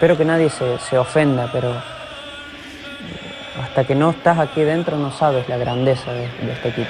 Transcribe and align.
espero 0.00 0.16
que 0.16 0.24
nadie 0.24 0.48
se, 0.48 0.78
se 0.78 0.96
ofenda, 0.96 1.50
pero 1.52 1.74
hasta 3.62 3.84
que 3.84 3.94
no 3.94 4.12
estás 4.12 4.38
aquí 4.38 4.62
dentro 4.62 4.96
no 4.96 5.12
sabes 5.12 5.46
la 5.46 5.58
grandeza 5.58 6.10
de, 6.14 6.24
este 6.50 6.70
equipo. 6.70 6.88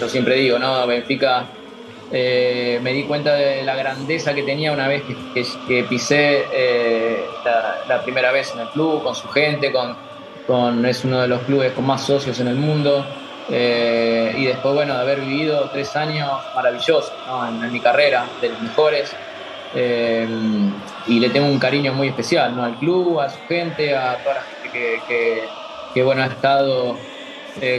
Yo 0.00 0.08
siempre 0.08 0.36
digo, 0.36 0.58
¿no? 0.58 0.86
Benfica, 0.86 1.44
eh, 2.10 2.80
me 2.82 2.94
di 2.94 3.02
cuenta 3.02 3.34
de 3.34 3.62
la 3.62 3.76
grandeza 3.76 4.32
que 4.32 4.42
tenía 4.42 4.72
una 4.72 4.88
vez 4.88 5.02
que, 5.34 5.84
pisé 5.84 6.46
eh, 6.50 7.26
la, 7.86 8.00
primera 8.00 8.32
vez 8.32 8.54
en 8.54 8.60
el 8.60 8.68
club, 8.68 9.02
con 9.02 9.14
su 9.14 9.28
gente, 9.28 9.70
con, 9.70 9.94
con, 10.46 10.86
es 10.86 11.04
uno 11.04 11.20
de 11.20 11.28
los 11.28 11.42
clubes 11.42 11.72
con 11.72 11.84
más 11.84 12.06
socios 12.06 12.40
en 12.40 12.48
el 12.48 12.56
mundo. 12.56 13.04
Eh, 13.50 14.32
y 14.34 14.46
después, 14.46 14.74
bueno, 14.74 14.94
de 14.94 15.02
haber 15.02 15.20
vivido 15.20 15.68
tres 15.74 15.94
años 15.94 16.30
maravillosos 16.54 17.12
en, 17.50 17.70
mi 17.70 17.80
carrera, 17.80 18.24
de 18.40 18.48
los 18.48 18.62
mejores. 18.62 19.14
Y 21.08 21.20
le 21.20 21.30
tengo 21.30 21.46
un 21.46 21.58
cariño 21.58 21.92
muy 21.94 22.08
especial 22.08 22.54
¿no? 22.54 22.64
al 22.64 22.78
club, 22.78 23.20
a 23.20 23.28
su 23.28 23.38
gente, 23.48 23.96
a 23.96 24.18
toda 24.22 24.36
la 24.36 24.42
gente 24.42 25.00
que, 25.94 26.02
bueno, 26.02 26.22
ha 26.22 26.26
estado 26.26 26.96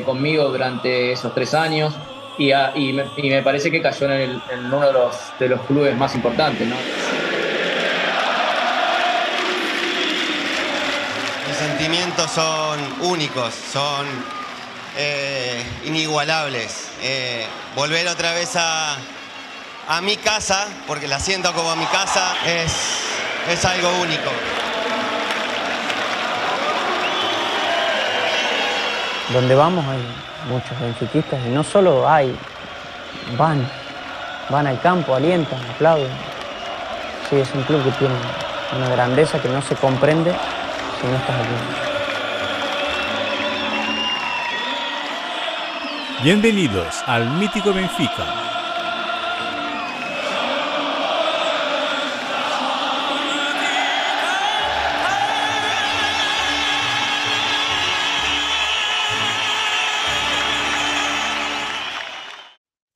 conmigo 0.06 0.50
durante 0.50 1.14
esos 1.14 1.34
tres 1.34 1.54
años 1.54 1.94
y, 2.40 2.94
me, 2.94 3.42
parece 3.44 3.70
que 3.70 3.82
cayó 3.82 4.10
en, 4.12 4.42
uno 4.66 4.88
de 4.88 4.94
los, 4.94 5.16
de 5.40 5.50
los 5.50 5.62
clubes 5.62 5.96
más 5.98 6.16
importantes. 6.16 6.68
¿no? 6.68 6.76
Mis 11.48 11.58
sentimientos 11.58 12.32
son 12.32 12.80
únicos, 13.02 13.54
son 13.54 14.08
eh, 14.98 15.62
inigualables. 15.86 16.92
Eh, 17.04 17.46
volver 17.76 18.08
otra 18.08 18.34
vez 18.34 18.56
a, 18.56 18.98
a 19.90 20.02
mi 20.02 20.18
casa, 20.18 20.68
porque 20.86 21.08
la 21.08 21.20
siento 21.20 21.52
como 21.52 21.76
mi 21.76 21.86
casa, 21.88 22.36
es, 22.46 23.02
es 23.52 23.66
algo 23.66 23.90
único. 24.04 24.30
Donde 29.34 29.56
vamos 29.56 29.84
hay 29.88 30.00
muchos 30.48 30.80
benfiquistas 30.80 31.40
y 31.44 31.50
no 31.50 31.64
solo 31.64 32.08
hay, 32.08 32.38
van, 33.36 33.68
van 34.50 34.68
al 34.68 34.80
campo, 34.80 35.16
alientan, 35.16 35.60
aplauden. 35.72 36.12
Sí, 37.28 37.38
es 37.38 37.50
un 37.56 37.64
club 37.64 37.84
que 37.84 37.92
tiene 37.94 38.14
una 38.78 38.90
grandeza 38.90 39.42
que 39.42 39.50
no 39.50 39.60
se 39.64 39.76
comprende 39.76 40.32
si 41.02 41.08
no 41.08 41.16
estás 41.16 41.36
aquí. 41.36 41.56
Bienvenidos 46.22 47.02
al 47.08 47.28
mítico 47.32 47.74
Benfica 47.74 48.49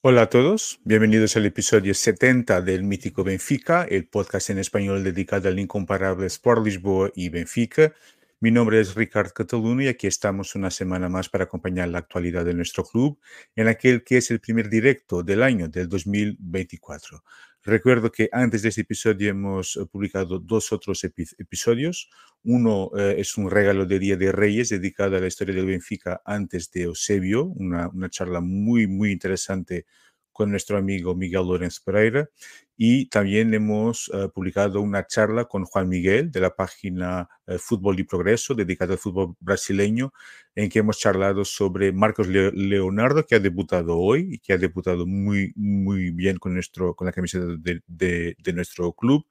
Hola 0.06 0.24
a 0.24 0.30
todos, 0.30 0.82
bienvenidos 0.84 1.38
al 1.38 1.46
episodio 1.46 1.94
70 1.94 2.60
del 2.60 2.84
Mítico 2.84 3.24
Benfica, 3.24 3.86
el 3.86 4.06
podcast 4.06 4.50
en 4.50 4.60
español 4.60 5.02
dedicado 5.02 5.48
al 5.48 5.58
incomparable 5.58 6.26
Sport 6.26 6.66
Lisboa 6.66 7.10
y 7.16 7.30
Benfica. 7.30 7.94
Mi 8.42 8.52
nombre 8.52 8.82
es 8.82 8.96
Ricardo 8.96 9.32
Cataluno 9.34 9.82
y 9.82 9.88
aquí 9.88 10.08
estamos 10.08 10.56
una 10.56 10.72
semana 10.72 11.08
más 11.08 11.30
para 11.30 11.46
acompañar 11.46 11.88
la 11.88 12.00
actualidad 12.00 12.44
de 12.44 12.54
nuestro 12.54 12.84
club 12.84 13.18
en 13.56 13.70
aquel 13.70 14.04
que 14.04 14.18
es 14.18 14.30
el 14.30 14.42
primer 14.42 14.70
directo 14.70 15.24
del 15.24 15.42
año 15.42 15.70
del 15.70 15.88
2024. 15.88 17.24
Recuerdo 17.66 18.12
que 18.12 18.28
antes 18.34 18.62
de 18.62 18.70
este 18.70 18.82
episodio 18.82 19.30
hemos 19.30 19.78
eh, 19.78 19.86
publicado 19.86 20.38
dos 20.38 20.74
otros 20.74 21.04
episodios. 21.06 22.10
Uno 22.44 22.92
eh, 22.98 23.16
es 23.20 23.38
un 23.38 23.50
regalo 23.50 23.86
de 23.86 24.00
Día 24.00 24.18
de 24.18 24.34
Reyes 24.34 24.68
dedicado 24.68 25.16
a 25.16 25.22
la 25.22 25.28
historia 25.28 25.56
del 25.56 25.68
Benfica 25.68 26.22
antes 26.26 26.70
de 26.72 26.84
Eusebio, 26.84 27.46
una, 27.46 27.88
una 27.88 28.10
charla 28.10 28.42
muy, 28.42 28.88
muy 28.88 29.12
interesante 29.14 29.86
con 30.34 30.50
nuestro 30.50 30.78
amigo 30.78 31.16
Miguel 31.16 31.48
Lorenz 31.48 31.80
Pereira 31.80 32.28
y 32.76 33.08
también 33.08 33.54
hemos 33.54 34.10
eh, 34.14 34.30
publicado 34.34 34.82
una 34.82 35.06
charla 35.06 35.46
con 35.46 35.64
Juan 35.64 35.88
Miguel 35.88 36.32
de 36.32 36.40
la 36.40 36.56
página 36.56 37.30
eh, 37.46 37.60
Fútbol 37.60 38.00
y 38.00 38.04
Progreso 38.04 38.56
dedicada 38.56 38.94
al 38.94 39.00
fútbol 39.00 39.36
brasileño 39.40 40.12
en 40.56 40.70
que 40.70 40.80
hemos 40.80 40.98
charlado 40.98 41.46
sobre 41.46 41.92
Marcos 41.92 42.28
Leonardo 42.28 43.26
que 43.26 43.36
ha 43.36 43.40
debutado 43.40 43.98
hoy 43.98 44.34
y 44.34 44.40
que 44.40 44.54
ha 44.54 44.58
debutado 44.58 45.06
muy 45.06 45.54
muy 45.56 46.10
bien 46.12 46.38
con 46.38 46.56
nuestro 46.56 46.96
con 46.96 47.06
la 47.06 47.14
camiseta 47.14 47.46
de, 47.88 48.36
nuestro 48.54 48.94
club 48.94 49.26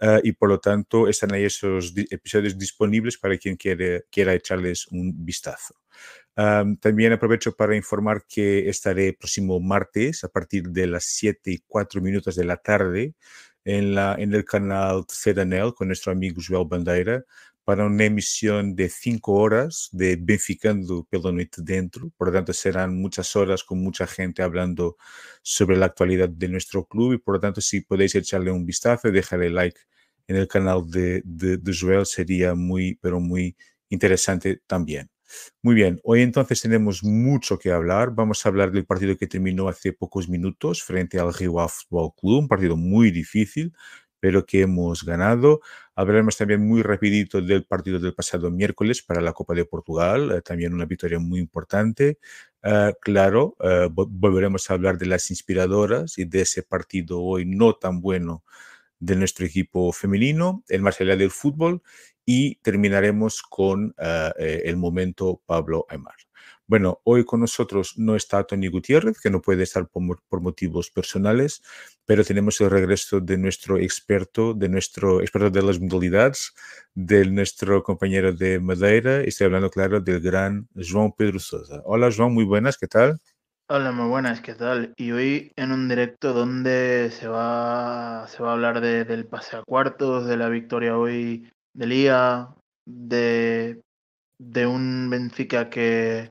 eh, 0.00 0.20
y 0.22 0.32
por 0.32 0.48
lo 0.48 0.60
tanto 0.60 1.08
están 1.08 1.34
ahí 1.34 1.44
esos 1.44 1.92
episodios 2.10 2.56
disponibles 2.56 3.18
para 3.18 3.36
quien 3.36 3.56
quiere, 3.56 4.04
quiera 4.10 4.32
echarles 4.34 4.86
un 4.88 5.24
vistazo 5.24 5.74
también 6.36 7.12
aprovecho 7.12 7.56
para 7.56 7.76
informar 7.76 8.24
que 8.28 8.68
estaré 8.68 9.14
próximo 9.14 9.58
martes 9.60 10.22
a 10.22 10.28
partir 10.28 10.64
de 10.68 10.86
las 10.86 11.04
7 11.04 11.50
y 11.50 11.58
4 11.66 12.02
minutos 12.02 12.36
de 12.36 12.44
la 12.44 12.58
tarde 12.58 13.14
en, 13.64 13.94
la, 13.94 14.16
en 14.18 14.34
el 14.34 14.44
canal 14.44 15.04
CEDANEL 15.10 15.74
con 15.74 15.88
nuestro 15.88 16.12
amigo 16.12 16.40
Joel 16.46 16.68
Bandeira 16.68 17.24
para 17.64 17.86
una 17.86 18.04
emisión 18.04 18.76
de 18.76 18.88
5 18.88 19.32
horas 19.32 19.88
de 19.92 20.16
Benficando 20.20 21.04
pela 21.10 21.32
Noite 21.32 21.62
Dentro. 21.64 22.12
Por 22.16 22.28
lo 22.28 22.34
tanto, 22.34 22.52
serán 22.52 22.96
muchas 23.00 23.34
horas 23.34 23.64
con 23.64 23.82
mucha 23.82 24.06
gente 24.06 24.42
hablando 24.42 24.96
sobre 25.42 25.76
la 25.76 25.86
actualidad 25.86 26.28
de 26.28 26.48
nuestro 26.48 26.84
club 26.86 27.14
y 27.14 27.18
por 27.18 27.34
lo 27.34 27.40
tanto, 27.40 27.60
si 27.60 27.80
podéis 27.80 28.14
echarle 28.14 28.52
un 28.52 28.64
vistazo 28.66 29.08
y 29.08 29.12
dejarle 29.12 29.50
like 29.50 29.80
en 30.28 30.36
el 30.36 30.48
canal 30.48 30.88
de, 30.88 31.22
de, 31.24 31.56
de 31.56 31.72
Joel, 31.78 32.06
sería 32.06 32.54
muy, 32.54 32.96
pero 33.02 33.20
muy 33.20 33.56
interesante 33.88 34.60
también. 34.66 35.15
Muy 35.62 35.74
bien, 35.74 36.00
hoy 36.04 36.22
entonces 36.22 36.60
tenemos 36.60 37.02
mucho 37.02 37.58
que 37.58 37.70
hablar. 37.72 38.10
Vamos 38.14 38.44
a 38.44 38.48
hablar 38.48 38.70
del 38.72 38.86
partido 38.86 39.16
que 39.16 39.26
terminó 39.26 39.68
hace 39.68 39.92
pocos 39.92 40.28
minutos 40.28 40.82
frente 40.82 41.18
al 41.18 41.34
Rio 41.34 41.66
Football 41.68 42.12
Club, 42.16 42.38
un 42.40 42.48
partido 42.48 42.76
muy 42.76 43.10
difícil, 43.10 43.72
pero 44.20 44.44
que 44.46 44.62
hemos 44.62 45.04
ganado. 45.04 45.60
Hablaremos 45.94 46.36
también 46.36 46.66
muy 46.66 46.82
rapidito 46.82 47.40
del 47.40 47.64
partido 47.64 47.98
del 47.98 48.14
pasado 48.14 48.50
miércoles 48.50 49.02
para 49.02 49.20
la 49.20 49.32
Copa 49.32 49.54
de 49.54 49.64
Portugal, 49.64 50.30
eh, 50.32 50.42
también 50.42 50.74
una 50.74 50.84
victoria 50.86 51.18
muy 51.18 51.40
importante. 51.40 52.18
Eh, 52.62 52.94
claro, 53.00 53.56
eh, 53.60 53.88
volveremos 53.92 54.70
a 54.70 54.74
hablar 54.74 54.98
de 54.98 55.06
las 55.06 55.30
inspiradoras 55.30 56.18
y 56.18 56.24
de 56.24 56.42
ese 56.42 56.62
partido 56.62 57.20
hoy 57.22 57.44
no 57.46 57.74
tan 57.74 58.00
bueno 58.00 58.44
de 58.98 59.16
nuestro 59.16 59.46
equipo 59.46 59.92
femenino, 59.92 60.64
el 60.68 60.82
Marsella 60.82 61.16
del 61.16 61.30
fútbol 61.30 61.82
y 62.26 62.56
terminaremos 62.56 63.40
con 63.42 63.94
eh, 63.96 64.62
el 64.64 64.76
momento 64.76 65.40
Pablo 65.46 65.86
Aymar. 65.88 66.16
Bueno, 66.68 67.00
hoy 67.04 67.24
con 67.24 67.40
nosotros 67.40 67.96
no 67.96 68.16
está 68.16 68.42
Tony 68.42 68.66
Gutiérrez, 68.66 69.20
que 69.20 69.30
no 69.30 69.40
puede 69.40 69.62
estar 69.62 69.86
por, 69.86 70.40
motivos 70.40 70.90
personales, 70.90 71.62
pero 72.04 72.24
tenemos 72.24 72.60
el 72.60 72.70
regreso 72.70 73.20
de 73.20 73.38
nuestro 73.38 73.78
experto, 73.78 74.52
de 74.52 74.68
nuestro 74.68 75.20
experto 75.20 75.50
de 75.50 75.62
las 75.62 75.80
modalidades, 75.80 76.52
de 76.92 77.24
nuestro 77.26 77.84
compañero 77.84 78.32
de 78.32 78.58
Madeira. 78.58 79.20
Estoy 79.20 79.44
hablando, 79.44 79.70
claro, 79.70 80.00
del 80.00 80.20
gran 80.20 80.68
João 80.74 81.14
Pedro 81.16 81.38
Sousa. 81.38 81.82
Hola, 81.84 82.10
João, 82.10 82.30
muy 82.30 82.44
buenas, 82.44 82.76
¿qué 82.76 82.88
tal? 82.88 83.20
Hola, 83.68 83.92
muy 83.92 84.08
buenas, 84.08 84.40
¿qué 84.40 84.54
tal? 84.54 84.92
Y 84.96 85.12
hoy 85.12 85.52
en 85.54 85.70
un 85.70 85.88
directo 85.88 86.32
donde 86.32 87.10
se 87.12 87.28
va, 87.28 88.26
se 88.28 88.42
va 88.42 88.50
a 88.50 88.52
hablar 88.54 88.80
del 88.80 89.26
pase 89.26 89.56
a 89.56 89.62
cuartos, 89.62 90.26
de 90.26 90.36
la 90.36 90.48
victoria 90.48 90.96
hoy 90.96 91.48
de 91.76 91.86
Liga, 91.86 92.54
de, 92.86 93.82
de 94.38 94.66
un 94.66 95.10
Benfica 95.10 95.68
que, 95.68 96.30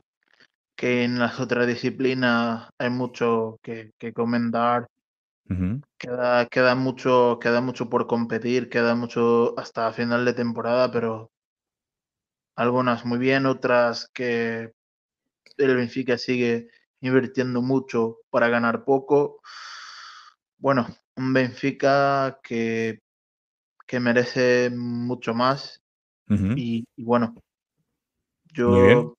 que 0.74 1.04
en 1.04 1.20
las 1.20 1.38
otras 1.38 1.68
disciplinas 1.68 2.68
hay 2.78 2.90
mucho 2.90 3.58
que, 3.62 3.92
comentar. 4.12 4.88
queda, 5.98 6.46
queda, 6.46 6.74
mucho, 6.74 7.38
queda 7.40 7.60
mucho 7.60 7.88
por 7.88 8.08
competir, 8.08 8.68
queda 8.68 8.96
mucho 8.96 9.56
hasta 9.56 9.92
final 9.92 10.24
de 10.24 10.34
temporada, 10.34 10.90
pero 10.90 11.30
algunas 12.56 13.04
muy 13.04 13.18
bien, 13.18 13.46
otras 13.46 14.10
que 14.12 14.72
el 15.58 15.76
Benfica 15.76 16.18
sigue 16.18 16.70
invirtiendo 17.00 17.62
mucho 17.62 18.18
para 18.30 18.48
ganar 18.48 18.84
poco. 18.84 19.40
Bueno, 20.58 20.88
un 21.14 21.32
Benfica 21.32 22.40
que 22.42 22.98
que 23.86 24.00
merece 24.00 24.70
mucho 24.70 25.34
más. 25.34 25.82
y, 26.28 26.84
bueno, 26.96 27.34
yo 28.52 29.16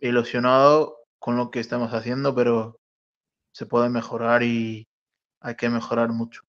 ilusionado 0.00 0.96
con 1.18 1.36
lo 1.36 1.50
que 1.50 1.60
estamos 1.60 1.92
haciendo, 1.92 2.34
pero 2.34 2.80
se 3.52 3.66
puede 3.66 3.88
mejorar 3.88 4.42
y 4.42 4.88
hay 5.40 5.54
que 5.54 5.68
mejorar 5.68 6.10
mucho. 6.10 6.42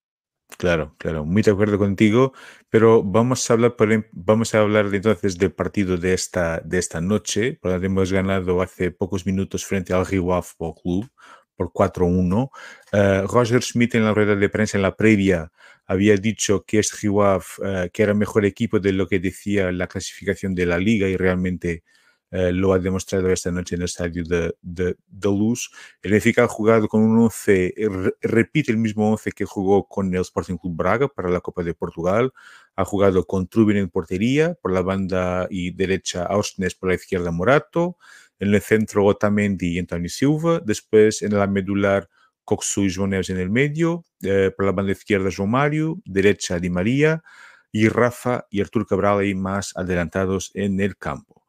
Claro, 0.58 0.96
claro, 0.98 1.26
muy 1.26 1.42
de 1.42 1.52
acuerdo 1.52 1.78
contigo, 1.78 2.34
pero 2.70 3.04
vamos 3.04 3.50
a 3.50 3.54
hablar, 3.54 3.76
em, 3.80 4.04
vamos 4.12 4.54
a 4.54 4.60
hablar 4.60 4.94
entonces 4.94 5.38
del 5.38 5.54
partido 5.54 5.98
de 5.98 6.14
esta, 6.14 6.60
de 6.60 6.78
esta 6.78 7.00
noche, 7.00 7.58
porque 7.62 7.86
hemos 7.86 8.12
ganado 8.12 8.62
hace 8.62 8.92
pocos 8.92 9.26
minutos 9.26 9.66
frente 9.66 9.94
al 9.94 10.06
Football 10.06 10.76
Club 10.82 11.12
por 11.56 11.72
4-1. 11.72 12.50
Eh, 12.92 13.24
Roger 13.28 13.62
Smith 13.64 13.96
en 13.96 14.06
la 14.06 14.14
rueda 14.14 14.36
de 14.36 14.50
prensa 14.50 14.78
en 14.78 14.84
la 14.84 14.96
previa 14.96 15.52
había 15.86 16.16
dicho 16.16 16.64
que 16.66 16.80
este 16.80 16.98
Riwaf, 17.02 17.60
que 17.92 18.04
era 18.04 18.14
mejor 18.14 18.46
equipo 18.46 18.80
de 18.80 18.94
lo 18.94 19.08
que 19.08 19.20
decía 19.20 19.72
la 19.74 19.88
clasificación 19.88 20.56
de 20.56 20.66
la 20.66 20.78
liga 20.78 21.08
y 21.10 21.18
realmente 21.18 21.84
eh, 22.32 22.54
lo 22.54 22.72
ha 22.72 22.80
demostrado 22.80 23.30
esta 23.30 23.52
noche 23.52 23.76
en 23.76 23.82
el 23.82 23.86
estadio 23.86 24.24
de, 24.24 24.56
de, 24.62 24.96
Luz. 25.24 25.70
El 26.02 26.12
Benfica 26.14 26.46
ha 26.46 26.48
jugado 26.48 26.88
con 26.88 27.02
un 27.02 27.20
11, 27.20 27.74
repite 28.22 28.72
el 28.72 28.78
mismo 28.78 29.12
11 29.12 29.34
que 29.34 29.44
jugó 29.44 29.86
con 29.86 30.16
el 30.16 30.22
Sporting 30.22 30.56
Club 30.56 30.78
Braga 30.78 31.10
para 31.10 31.30
la 31.30 31.42
Copa 31.42 31.62
de 31.62 31.74
Portugal. 31.74 32.32
Ha 32.78 32.86
jugado 32.86 33.26
con 33.26 33.48
Trubin 33.48 33.76
en 33.78 33.90
portería, 33.90 34.56
por 34.62 34.72
la 34.72 34.82
banda 34.82 35.48
y 35.50 35.72
derecha 35.72 36.24
Ausnes, 36.24 36.74
por 36.74 36.90
la 36.90 36.96
izquierda 36.96 37.32
Morato. 37.32 37.98
En 38.42 38.54
el 38.54 38.62
centro 38.62 39.06
Otamendi 39.06 39.76
y 39.76 39.80
Antonio 39.80 40.10
Silva. 40.10 40.60
Después 40.60 41.22
en 41.22 41.38
la 41.38 41.48
medular 41.48 42.10
Coxu 42.44 42.84
y 42.84 42.94
Joneves 42.94 43.30
en 43.30 43.38
el 43.38 43.50
medio. 43.50 44.04
Eh, 44.24 44.52
por 44.56 44.66
la 44.66 44.74
banda 44.74 44.92
izquierda 44.92 45.30
João 45.30 45.48
Mario, 45.48 46.02
derecha 46.04 46.60
Di 46.60 46.70
María 46.70 47.24
y 47.72 47.88
Rafa 47.88 48.48
y 48.50 48.60
Artur 48.60 48.86
Cabral 48.86 49.20
ahí 49.20 49.34
más 49.34 49.72
adelantados 49.78 50.52
en 50.56 50.82
el 50.82 50.98
campo. 50.98 51.42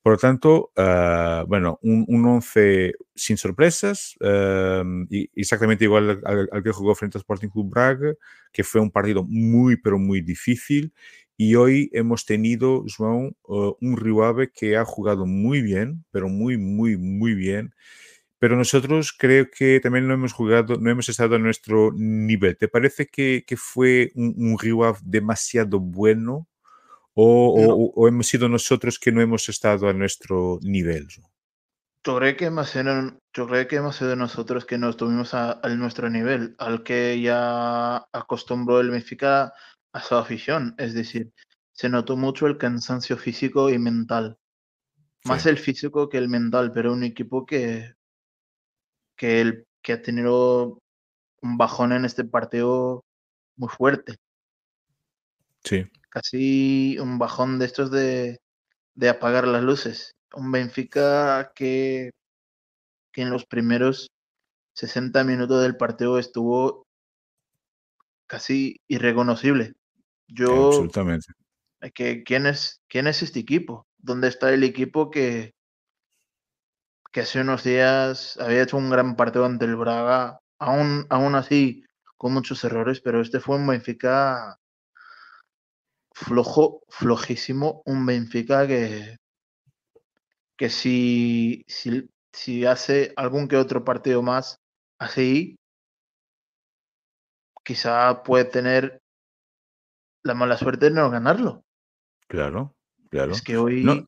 Por 0.00 0.12
lo 0.12 0.18
tanto, 0.18 0.72
uh, 0.76 1.46
bueno, 1.46 1.78
un, 1.82 2.04
un, 2.08 2.24
once 2.24 2.94
sin 3.14 3.36
sorpresas, 3.36 4.16
uh, 4.20 5.04
y 5.10 5.28
exactamente 5.34 5.84
igual 5.84 6.22
al, 6.24 6.48
al, 6.50 6.62
que 6.62 6.70
jugó 6.72 6.94
frente 6.94 7.18
al 7.18 7.20
Sporting 7.20 7.48
Club 7.48 7.68
Braga, 7.68 8.14
que 8.52 8.64
fue 8.64 8.80
un 8.80 8.90
partido 8.90 9.24
muy, 9.28 9.76
pero 9.76 9.98
muy 9.98 10.22
difícil. 10.22 10.94
Y 11.40 11.54
hoy 11.54 11.88
hemos 11.92 12.24
tenido, 12.24 12.84
João, 12.86 13.32
uh, 13.44 13.76
un 13.80 13.96
Riuave 13.96 14.50
que 14.50 14.76
ha 14.76 14.84
jugado 14.84 15.24
muy 15.24 15.62
bien, 15.62 16.04
pero 16.10 16.28
muy, 16.28 16.58
muy, 16.58 16.96
muy 16.96 17.34
bien. 17.34 17.72
Pero 18.40 18.56
nosotros 18.56 19.14
creo 19.16 19.46
que 19.48 19.78
también 19.78 20.08
no 20.08 20.14
hemos 20.14 20.32
jugado, 20.32 20.78
no 20.80 20.90
hemos 20.90 21.08
estado 21.08 21.36
a 21.36 21.38
nuestro 21.38 21.92
nivel. 21.94 22.56
¿Te 22.56 22.66
parece 22.66 23.06
que, 23.06 23.44
que 23.46 23.56
fue 23.56 24.10
un, 24.16 24.34
un 24.36 24.58
Riuave 24.58 24.98
demasiado 25.04 25.78
bueno 25.78 26.48
o, 27.14 27.54
no. 27.56 27.72
o, 27.72 27.92
o, 27.94 28.08
hemos 28.08 28.26
sido 28.26 28.48
nosotros 28.48 28.98
que 28.98 29.12
no 29.12 29.20
hemos 29.20 29.48
estado 29.48 29.88
a 29.88 29.92
nuestro 29.92 30.58
nivel? 30.62 31.06
Yo 32.04 32.16
creo 32.16 32.36
que 32.36 32.46
hemos 32.46 32.70
sido, 32.70 33.20
yo 33.32 33.46
creo 33.46 33.68
que 33.68 33.76
hemos 33.76 33.94
sido 33.94 34.16
nosotros 34.16 34.66
que 34.66 34.76
no 34.76 34.90
estuvimos 34.90 35.34
a, 35.34 35.60
a, 35.62 35.68
nuestro 35.76 36.10
nivel, 36.10 36.56
al 36.58 36.82
que 36.82 37.20
ya 37.20 38.08
acostumbró 38.12 38.80
el 38.80 38.90
Benfica 38.90 39.52
a 39.92 40.00
su 40.00 40.14
afición. 40.14 40.74
Es 40.78 40.94
decir, 40.94 41.32
se 41.72 41.88
notó 41.88 42.16
mucho 42.16 42.46
el 42.46 42.58
cansancio 42.58 43.16
físico 43.16 43.70
y 43.70 43.78
mental. 43.78 44.38
Más 45.24 45.42
sí. 45.42 45.48
el 45.48 45.58
físico 45.58 46.08
que 46.08 46.18
el 46.18 46.28
mental, 46.28 46.72
pero 46.72 46.92
un 46.92 47.02
equipo 47.02 47.44
que, 47.44 47.94
que, 49.16 49.40
el, 49.40 49.66
que 49.82 49.94
ha 49.94 50.02
tenido 50.02 50.78
un 51.42 51.56
bajón 51.56 51.92
en 51.92 52.04
este 52.04 52.24
partido 52.24 53.04
muy 53.56 53.68
fuerte. 53.68 54.16
Sí 55.64 55.86
casi 56.08 56.98
un 56.98 57.18
bajón 57.18 57.58
de 57.58 57.66
estos 57.66 57.90
de, 57.90 58.40
de 58.94 59.08
apagar 59.08 59.46
las 59.46 59.62
luces. 59.62 60.16
Un 60.34 60.52
Benfica 60.52 61.52
que, 61.54 62.10
que 63.12 63.22
en 63.22 63.30
los 63.30 63.46
primeros 63.46 64.10
60 64.74 65.24
minutos 65.24 65.62
del 65.62 65.76
partido 65.76 66.18
estuvo 66.18 66.86
casi 68.26 68.80
irreconocible. 68.88 69.74
Yo. 70.28 70.68
Absolutamente. 70.68 71.32
Que, 71.94 72.22
¿quién, 72.24 72.46
es, 72.46 72.80
¿Quién 72.88 73.06
es 73.06 73.22
este 73.22 73.40
equipo? 73.40 73.86
¿Dónde 73.98 74.28
está 74.28 74.52
el 74.52 74.64
equipo 74.64 75.10
que, 75.10 75.54
que 77.12 77.20
hace 77.20 77.40
unos 77.40 77.64
días 77.64 78.36
había 78.38 78.62
hecho 78.62 78.76
un 78.76 78.90
gran 78.90 79.16
partido 79.16 79.44
ante 79.44 79.64
el 79.64 79.76
Braga? 79.76 80.40
Aún, 80.58 81.06
aún 81.08 81.34
así, 81.36 81.84
con 82.16 82.32
muchos 82.32 82.62
errores, 82.64 83.00
pero 83.00 83.20
este 83.20 83.40
fue 83.40 83.56
un 83.56 83.66
Benfica 83.66 84.58
flojo, 86.12 86.82
flojísimo, 86.88 87.82
un 87.86 88.04
Benfica 88.04 88.66
que, 88.66 89.16
que 90.56 90.68
si, 90.68 91.64
si, 91.68 92.10
si 92.32 92.66
hace 92.66 93.12
algún 93.16 93.46
que 93.46 93.56
otro 93.56 93.84
partido 93.84 94.22
más 94.22 94.60
así, 94.98 95.56
quizá 97.64 98.22
puede 98.24 98.44
tener 98.46 99.00
la 100.28 100.34
mala 100.34 100.58
suerte 100.58 100.86
de 100.86 100.92
no 100.92 101.10
ganarlo. 101.10 101.64
Claro, 102.28 102.76
claro. 103.10 103.32
Es 103.32 103.40
que 103.40 103.56
hoy 103.56 103.82
no, 103.82 104.06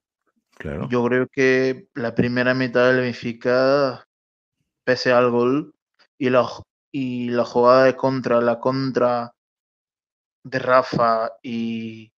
claro. 0.59 0.87
yo 0.91 1.03
creo 1.05 1.27
que 1.27 1.89
la 1.95 2.15
primera 2.15 2.53
mitad 2.55 2.89
del 2.89 3.01
Benfica, 3.01 4.07
pese 4.85 5.13
al 5.13 5.31
gol 5.31 5.75
y 6.19 6.29
la, 6.29 6.47
y 6.93 7.31
la 7.31 7.47
jugada 7.47 7.85
de 7.85 7.97
contra, 7.97 8.43
la 8.43 8.61
contra 8.61 9.33
de 10.45 10.59
Rafa 10.59 11.33
y 11.43 12.13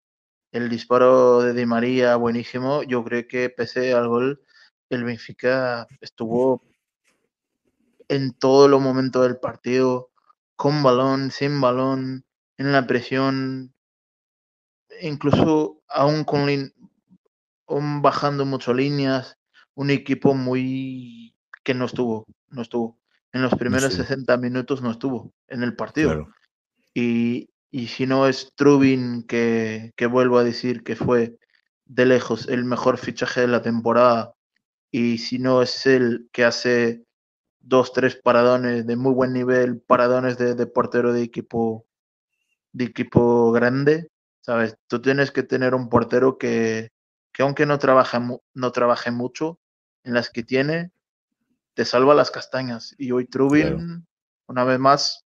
el 0.51 0.69
disparo 0.69 1.41
de 1.43 1.55
Di 1.55 1.65
María 1.65 2.17
buenísimo, 2.17 2.83
yo 2.83 3.05
creo 3.05 3.27
que 3.29 3.51
pese 3.51 3.95
al 3.95 4.09
gol, 4.09 4.43
el 4.91 5.05
Benfica 5.05 5.87
estuvo 6.01 6.61
en 8.09 8.33
todos 8.33 8.69
los 8.69 8.81
momentos 8.81 9.23
del 9.23 9.39
partido, 9.39 10.11
con 10.57 10.83
balón, 10.83 11.31
sin 11.31 11.61
balón, 11.61 12.25
en 12.59 12.73
la 12.73 12.87
presión, 12.87 13.73
incluso 15.03 15.81
aún 15.89 16.25
con 16.25 16.49
aún 17.67 18.03
bajando 18.03 18.45
mucho 18.45 18.73
líneas, 18.75 19.39
un 19.75 19.91
equipo 19.91 20.35
muy 20.35 21.35
que 21.65 21.75
no 21.75 21.87
estuvo, 21.87 22.27
no 22.49 22.63
estuvo. 22.63 22.99
En 23.33 23.43
los 23.43 23.55
primeros 23.55 23.93
sí. 23.93 24.03
60 24.03 24.37
minutos 24.37 24.83
no 24.83 24.91
estuvo 24.91 25.33
en 25.49 25.63
el 25.63 25.75
partido. 25.75 26.11
Claro. 26.11 26.35
Y, 26.95 27.49
y 27.71 27.87
si 27.87 28.07
no 28.07 28.29
es 28.29 28.53
Trubin, 28.55 29.23
que, 29.23 29.93
que, 29.97 30.07
vuelvo 30.07 30.39
a 30.39 30.45
decir 30.45 30.83
que 30.83 30.97
fue 30.97 31.39
de 31.87 32.07
lejos 32.07 32.49
el 32.49 32.65
mejor 32.65 32.99
fichaje 32.99 33.41
de 33.41 33.49
la 33.49 33.63
temporada, 33.63 34.35
y 34.91 35.19
si 35.19 35.39
no 35.39 35.63
es 35.63 35.87
él 35.87 36.29
que 36.33 36.45
hace 36.45 37.05
dos, 37.61 37.95
tres 37.95 38.17
paradones 38.17 38.87
de 38.87 38.97
muy 38.97 39.15
buen 39.15 39.33
nivel, 39.33 39.81
paradones 39.81 40.37
de, 40.37 40.55
de 40.55 40.67
portero 40.67 41.15
de 41.15 41.23
equipo, 41.23 41.87
de 42.73 42.85
equipo 42.85 43.53
grande, 43.53 44.12
¿sabes? 44.43 44.77
Tú 44.89 45.01
tienes 45.01 45.31
que 45.31 45.43
tener 45.43 45.75
un 45.75 45.89
portero 45.89 46.37
que, 46.37 46.91
que 47.33 47.43
aunque 47.43 47.67
no 47.67 47.79
trabaje, 47.79 48.19
no 48.55 48.73
trabaje 48.73 49.11
mucho, 49.11 49.59
en 50.05 50.15
las 50.15 50.31
que 50.31 50.43
tiene, 50.43 50.93
te 51.75 51.85
salva 51.85 52.15
las 52.15 52.31
castañas. 52.31 52.95
Y 52.99 53.13
hoy 53.13 53.27
Trubin, 53.27 53.77
claro. 53.77 54.03
una 54.49 54.65
vez 54.65 54.79
más, 54.79 55.25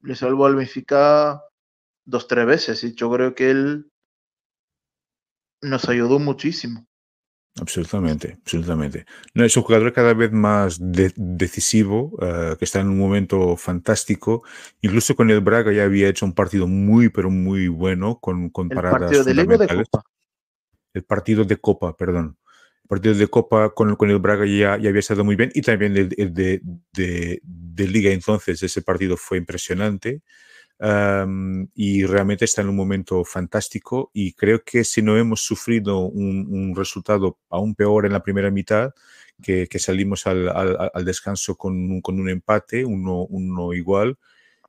le 0.00 0.14
salvó 0.14 0.46
al 0.46 0.56
Benfica 0.56 1.42
dos, 2.04 2.26
tres 2.28 2.46
veces 2.46 2.84
y 2.84 2.94
yo 2.94 3.10
creo 3.10 3.34
que 3.34 3.50
él 3.50 3.92
nos 5.60 5.88
ayudó 5.88 6.18
muchísimo. 6.18 6.86
Absolutamente, 7.60 8.38
absolutamente. 8.42 9.04
No, 9.34 9.44
es 9.44 9.56
un 9.56 9.62
jugador 9.62 9.92
cada 9.92 10.14
vez 10.14 10.32
más 10.32 10.78
de 10.80 11.12
decisivo, 11.16 12.12
uh, 12.14 12.56
que 12.56 12.64
está 12.64 12.80
en 12.80 12.88
un 12.88 12.98
momento 12.98 13.56
fantástico. 13.56 14.42
Incluso 14.80 15.16
con 15.16 15.30
el 15.30 15.40
Braga 15.40 15.72
ya 15.72 15.84
había 15.84 16.08
hecho 16.08 16.26
un 16.26 16.34
partido 16.34 16.66
muy, 16.66 17.08
pero 17.08 17.30
muy 17.30 17.68
bueno, 17.68 18.18
con, 18.20 18.50
con 18.50 18.68
el 18.70 18.76
paradas 18.76 19.00
partido 19.00 19.24
de 19.24 19.34
Liga 19.34 19.56
de 19.56 19.66
Copa. 19.66 20.04
El 20.94 21.04
partido 21.04 21.44
de 21.44 21.56
Copa, 21.56 21.96
perdón. 21.96 22.36
El 22.84 22.88
partido 22.88 23.14
de 23.14 23.28
Copa 23.28 23.74
con, 23.74 23.96
con 23.96 24.10
el 24.10 24.18
Braga 24.18 24.46
ya, 24.46 24.78
ya, 24.78 24.88
había 24.88 25.00
estado 25.00 25.24
muy 25.24 25.36
bien 25.36 25.50
y 25.54 25.62
también 25.62 25.96
el, 25.96 26.14
el 26.16 26.32
de, 26.32 26.60
de, 26.92 27.40
de, 27.42 27.86
Liga 27.86 28.10
entonces, 28.10 28.62
ese 28.62 28.82
partido 28.82 29.16
fue 29.16 29.38
impresionante. 29.38 30.22
Um, 30.80 31.66
y 31.74 32.06
realmente 32.06 32.44
está 32.44 32.62
en 32.62 32.68
un 32.68 32.76
momento 32.76 33.24
fantástico 33.24 34.12
y 34.14 34.34
creo 34.34 34.62
que 34.62 34.84
si 34.84 35.02
no 35.02 35.16
hemos 35.16 35.40
sufrido 35.40 35.98
un, 35.98 36.46
un 36.48 36.76
resultado 36.76 37.36
aún 37.50 37.74
peor 37.74 38.06
en 38.06 38.12
la 38.12 38.22
primera 38.22 38.48
mitad, 38.52 38.92
que, 39.42 39.66
que 39.66 39.78
salimos 39.80 40.26
al, 40.28 40.48
al, 40.48 40.90
al, 40.94 41.04
descanso 41.04 41.56
con 41.56 41.74
un, 41.74 42.00
con 42.00 42.20
un 42.20 42.28
empate, 42.30 42.84
uno, 42.84 43.22
uno, 43.24 43.72
igual, 43.72 44.18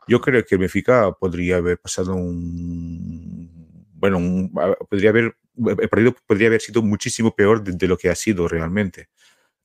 yo 0.08 0.20
creo 0.22 0.44
que 0.44 0.56
el 0.56 0.60
Benfica 0.60 1.12
podría 1.12 1.58
haber 1.58 1.78
pasado 1.78 2.16
un, 2.16 3.50
bueno, 3.94 4.18
un, 4.18 4.51
podría 4.89 5.12
haber, 5.12 5.36
el 5.58 5.89
partido 5.89 6.16
podría 6.25 6.48
haber 6.48 6.62
sido 6.62 6.82
muchísimo 6.82 7.36
peor 7.36 7.63
de, 7.63 7.74
de 7.74 7.88
lo 7.88 7.98
que 7.98 8.10
ha 8.10 8.16
sido 8.16 8.48
realmente. 8.48 9.10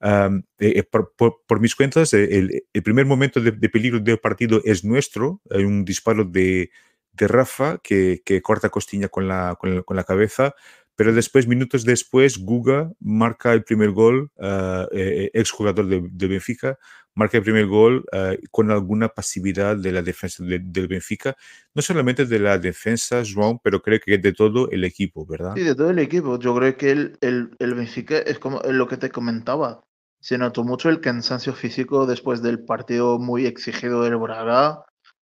Um, 0.00 0.42
eh, 0.58 0.82
por, 0.82 1.14
por, 1.16 1.42
por, 1.46 1.60
mis 1.60 1.74
cuentas, 1.74 2.12
el, 2.12 2.64
el 2.72 2.82
primer 2.82 3.06
momento 3.06 3.40
de, 3.40 3.52
de, 3.52 3.68
peligro 3.70 4.00
del 4.00 4.18
partido 4.18 4.60
es 4.64 4.84
nuestro. 4.84 5.40
Hay 5.50 5.64
un 5.64 5.84
disparo 5.84 6.24
de, 6.24 6.70
de 7.12 7.28
Rafa 7.28 7.78
que, 7.82 8.22
que, 8.24 8.42
corta 8.42 8.68
Costiña 8.68 9.08
con 9.08 9.28
la, 9.28 9.56
con 9.58 9.76
la, 9.76 9.82
con, 9.82 9.96
la, 9.96 10.04
cabeza, 10.04 10.54
pero 10.96 11.12
después, 11.12 11.46
minutos 11.46 11.84
después, 11.84 12.38
Guga 12.38 12.92
marca 13.00 13.52
el 13.52 13.64
primer 13.64 13.90
gol, 13.92 14.30
uh, 14.36 14.86
eh, 14.92 15.30
exjugador 15.32 15.86
de, 15.86 16.02
de, 16.10 16.26
Benfica, 16.26 16.78
marca 17.14 17.38
el 17.38 17.44
primer 17.44 17.66
gol 17.66 18.04
uh, 18.12 18.35
con 18.50 18.71
alguna 18.71 19.09
pasividad 19.09 19.76
de 19.76 19.92
la 19.92 20.02
defensa 20.02 20.44
de, 20.44 20.59
del 20.59 20.88
Benfica, 20.88 21.37
no 21.75 21.83
solamente 21.83 22.26
de 22.26 22.38
la 22.38 22.59
defensa, 22.59 23.23
João, 23.23 23.61
pero 23.62 23.80
creo 23.80 24.00
que 24.00 24.18
de 24.18 24.33
todo 24.33 24.71
el 24.71 24.85
equipo, 24.85 25.25
¿verdad? 25.26 25.54
Sí, 25.54 25.62
de 25.62 25.75
todo 25.75 25.90
el 25.90 25.99
equipo. 25.99 26.38
Yo 26.38 26.54
creo 26.54 26.76
que 26.76 26.90
el, 26.90 27.18
el, 27.21 27.50
el 27.59 27.75
Benfica 27.75 28.18
es 28.18 28.38
como 28.38 28.61
lo 28.61 28.87
que 28.87 28.97
te 28.97 29.11
comentaba 29.11 29.83
se 30.25 30.38
notó 30.38 30.64
mucho 30.64 30.88
el 30.88 31.02
cansancio 31.02 31.52
físico 31.52 32.06
después 32.06 32.40
del 32.40 32.64
partido 32.64 33.18
muy 33.18 33.44
exigido 33.44 34.04
del 34.04 34.16
Braga, 34.16 34.83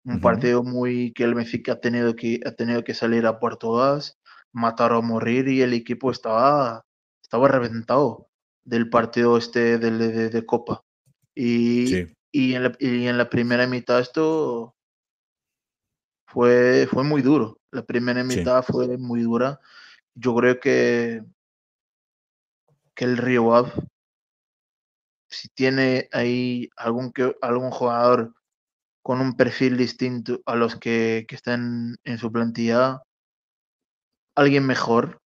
un 0.05 0.23
partido 0.23 0.62
muy 0.62 1.12
que 1.12 1.25
el 1.25 1.35
Benfica 1.35 1.73
ha 1.73 1.81
tenido 1.81 2.16
que, 2.16 2.40
ha 2.47 2.52
tenido 2.52 2.83
que 2.83 2.95
salir 2.95 3.26
a 3.26 3.38
por 3.38 3.59
todas, 3.59 4.16
matar 4.52 4.93
o 4.93 5.02
morir 5.02 5.49
y 5.49 5.61
el 5.61 5.75
equipo 5.75 6.11
estaba, 6.11 6.87
estaba 7.23 7.47
reventado 7.47 8.28
del 8.64 8.88
partido 8.88 9.37
este 9.37 9.76
de, 9.76 10.31
de, 10.31 10.47
Copa. 10.47 10.83
Y, 11.37 12.07
y, 12.33 12.55
en 12.55 12.62
la, 12.64 12.73
y 12.81 13.07
en 13.07 13.19
la 13.19 13.28
primera 13.28 13.66
mitad 13.66 14.00
esto 14.00 14.75
fue, 16.26 16.88
fue 16.90 17.05
muy 17.05 17.23
duro. 17.23 17.61
La 17.71 17.85
primera 17.85 18.25
mitad 18.25 18.64
fue 18.64 18.97
muy 18.99 19.21
dura. 19.21 19.61
Yo 20.14 20.35
creo 20.35 20.59
que, 20.59 21.23
que 22.95 23.05
el 23.05 23.19
Río 23.19 23.55
Ave 23.55 23.71
si 25.28 25.49
tiene 25.49 26.09
ahí 26.12 26.71
algún, 26.76 27.12
que, 27.12 27.37
algún 27.43 27.71
jugador 27.71 28.35
con 29.02 29.21
un 29.21 29.37
perfil 29.37 29.76
distinto 29.76 30.40
a 30.47 30.57
los 30.57 30.76
que, 30.76 31.26
que 31.28 31.35
están 31.35 31.97
en 32.05 32.19
su 32.19 32.33
plantilla, 32.33 33.02
alguien 34.35 34.66
mejor, 34.66 35.21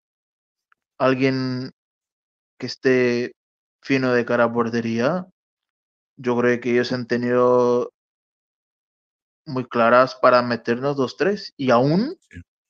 alguien 0.99 1.71
que 2.59 2.67
esté 2.67 3.33
fino 3.83 4.12
de 4.12 4.25
cara 4.25 4.45
a 4.45 4.52
portería, 4.52 5.26
yo 6.20 6.36
creo 6.36 6.60
que 6.60 6.72
ellos 6.72 6.92
han 6.92 7.06
tenido 7.06 7.92
muy 9.46 9.64
claras 9.64 10.14
para 10.20 10.42
meternos 10.42 10.96
dos 10.96 11.16
tres 11.16 11.54
y 11.56 11.70
aún 11.70 12.16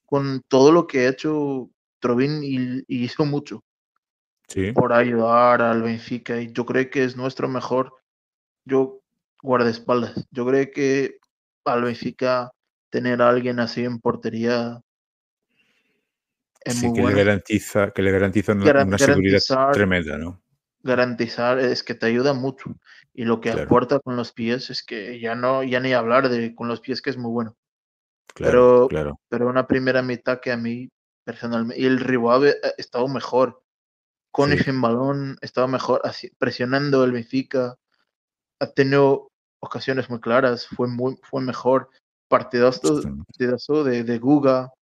con 0.07 0.43
todo 0.49 0.71
lo 0.71 0.87
que 0.87 1.01
ha 1.01 1.11
hecho 1.11 1.69
Trovin 1.99 2.43
y 2.43 2.85
hizo 2.87 3.27
mucho 3.27 3.65
por 4.75 4.93
ayudar 4.93 5.63
al 5.63 5.83
Benfica. 5.83 6.41
Y 6.41 6.53
yo 6.53 6.65
creo 6.65 6.89
que 6.91 7.05
es 7.05 7.17
nuestro 7.17 7.49
mejor 7.49 7.93
yo 8.65 9.01
guardaespaldas. 9.43 10.27
Yo 10.31 10.47
creo 10.47 10.71
que 10.73 11.19
al 11.65 11.83
Benfica 11.83 12.53
tener 12.89 13.21
a 13.21 13.29
alguien 13.29 13.61
así 13.61 13.85
en 13.85 13.99
portería 14.01 14.81
es 16.65 16.83
muy 16.83 16.93
que 16.93 17.03
le 17.03 17.15
garantiza 17.15 17.91
que 17.91 18.03
le 18.03 18.11
garantiza 18.13 18.53
una, 18.53 18.99
seguridad 18.99 19.73
tremenda, 19.73 20.19
¿no? 20.19 20.41
Garantizar 20.83 21.59
es 21.59 21.83
que 21.83 21.95
te 21.95 22.07
ayuda 22.07 22.33
mucho 22.33 22.75
y 23.13 23.25
lo 23.25 23.41
que 23.41 23.51
aporta 23.51 24.01
con 24.01 24.17
los 24.17 24.33
pies 24.33 24.71
es 24.71 24.83
que 24.83 25.21
ya 25.21 25.35
no 25.35 25.63
ya 25.63 25.81
ni 25.81 25.93
hablar 25.93 26.29
de 26.29 26.55
con 26.55 26.69
los 26.69 26.81
pies 26.81 27.03
que 27.03 27.11
es 27.11 27.17
muy 27.17 27.31
bueno. 27.31 27.57
Claro, 28.35 28.51
pero, 28.53 28.89
claro. 28.89 29.21
pero 29.29 29.49
una 29.49 29.67
primera 29.67 30.03
mitad 30.03 30.41
que 30.41 30.53
a 30.53 30.57
mí 30.57 30.89
personalmente 31.25 31.81
y 31.81 31.85
el 31.85 31.99
rival 31.99 32.57
ha 32.63 32.69
estado 32.79 33.09
mejor 33.09 33.63
con 34.31 34.53
ese 34.53 34.73
balón, 34.73 35.37
estaba 35.41 35.67
mejor 35.67 36.01
así, 36.05 36.31
presionando 36.39 37.05
el 37.05 37.13
Benfica, 37.13 37.77
ha 38.61 38.67
tenido 38.69 39.29
ocasiones 39.61 40.09
muy 40.09 40.21
claras, 40.21 40.67
fue, 40.67 40.89
muy, 40.89 41.19
fue 41.23 41.43
mejor. 41.43 41.91
Partidazo, 42.29 43.03
de, 43.83 44.05
de 44.05 44.19
Guga, 44.21 44.73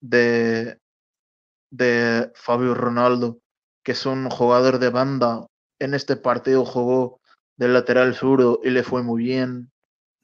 de, 0.00 0.78
de 1.70 2.32
Fabio 2.34 2.74
Ronaldo, 2.74 3.40
que 3.84 3.92
es 3.92 4.06
un 4.06 4.28
jugador 4.30 4.78
de 4.78 4.90
banda. 4.90 5.46
En 5.78 5.94
este 5.94 6.16
partido 6.16 6.64
jugó 6.64 7.20
del 7.56 7.74
lateral 7.74 8.14
sur 8.14 8.60
y 8.64 8.70
le 8.70 8.82
fue 8.82 9.02
muy 9.02 9.22
bien. 9.24 9.70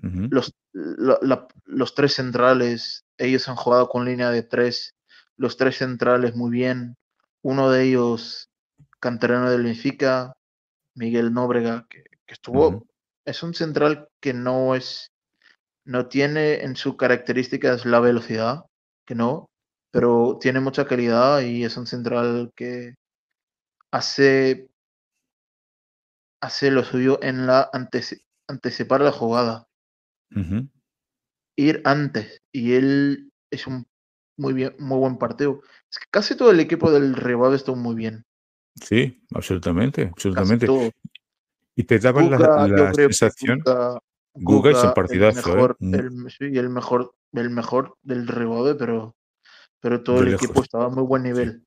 los, 0.00 0.54
los 0.72 1.94
tres 1.94 2.14
centrales, 2.14 3.04
ellos 3.18 3.48
han 3.48 3.56
jugado 3.56 3.88
con 3.88 4.04
línea 4.04 4.30
de 4.30 4.42
tres. 4.42 4.94
Los 5.36 5.56
tres 5.56 5.76
centrales 5.76 6.34
muy 6.34 6.50
bien. 6.50 6.96
Uno 7.42 7.70
de 7.70 7.84
ellos 7.84 8.50
canterano 9.00 9.50
del 9.50 9.64
Benfica, 9.64 10.34
Miguel 10.94 11.32
Nóbrega, 11.32 11.86
que, 11.88 12.04
estuvo, 12.26 12.86
es 13.24 13.42
un 13.42 13.54
central 13.54 14.08
que 14.20 14.34
no 14.34 14.74
es, 14.74 15.10
no 15.84 16.06
tiene 16.06 16.62
en 16.62 16.76
sus 16.76 16.96
características 16.96 17.86
la 17.86 18.00
velocidad, 18.00 18.64
que 19.06 19.14
no, 19.14 19.50
pero 19.90 20.38
tiene 20.40 20.60
mucha 20.60 20.86
calidad 20.86 21.40
y 21.40 21.64
es 21.64 21.76
un 21.76 21.86
central 21.86 22.52
que 22.54 22.94
hace, 23.90 24.70
hace 26.40 26.70
lo 26.70 26.84
suyo 26.84 27.22
en 27.22 27.46
la 27.46 27.70
anticipar 28.48 29.00
la 29.00 29.12
jugada. 29.12 29.68
Ir 31.56 31.82
antes. 31.84 32.42
Y 32.52 32.72
él 32.72 33.32
es 33.50 33.66
un 33.66 33.86
muy 34.36 34.54
bien, 34.54 34.74
muy 34.78 34.98
buen 34.98 35.18
partido. 35.18 35.60
Es 35.90 35.98
que 35.98 36.06
casi 36.10 36.36
todo 36.36 36.50
el 36.50 36.60
equipo 36.60 36.90
del 36.90 37.14
rival 37.14 37.54
estuvo 37.54 37.76
muy 37.76 37.94
bien. 37.94 38.24
Sí, 38.80 39.22
absolutamente, 39.34 40.10
absolutamente. 40.12 40.66
Y 41.76 41.84
te 41.84 41.98
daba 41.98 42.22
la, 42.22 42.94
sensación. 42.94 43.62
Guga, 44.34 44.70
es 44.70 44.82
un 44.82 44.94
partidazo. 44.94 45.58
¿eh? 45.58 45.74
Mm. 45.78 45.94
El 45.94 46.10
mejor, 46.10 46.32
sí, 46.32 46.58
el 46.58 46.70
mejor, 46.70 47.14
el 47.32 47.50
mejor 47.50 47.96
del 48.02 48.26
rebote, 48.26 48.76
pero, 48.76 49.16
pero 49.80 50.02
todo 50.02 50.22
el 50.22 50.34
equipo 50.34 50.62
estaba 50.62 50.86
a 50.86 50.88
muy 50.88 51.02
buen 51.02 51.22
nivel. 51.22 51.64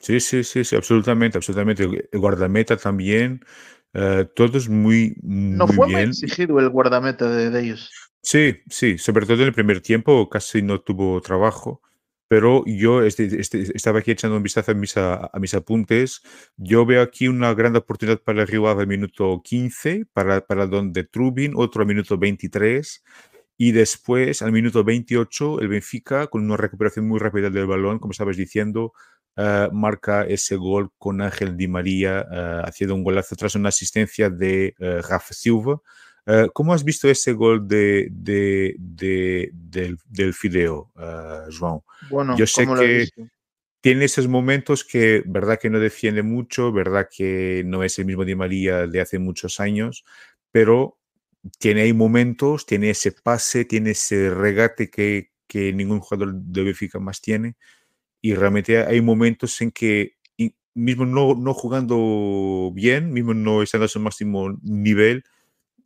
Sí, 0.00 0.20
sí, 0.20 0.44
sí, 0.44 0.64
sí, 0.64 0.76
absolutamente, 0.76 1.38
absolutamente. 1.38 1.84
El 1.84 2.20
guardameta 2.20 2.76
también. 2.76 3.44
Eh, 3.92 4.26
todos 4.34 4.68
muy, 4.68 5.16
muy 5.22 5.56
no 5.56 5.68
fue 5.68 5.86
bien. 5.88 6.00
muy 6.00 6.08
exigido 6.10 6.58
el 6.58 6.68
guardameta 6.68 7.28
de, 7.28 7.50
de, 7.50 7.60
ellos. 7.60 7.90
Sí, 8.22 8.56
sí, 8.68 8.98
sobre 8.98 9.26
todo 9.26 9.40
en 9.42 9.48
el 9.48 9.54
primer 9.54 9.80
tiempo 9.80 10.28
casi 10.28 10.62
no 10.62 10.80
tuvo 10.80 11.20
trabajo 11.20 11.80
pero 12.34 12.64
yo 12.66 13.02
este, 13.02 13.26
este, 13.40 13.76
estaba 13.76 14.00
aquí 14.00 14.10
echando 14.10 14.36
un 14.36 14.42
vistazo 14.42 14.72
a 14.72 14.74
mis, 14.74 14.96
a, 14.96 15.30
mis, 15.40 15.54
apuntes. 15.54 16.22
Yo 16.56 16.86
veo 16.86 17.02
aquí 17.02 17.28
una 17.28 17.54
gran 17.54 17.76
oportunidad 17.76 18.20
para 18.22 18.42
el 18.42 18.48
Río 18.48 18.66
Ave 18.66 18.86
minuto 18.86 19.40
15, 19.44 20.06
para, 20.12 20.44
para 20.44 20.66
donde 20.66 21.04
Trubin, 21.04 21.52
otro 21.54 21.82
al 21.82 21.88
minuto 21.88 22.18
23. 22.18 23.04
Y 23.56 23.70
después, 23.72 24.42
al 24.42 24.50
minuto 24.52 24.82
28, 24.82 25.60
el 25.60 25.68
Benfica, 25.68 26.26
con 26.26 26.44
una 26.44 26.56
recuperación 26.56 27.06
muy 27.06 27.20
rápida 27.20 27.50
del 27.50 27.66
balón, 27.66 28.00
como 28.00 28.10
estabas 28.10 28.36
diciendo, 28.36 28.94
uh, 29.36 29.72
marca 29.72 30.24
ese 30.24 30.56
gol 30.56 30.90
con 30.98 31.20
Ángel 31.20 31.56
Di 31.56 31.68
María 31.68 32.26
uh, 32.30 32.66
haciendo 32.66 32.94
un 32.94 33.04
golazo 33.04 33.36
tras 33.36 33.54
una 33.54 33.68
asistencia 33.68 34.30
de 34.30 34.74
uh, 34.78 35.06
Rafa 35.06 35.34
Silva. 35.34 35.80
¿Cómo 36.54 36.72
has 36.72 36.84
visto 36.84 37.06
ese 37.10 37.34
gol 37.34 37.68
de, 37.68 38.08
de, 38.10 38.74
de 38.78 39.50
del, 39.52 39.98
del, 40.08 40.32
Fideo, 40.32 40.90
João? 41.50 41.84
Bueno, 42.08 42.34
yo 42.34 42.46
sé 42.46 42.66
que 42.66 43.10
tiene 43.82 44.06
esos 44.06 44.26
momentos 44.26 44.82
que, 44.84 45.22
verdad 45.26 45.58
que 45.60 45.68
no 45.68 45.78
defiende 45.78 46.22
mucho, 46.22 46.72
verdad 46.72 47.10
que 47.14 47.62
no 47.66 47.82
es 47.84 47.98
el 47.98 48.06
mismo 48.06 48.24
Di 48.24 48.34
María 48.34 48.86
de 48.86 49.02
hace 49.02 49.18
muchos 49.18 49.60
años, 49.60 50.06
pero 50.50 50.96
tiene 51.58 51.82
ahí 51.82 51.92
momentos, 51.92 52.64
tiene 52.64 52.88
ese 52.88 53.12
pase, 53.12 53.66
tiene 53.66 53.90
ese 53.90 54.30
regate 54.30 54.88
que, 54.88 55.32
que 55.46 55.74
ningún 55.74 56.00
jugador 56.00 56.32
de 56.34 56.64
Benfica 56.64 56.98
más 56.98 57.20
tiene, 57.20 57.56
y 58.24 58.34
realmente 58.34 58.78
hay 58.78 59.02
momentos 59.02 59.60
en 59.60 59.70
que 59.70 60.16
mismo 60.72 61.04
no, 61.04 61.34
no 61.34 61.52
jugando 61.52 62.72
bien, 62.72 63.12
mismo 63.12 63.34
no 63.34 63.62
estando 63.62 63.84
a 63.84 63.88
su 63.88 64.00
máximo 64.00 64.58
nivel, 64.62 65.24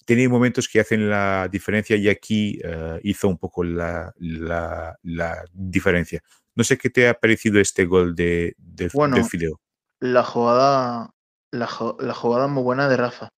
tiene 0.04 0.28
momentos 0.28 0.68
que 0.68 0.78
hacen 0.78 1.11
la 1.11 1.49
diferencia 1.50 1.97
y 1.97 2.09
aquí 2.09 2.61
uh, 2.64 3.00
hizo 3.02 3.26
un 3.26 3.38
poco 3.38 3.64
la, 3.64 4.14
la, 4.21 4.97
la, 5.02 5.45
diferencia. 5.52 6.23
No 6.54 6.62
sé 6.62 6.78
qué 6.78 6.90
te 6.90 7.09
ha 7.09 7.14
parecido 7.14 7.59
este 7.59 7.87
gol 7.87 8.14
de, 8.14 8.54
de, 8.57 8.88
bueno, 8.95 9.16
de 9.16 9.25
Fideo. 9.25 9.61
La 9.99 10.23
jugada, 10.23 11.11
la, 11.50 11.68
la, 11.99 12.14
jugada 12.14 12.47
muy 12.47 12.62
buena 12.62 12.88
de 12.88 12.97
Rafa. 12.99 13.30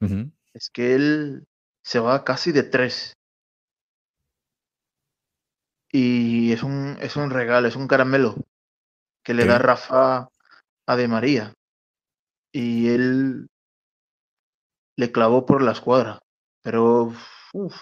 Uh 0.00 0.06
-huh. 0.06 0.32
Es 0.54 0.70
que 0.70 0.96
él 0.96 1.46
se 1.84 2.00
va 2.00 2.24
casi 2.24 2.50
de 2.50 2.64
tres. 2.64 3.12
Y 5.96 6.50
es 6.50 6.64
un, 6.64 6.96
es 7.00 7.14
un 7.14 7.30
regalo, 7.30 7.68
es 7.68 7.76
un 7.76 7.86
caramelo 7.86 8.34
que 9.22 9.32
le 9.32 9.44
sí. 9.44 9.48
da 9.48 9.60
Rafa 9.60 10.28
a 10.86 10.96
De 10.96 11.06
María. 11.06 11.54
Y 12.50 12.88
él 12.88 13.46
le 14.96 15.12
clavó 15.12 15.46
por 15.46 15.62
la 15.62 15.70
escuadra. 15.70 16.18
Pero 16.62 17.12
uf, 17.52 17.76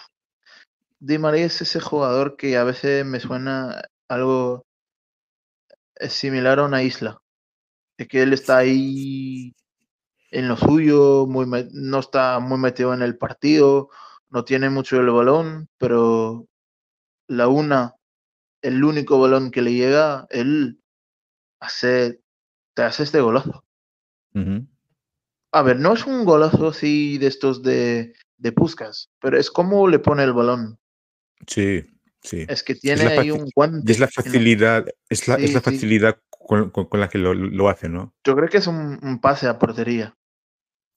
Di 0.99 1.17
María 1.17 1.45
es 1.45 1.59
ese 1.63 1.79
jugador 1.79 2.37
que 2.37 2.55
a 2.55 2.63
veces 2.63 3.03
me 3.03 3.19
suena 3.19 3.81
algo 4.07 4.63
similar 6.07 6.59
a 6.59 6.65
una 6.65 6.83
isla. 6.83 7.19
Es 7.97 8.07
que 8.07 8.21
él 8.21 8.33
está 8.33 8.57
ahí 8.57 9.55
en 10.29 10.47
lo 10.49 10.55
suyo, 10.55 11.25
muy 11.25 11.47
no 11.73 11.97
está 11.97 12.39
muy 12.39 12.59
metido 12.59 12.93
en 12.93 13.01
el 13.01 13.17
partido, 13.17 13.89
no 14.29 14.45
tiene 14.45 14.69
mucho 14.69 14.99
el 14.99 15.09
balón, 15.09 15.67
pero 15.79 16.45
la 17.27 17.47
una, 17.47 17.95
el 18.63 18.83
único 18.83 19.19
balón 19.19 19.51
que 19.51 19.61
le 19.61 19.73
llega, 19.73 20.25
él 20.31 20.81
hace, 21.59 22.21
te 22.73 22.81
hace 22.81 23.03
este 23.03 23.21
golazo. 23.21 23.63
Uh 24.33 24.39
-huh. 24.39 24.67
A 25.51 25.61
ver, 25.61 25.79
no 25.79 25.93
es 25.93 26.07
un 26.07 26.25
golazo 26.25 26.69
así 26.69 27.19
de 27.19 27.27
estos 27.27 27.61
de, 27.61 28.15
de 28.37 28.51
Puskas, 28.51 29.11
pero 29.19 29.37
es 29.37 29.51
como 29.51 29.87
le 29.87 29.99
pone 29.99 30.23
el 30.23 30.33
balón. 30.33 30.79
Sí, 31.45 31.83
sí. 32.23 32.45
Es 32.47 32.63
que 32.63 32.73
tiene 32.73 33.03
es 33.03 33.19
ahí 33.19 33.31
un 33.31 33.49
guante. 33.53 33.91
Es 33.91 33.99
la 33.99 34.07
facilidad, 34.07 34.87
es 35.09 35.27
la, 35.27 35.35
sí, 35.35 35.43
es 35.43 35.53
la 35.53 35.61
facilidad 35.61 36.15
sí. 36.15 36.37
con, 36.47 36.71
con, 36.71 36.85
con, 36.85 36.99
la 36.99 37.09
que 37.09 37.19
lo, 37.19 37.33
lo, 37.33 37.69
hace, 37.69 37.89
¿no? 37.89 38.15
Yo 38.23 38.35
creo 38.35 38.49
que 38.49 38.57
es 38.57 38.67
un, 38.67 38.97
un, 39.03 39.19
pase 39.19 39.47
a 39.47 39.59
portería. 39.59 40.15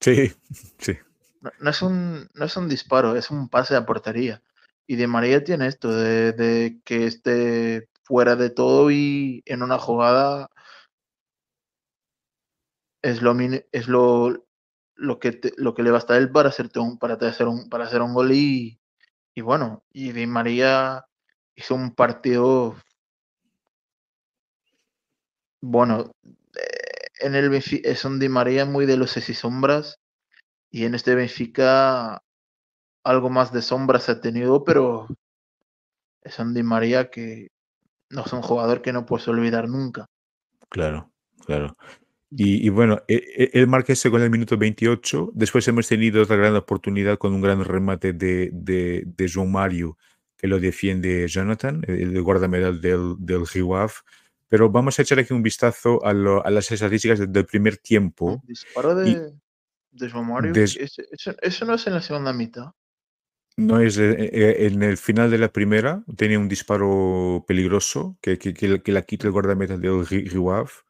Sí, 0.00 0.32
sí. 0.78 0.96
No, 1.60 1.70
es 1.70 1.82
un, 1.82 2.28
no 2.34 2.44
es 2.44 2.56
un 2.56 2.68
disparo, 2.68 3.16
es 3.16 3.30
un 3.30 3.48
pase 3.48 3.76
a 3.76 3.84
portería. 3.84 4.42
Y 4.86 4.96
Di 4.96 5.06
María 5.06 5.42
tiene 5.44 5.66
esto 5.66 5.92
de, 5.92 6.32
de 6.32 6.80
que 6.84 7.06
esté 7.06 7.88
fuera 8.04 8.36
de 8.36 8.50
todo 8.50 8.90
y 8.90 9.42
en 9.46 9.62
una 9.62 9.78
jugada 9.78 10.48
es 13.02 13.22
lo, 13.22 13.36
es 13.72 13.88
lo, 13.88 14.46
lo, 14.94 15.18
que, 15.18 15.40
lo 15.56 15.74
que 15.74 15.82
le 15.82 15.90
basta 15.90 16.14
a 16.14 16.18
él 16.18 16.30
para, 16.30 16.48
hacerte 16.50 16.78
un, 16.78 16.98
para, 16.98 17.14
hacer 17.14 17.48
un, 17.48 17.68
para 17.68 17.84
hacer 17.84 18.02
un 18.02 18.14
gol 18.14 18.32
y, 18.32 18.80
y 19.34 19.40
bueno, 19.40 19.84
y 19.92 20.12
Di 20.12 20.26
María 20.26 21.04
hizo 21.56 21.74
un 21.74 21.94
partido 21.94 22.76
bueno, 25.60 26.12
en 27.20 27.34
el 27.34 27.52
es 27.54 28.04
un 28.04 28.18
Di 28.18 28.28
María 28.28 28.64
muy 28.64 28.86
de 28.86 28.96
luces 28.96 29.28
y 29.28 29.34
sombras 29.34 29.98
y 30.70 30.84
en 30.84 30.94
este 30.94 31.14
Benfica 31.14 32.22
algo 33.06 33.30
más 33.30 33.52
de 33.52 33.62
sombras 33.62 34.08
ha 34.08 34.20
tenido, 34.20 34.64
pero 34.64 35.06
es 36.22 36.38
un 36.38 36.52
Di 36.54 36.62
María 36.62 37.10
que 37.10 37.48
no 38.10 38.24
es 38.24 38.32
un 38.32 38.42
jugador 38.42 38.82
que 38.82 38.92
no 38.92 39.06
puedes 39.06 39.28
olvidar 39.28 39.68
nunca. 39.68 40.06
Claro, 40.68 41.12
claro. 41.44 41.76
Y, 42.30 42.68
bueno, 42.70 43.02
e, 43.06 43.14
e, 43.14 43.50
el 43.54 43.68
marca 43.68 43.92
ese 43.92 44.10
con 44.10 44.20
el 44.20 44.30
minuto 44.30 44.58
28. 44.58 45.30
Después 45.32 45.66
hemos 45.68 45.86
tenido 45.86 46.22
otra 46.22 46.36
gran 46.36 46.56
oportunidad 46.56 47.18
con 47.18 47.32
un 47.32 47.40
gran 47.40 47.64
remate 47.64 48.12
de, 48.12 48.50
de, 48.52 49.04
de 49.06 49.26
João 49.26 49.46
Mario 49.46 49.96
que 50.36 50.48
lo 50.48 50.58
defiende 50.58 51.26
Jonathan, 51.28 51.82
el 51.86 52.20
guardamedal 52.22 52.80
del, 52.80 53.14
del 53.18 53.44
Pero 54.48 54.70
vamos 54.70 54.98
a 54.98 55.02
echar 55.02 55.18
aquí 55.18 55.32
un 55.32 55.42
vistazo 55.42 56.04
a, 56.04 56.12
las 56.12 56.70
estadísticas 56.70 57.32
del 57.32 57.46
primer 57.46 57.78
tiempo. 57.78 58.42
disparo 58.44 58.94
de, 58.94 59.32
de 59.92 60.10
João 60.10 60.24
Mario, 60.24 60.52
eso, 60.54 61.64
no 61.64 61.74
es 61.74 61.86
en 61.86 61.94
la 61.94 62.02
segunda 62.02 62.32
mitad. 62.32 62.72
No 63.56 63.80
es 63.80 63.96
eh, 63.96 64.14
eh, 64.18 64.66
en 64.66 64.82
el 64.82 64.98
final 64.98 65.30
de 65.30 65.38
la 65.38 65.48
primera, 65.48 66.04
tenía 66.16 66.38
un 66.38 66.48
disparo 66.48 67.44
peligroso 67.48 68.18
que, 68.20 68.38
que, 68.38 68.52
que, 68.52 68.92
la 68.92 69.02
quita 69.02 69.26
el 69.26 69.32
guardameta 69.32 69.78
del 69.78 70.06
Riwaf. 70.06 70.82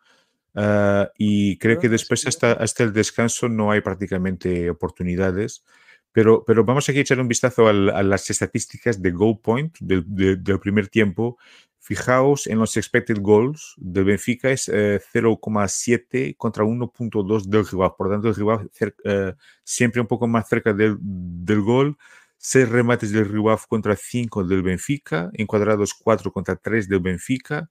Ah, 0.57 1.11
y 1.19 1.59
creo 1.59 1.79
que 1.79 1.89
después 1.89 2.27
hasta, 2.27 2.53
hasta 2.53 2.83
el 2.83 2.93
descanso 2.93 3.49
no 3.49 3.71
hay 3.71 3.83
prácticamente 3.83 4.69
oportunidades. 4.71 5.65
Pero, 6.13 6.45
pero 6.47 6.65
vamos 6.65 6.89
aquí 6.89 6.99
a 6.99 7.03
echar 7.03 7.21
un 7.21 7.29
vistazo 7.29 7.69
a, 7.69 7.73
las 7.75 8.31
estadísticas 8.31 9.03
de 9.03 9.11
goal 9.11 9.39
point 9.39 9.77
del, 9.81 10.03
del, 10.43 10.59
primer 10.59 10.89
tiempo. 10.89 11.37
Fijaos 11.79 12.47
en 12.47 12.59
los 12.59 12.77
expected 12.79 13.19
goals 13.21 13.75
del 13.77 14.05
Benfica, 14.05 14.51
es 14.51 14.69
0,7 14.69 16.07
eh, 16.13 16.35
contra 16.39 16.65
1,2 16.65 17.45
del 17.45 17.67
rival. 17.67 17.93
Por 17.99 18.07
lo 18.07 18.13
tanto, 18.15 18.29
el 18.29 18.35
rival 18.35 18.71
eh, 19.05 19.35
siempre 19.63 20.01
un 20.01 20.07
poco 20.07 20.27
más 20.27 20.49
cerca 20.49 20.73
del, 20.73 20.97
del 21.01 21.61
gol. 21.61 21.99
6 22.47 22.69
remates 22.69 23.11
del 23.11 23.25
rival 23.29 23.59
contra 23.69 23.97
5 23.97 24.45
del 24.45 24.63
Benfica, 24.63 25.31
encuadrados 25.33 25.95
4 25.95 26.31
contra 26.31 26.55
3 26.55 26.89
del 26.89 27.01
Benfica. 27.01 27.69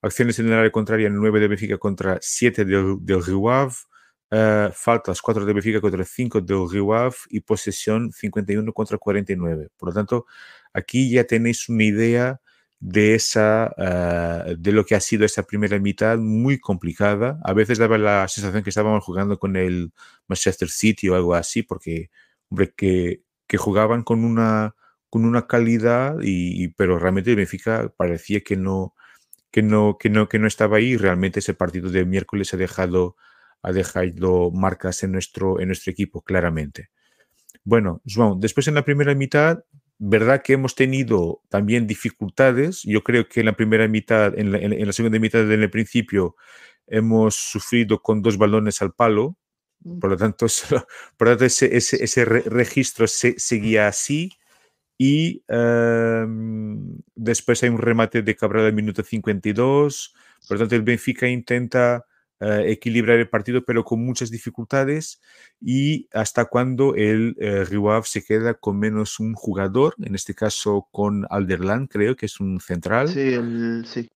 Acciones 0.00 0.38
en 0.38 0.46
el 0.46 0.54
área 0.54 0.70
contraria 0.70 1.10
9 1.10 1.40
del 1.40 1.50
Benfica 1.50 1.76
contra 1.76 2.18
7 2.22 2.64
del, 2.64 2.96
del 3.00 3.22
Uh, 4.30 4.72
faltas 4.72 5.20
4 5.20 5.44
de 5.44 5.52
Benfica 5.52 5.80
contra 5.80 6.04
5 6.04 6.40
del 6.40 6.68
Riwaf 6.68 7.26
y 7.28 7.40
posesión 7.40 8.10
51 8.10 8.72
contra 8.72 8.96
49. 8.98 9.68
Por 9.76 9.90
lo 9.90 9.94
tanto, 9.94 10.26
aquí 10.72 11.10
ya 11.10 11.24
tenéis 11.24 11.68
una 11.68 11.84
idea 11.84 12.40
de, 12.80 13.14
esa, 13.14 13.72
uh, 13.76 14.56
de 14.56 14.72
lo 14.72 14.86
que 14.86 14.94
ha 14.96 15.00
sido 15.00 15.24
esa 15.26 15.42
primera 15.44 15.78
mitad 15.78 16.18
muy 16.18 16.58
complicada. 16.58 17.38
A 17.44 17.52
veces 17.52 17.78
daba 17.78 17.98
la 17.98 18.26
sensación 18.26 18.64
que 18.64 18.70
estábamos 18.70 19.04
jugando 19.04 19.38
con 19.38 19.54
el 19.56 19.92
Manchester 20.26 20.70
City 20.70 21.10
o 21.10 21.14
algo 21.14 21.34
así, 21.34 21.62
porque, 21.62 22.10
hombre, 22.48 22.72
que, 22.74 23.23
que 23.46 23.56
jugaban 23.56 24.02
con 24.02 24.24
una, 24.24 24.74
con 25.10 25.24
una 25.24 25.46
calidad, 25.46 26.16
y, 26.22 26.68
pero 26.68 26.98
realmente 26.98 27.34
Benfica 27.34 27.92
parecía 27.96 28.40
que 28.40 28.56
no, 28.56 28.94
que, 29.50 29.62
no, 29.62 29.96
que, 29.98 30.10
no, 30.10 30.28
que 30.28 30.38
no 30.38 30.46
estaba 30.46 30.78
ahí. 30.78 30.96
Realmente 30.96 31.40
ese 31.40 31.54
partido 31.54 31.90
de 31.90 32.04
miércoles 32.04 32.54
ha 32.54 32.56
dejado 32.56 33.16
ha 33.64 33.72
dejado 33.72 34.50
marcas 34.50 35.02
en 35.02 35.12
nuestro, 35.12 35.58
en 35.58 35.68
nuestro 35.68 35.90
equipo, 35.90 36.20
claramente. 36.20 36.90
Bueno, 37.64 38.02
João, 38.04 38.38
después 38.38 38.68
en 38.68 38.74
la 38.74 38.84
primera 38.84 39.14
mitad, 39.14 39.64
verdad 39.98 40.42
que 40.42 40.52
hemos 40.52 40.74
tenido 40.74 41.40
también 41.48 41.86
dificultades. 41.86 42.82
Yo 42.82 43.02
creo 43.02 43.26
que 43.26 43.40
en 43.40 43.46
la 43.46 43.56
primera 43.56 43.88
mitad, 43.88 44.38
en 44.38 44.52
la, 44.86 44.92
segunda 44.92 45.18
mitad 45.18 45.46
del 45.46 45.70
principio, 45.70 46.36
hemos 46.86 47.34
sufrido 47.36 48.02
con 48.02 48.20
dos 48.20 48.36
balones 48.36 48.82
al 48.82 48.92
palo. 48.92 49.38
Por 50.00 50.10
lo 50.10 50.16
tanto, 50.16 50.46
por 51.16 51.28
lo 51.28 51.32
tanto 51.32 51.44
ese, 51.44 51.76
ese, 51.76 52.24
registro 52.24 53.06
se, 53.06 53.38
seguía 53.38 53.88
así. 53.88 54.30
Y 54.96 55.42
em, 55.48 57.00
después 57.14 57.62
hay 57.62 57.68
un 57.68 57.78
remate 57.78 58.22
de 58.22 58.36
Cabral 58.36 58.66
al 58.66 58.72
minuto 58.72 59.02
52. 59.02 60.14
Por 60.48 60.56
lo 60.56 60.62
tanto, 60.62 60.76
el 60.76 60.82
Benfica 60.82 61.28
intenta 61.28 62.04
eh, 62.40 62.72
equilibrar 62.72 63.18
el 63.18 63.28
partido, 63.28 63.64
pero 63.64 63.84
con 63.84 64.04
muchas 64.04 64.30
dificultades 64.30 65.20
y 65.60 66.08
hasta 66.12 66.46
cuando 66.46 66.94
el 66.94 67.36
eh, 67.38 67.64
se 68.04 68.24
queda 68.24 68.54
con 68.54 68.78
menos 68.78 69.20
un 69.20 69.34
jugador, 69.34 69.94
en 70.02 70.14
este 70.14 70.34
caso 70.34 70.88
con 70.90 71.26
Alderland, 71.30 71.88
creo 71.88 72.16
que 72.16 72.26
es 72.26 72.40
un 72.40 72.60
central. 72.60 73.08
Sí, 73.08 73.36
sí. 73.84 74.10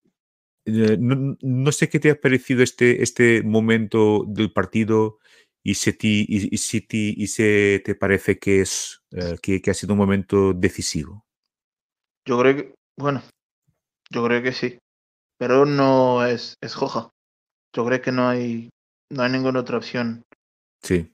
Eh, 0.65 0.97
no, 0.99 1.71
sé 1.71 1.89
qué 1.89 1.99
te 1.99 2.09
ha 2.09 2.19
parecido 2.19 2.63
este, 2.63 3.03
este 3.03 3.43
momento 3.43 4.23
del 4.27 4.51
partido 4.51 5.19
y 5.65 5.73
si, 5.73 5.89
y, 5.99 6.55
y, 6.55 7.23
y 7.23 7.27
se 7.27 7.81
te 7.83 7.95
parece 7.95 8.37
que, 8.37 8.61
es, 8.61 9.01
eh, 9.09 9.35
que, 9.41 9.63
que 9.63 9.71
ha 9.71 9.73
sido 9.73 9.93
un 9.93 9.97
momento 9.97 10.53
decisivo. 10.53 11.25
Yo 12.23 12.37
creo 12.39 12.55
que, 12.55 12.75
bueno, 12.95 13.23
yo 14.11 14.23
creo 14.23 14.43
que 14.43 14.51
sí, 14.51 14.77
pero 15.39 15.65
no 15.65 16.23
es, 16.23 16.55
es 16.61 16.75
Joja. 16.75 17.09
Yo 17.73 17.83
creo 17.83 17.99
que 17.99 18.11
no 18.11 18.29
hay, 18.29 18.69
no 19.09 19.23
hay 19.23 19.31
ninguna 19.31 19.61
otra 19.61 19.77
opción. 19.77 20.23
Sí. 20.83 21.11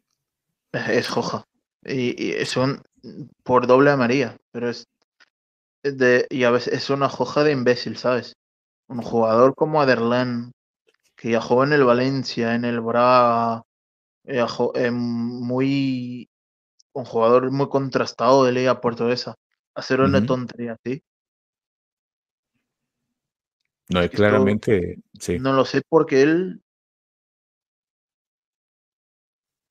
Es, 0.74 1.08
Joja. 1.08 1.46
Y, 1.86 2.34
son 2.44 2.84
por 3.44 3.68
doble 3.68 3.92
a 3.92 3.98
María, 3.98 4.36
pero 4.52 4.70
es 4.70 4.84
de, 5.82 6.28
y 6.30 6.44
a 6.44 6.52
veces 6.52 6.74
es 6.74 6.90
una 6.90 7.08
Joja 7.08 7.46
de 7.46 7.54
imbécil, 7.54 7.96
¿sabes? 7.96 8.34
Un 8.90 9.02
jugador 9.02 9.56
como 9.56 9.82
Aderlan, 9.82 10.52
que 11.16 11.32
ya 11.32 11.40
jugó 11.40 11.64
en 11.64 11.72
el 11.72 11.86
Valencia, 11.86 12.54
en 12.54 12.66
el 12.66 12.82
Braga, 12.82 13.64
eh, 14.26 14.92
muy 14.92 16.30
un 16.94 17.06
jugador 17.06 17.52
muy 17.52 17.70
contrastado 17.70 18.44
de 18.44 18.52
Liga 18.52 18.82
Portuguesa, 18.82 19.36
hacer 19.76 20.02
una 20.02 20.26
tontería 20.26 20.74
así. 20.74 21.04
No, 23.90 24.08
claramente, 24.10 25.00
sí. 25.20 25.40
No 25.40 25.54
lo 25.54 25.66
sé 25.66 25.82
porque 25.88 26.22
él 26.22 26.62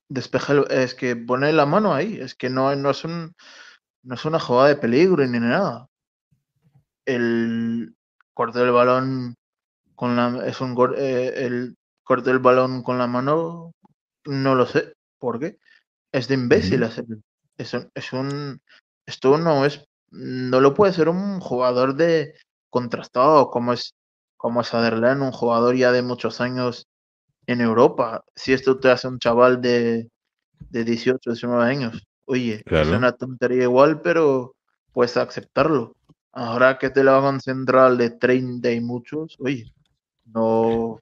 despeja, 0.08 0.62
es 0.68 0.94
que 0.94 1.16
pone 1.16 1.52
la 1.52 1.64
mano 1.66 1.94
ahí, 1.94 2.18
es 2.20 2.34
que 2.34 2.50
no, 2.50 2.74
no, 2.76 2.90
es 2.90 3.04
un, 3.04 3.34
no 4.02 4.14
es 4.14 4.24
una 4.24 4.38
jugada 4.40 4.68
de 4.68 4.76
peligro 4.76 5.26
ni 5.26 5.40
nada. 5.40 5.88
El 7.06 7.94
corte 8.34 8.58
del 8.58 8.72
balón 8.72 9.36
con 9.94 10.16
la, 10.16 10.46
es 10.46 10.60
un 10.60 10.76
eh, 10.96 11.32
el 11.36 11.76
corte 12.02 12.30
del 12.30 12.40
balón 12.40 12.82
con 12.82 12.98
la 12.98 13.06
mano, 13.06 13.72
no 14.24 14.54
lo 14.54 14.66
sé, 14.66 14.94
¿por 15.18 15.38
qué? 15.38 15.58
Es 16.12 16.28
de 16.28 16.34
imbécil 16.34 16.82
Es, 17.56 17.74
es 17.94 18.12
un, 18.12 18.60
esto 19.06 19.38
no 19.38 19.64
es, 19.64 19.84
no 20.10 20.60
lo 20.60 20.74
puede 20.74 20.92
ser 20.92 21.08
un 21.08 21.40
jugador 21.40 21.94
de 21.94 22.34
contrastado 22.68 23.50
como 23.50 23.72
es 23.72 23.94
como 24.36 24.64
Saderland, 24.64 25.22
un 25.22 25.32
jugador 25.32 25.76
ya 25.76 25.92
de 25.92 26.00
muchos 26.00 26.40
años 26.40 26.88
en 27.46 27.60
Europa. 27.60 28.24
Si 28.34 28.54
esto 28.54 28.78
te 28.78 28.90
hace 28.90 29.06
un 29.06 29.18
chaval 29.18 29.60
de, 29.60 30.08
de 30.70 30.84
18, 30.84 31.30
19 31.30 31.62
años, 31.62 32.06
oye, 32.24 32.62
es 32.64 32.88
una 32.88 33.12
tontería 33.12 33.64
igual, 33.64 34.00
pero 34.00 34.54
puedes 34.92 35.16
aceptarlo. 35.18 35.94
Ahora 36.32 36.78
que 36.78 36.88
te 36.88 37.04
lo 37.04 37.12
hagan 37.12 37.40
central 37.40 37.98
de 37.98 38.10
30 38.10 38.70
y 38.70 38.80
muchos, 38.80 39.36
oye, 39.40 39.70
no. 40.24 41.00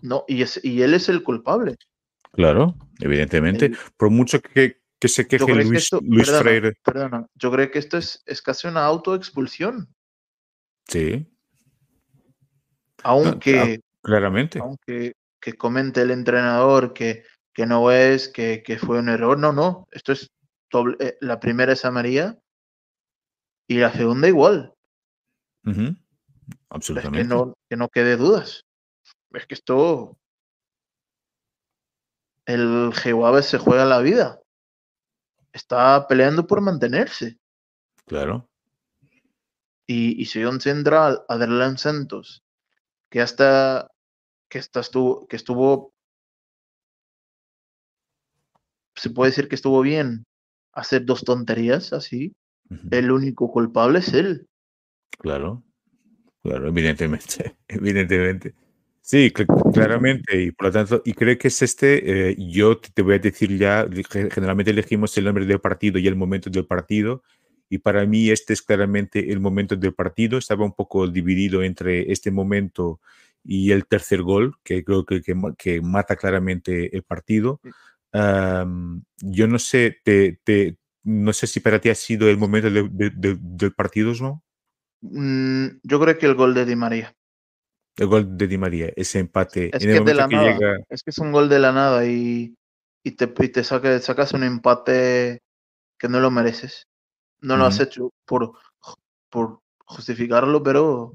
No, 0.00 0.24
y, 0.28 0.42
es, 0.42 0.62
y 0.64 0.82
él 0.82 0.94
es 0.94 1.08
el 1.08 1.22
culpable. 1.22 1.76
Claro, 2.32 2.74
evidentemente. 3.00 3.72
Por 3.96 4.10
mucho 4.10 4.40
que, 4.40 4.82
que 4.98 5.08
se 5.08 5.28
queje 5.28 5.54
Luis, 5.54 5.90
Freire. 6.38 6.74
Perdona, 6.84 7.26
yo 7.34 7.50
creo 7.50 7.70
que 7.70 7.78
esto 7.78 7.98
es, 7.98 8.22
es 8.26 8.42
casi 8.42 8.66
una 8.66 8.84
autoexpulsión. 8.84 9.94
Sí, 10.88 11.32
aunque, 13.02 13.80
claramente. 14.02 14.58
Aunque 14.58 15.14
que 15.40 15.54
comente 15.54 16.02
el 16.02 16.10
entrenador 16.10 16.92
que, 16.92 17.24
que 17.52 17.66
no 17.66 17.90
es, 17.90 18.28
que, 18.28 18.62
que, 18.64 18.78
fue 18.78 18.98
un 18.98 19.08
error. 19.08 19.38
No, 19.38 19.52
no. 19.52 19.88
Esto 19.90 20.12
es 20.12 20.30
doble, 20.70 20.96
eh, 21.00 21.18
la 21.20 21.40
primera 21.40 21.72
es 21.72 21.84
a 21.84 21.90
María 21.90 22.38
y 23.68 23.78
la 23.78 23.92
segunda 23.92 24.28
igual. 24.28 24.74
Absolutamente. 26.70 27.28
que, 27.28 27.34
no, 27.34 27.54
que 27.68 27.76
no 27.76 27.88
quede 27.88 28.16
dudas. 28.16 28.64
Es 29.32 29.46
que 29.46 29.54
esto. 29.54 30.18
El 32.46 32.92
Jehová 32.94 33.42
se 33.42 33.58
juega 33.58 33.84
la 33.84 34.00
vida. 34.00 34.40
Está 35.52 36.06
peleando 36.08 36.46
por 36.46 36.60
mantenerse. 36.60 37.38
Claro. 38.06 38.48
Y, 39.86 40.20
y 40.20 40.26
si 40.26 40.44
un 40.44 40.60
central, 40.60 41.22
Adrián 41.28 41.76
Santos, 41.76 42.42
que 43.10 43.20
hasta 43.20 43.92
que, 44.52 44.58
hasta 44.58 44.80
estuvo, 44.80 45.26
que 45.26 45.36
estuvo, 45.36 45.94
se 48.94 49.08
puede 49.08 49.30
decir 49.30 49.48
que 49.48 49.54
estuvo 49.54 49.80
bien 49.80 50.24
hacer 50.74 51.06
dos 51.06 51.24
tonterías 51.24 51.94
así, 51.94 52.34
el 52.90 53.10
único 53.10 53.50
culpable 53.50 54.00
es 54.00 54.12
él. 54.12 54.46
Claro, 55.18 55.62
claro, 56.42 56.68
evidentemente, 56.68 57.56
evidentemente. 57.68 58.54
Sí, 59.04 59.32
claramente, 59.32 60.40
y 60.42 60.52
por 60.52 60.68
lo 60.68 60.72
tanto, 60.72 61.02
y 61.04 61.12
creo 61.12 61.36
que 61.36 61.48
es 61.48 61.60
este, 61.60 62.30
eh, 62.30 62.36
yo 62.38 62.78
te 62.78 63.02
voy 63.02 63.16
a 63.16 63.18
decir 63.18 63.58
ya, 63.58 63.84
generalmente 64.30 64.70
elegimos 64.70 65.16
el 65.18 65.24
nombre 65.24 65.44
del 65.44 65.60
partido 65.60 65.98
y 65.98 66.06
el 66.06 66.14
momento 66.14 66.50
del 66.50 66.66
partido, 66.66 67.24
y 67.68 67.78
para 67.78 68.06
mí 68.06 68.30
este 68.30 68.52
es 68.52 68.62
claramente 68.62 69.32
el 69.32 69.40
momento 69.40 69.74
del 69.74 69.92
partido, 69.92 70.38
estaba 70.38 70.64
un 70.64 70.72
poco 70.72 71.08
dividido 71.08 71.64
entre 71.64 72.12
este 72.12 72.30
momento 72.30 73.00
y 73.42 73.72
el 73.72 73.86
tercer 73.86 74.22
gol, 74.22 74.54
que 74.62 74.84
creo 74.84 75.04
que, 75.04 75.20
que, 75.58 75.80
mata 75.80 76.14
claramente 76.14 76.94
el 76.96 77.02
partido. 77.02 77.60
yo 78.12 79.48
no 79.48 79.58
sé, 79.58 79.98
te, 80.04 80.38
te, 80.44 80.78
no 81.02 81.32
sé 81.32 81.48
si 81.48 81.58
para 81.58 81.80
ti 81.80 81.88
ha 81.90 81.94
sido 81.96 82.28
el 82.30 82.38
momento 82.38 82.70
del 82.70 83.74
partido, 83.74 84.12
¿no? 84.20 84.44
Mm, 85.00 85.80
yo 85.82 86.00
creo 86.00 86.18
que 86.18 86.26
el 86.26 86.34
gol 86.36 86.54
de 86.54 86.64
Di 86.64 86.76
María. 86.76 87.16
El 87.96 88.06
gol 88.06 88.36
de 88.38 88.46
Di 88.46 88.58
María, 88.58 88.92
ese 88.96 89.18
empate. 89.18 89.70
Es 89.72 89.84
que, 89.84 90.00
de 90.00 90.14
la 90.14 90.26
nada, 90.26 90.78
es 90.88 91.02
que 91.02 91.10
es 91.10 91.18
un 91.18 91.30
gol 91.30 91.48
de 91.48 91.58
la 91.58 91.72
nada 91.72 92.06
y, 92.06 92.54
y 93.04 93.10
te, 93.12 93.32
y 93.38 93.48
te 93.48 93.64
sacas 93.64 94.32
un 94.32 94.44
empate 94.44 95.42
que 95.98 96.08
no 96.08 96.20
lo 96.20 96.30
mereces. 96.30 96.86
No 97.40 97.56
lo 97.56 97.66
has 97.66 97.80
hecho 97.80 98.10
por, 98.24 98.52
por 99.28 99.60
justificarlo, 99.84 100.62
pero 100.62 101.14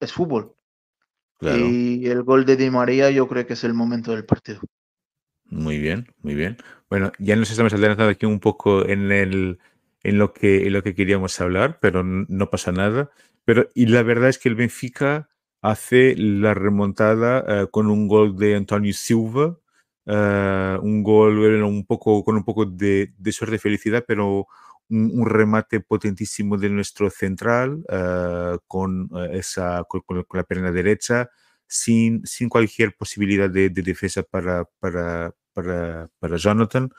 es 0.00 0.12
fútbol. 0.12 0.54
Y 1.40 2.08
el 2.08 2.24
gol 2.24 2.44
de 2.44 2.56
Di 2.56 2.68
María 2.68 3.10
yo 3.10 3.28
creo 3.28 3.46
que 3.46 3.52
es 3.52 3.64
el 3.64 3.74
momento 3.74 4.10
del 4.10 4.24
partido. 4.24 4.60
Muy 5.44 5.78
bien, 5.78 6.12
muy 6.20 6.34
bien. 6.34 6.58
Bueno, 6.90 7.12
ya 7.18 7.36
nos 7.36 7.50
estamos 7.50 7.72
adelantando 7.72 8.10
aquí 8.10 8.26
un 8.26 8.40
poco 8.40 8.86
en, 8.86 9.12
el, 9.12 9.60
en, 10.02 10.18
lo, 10.18 10.32
que, 10.32 10.66
en 10.66 10.72
lo 10.72 10.82
que 10.82 10.94
queríamos 10.94 11.40
hablar, 11.40 11.78
pero 11.80 12.02
no 12.02 12.50
pasa 12.50 12.72
nada. 12.72 13.10
Pero, 13.44 13.68
y 13.72 13.86
la 13.86 14.02
verdad 14.02 14.28
es 14.28 14.38
que 14.38 14.48
el 14.48 14.56
Benfica 14.56 15.30
hace 15.62 16.14
la 16.16 16.54
remontada 16.54 17.44
eh, 17.48 17.66
con 17.70 17.88
un 17.90 18.08
gol 18.08 18.36
de 18.36 18.56
Antonio 18.56 18.92
Silva, 18.92 19.58
eh, 20.06 20.78
un 20.82 21.02
gol 21.02 21.62
un 21.62 21.84
poco, 21.86 22.24
con 22.24 22.36
un 22.36 22.44
poco 22.44 22.64
de, 22.66 23.12
de 23.18 23.32
suerte 23.32 23.56
y 23.56 23.58
felicidad, 23.58 24.04
pero 24.06 24.46
un, 24.90 25.26
remate 25.26 25.80
potentísimo 25.80 26.56
de 26.56 26.70
nuestro 26.70 27.10
central 27.10 27.84
uh, 27.90 28.58
con, 28.66 29.10
esa, 29.32 29.84
con, 29.84 30.02
la 30.32 30.44
pierna 30.44 30.72
derecha, 30.72 31.30
sin, 31.66 32.24
sin 32.26 32.48
cualquier 32.48 32.96
posibilidad 32.96 33.50
de, 33.50 33.68
de 33.68 33.82
defensa 33.82 34.22
para, 34.22 34.64
para, 34.80 35.34
para, 35.52 36.36
Jonathan. 36.38 36.90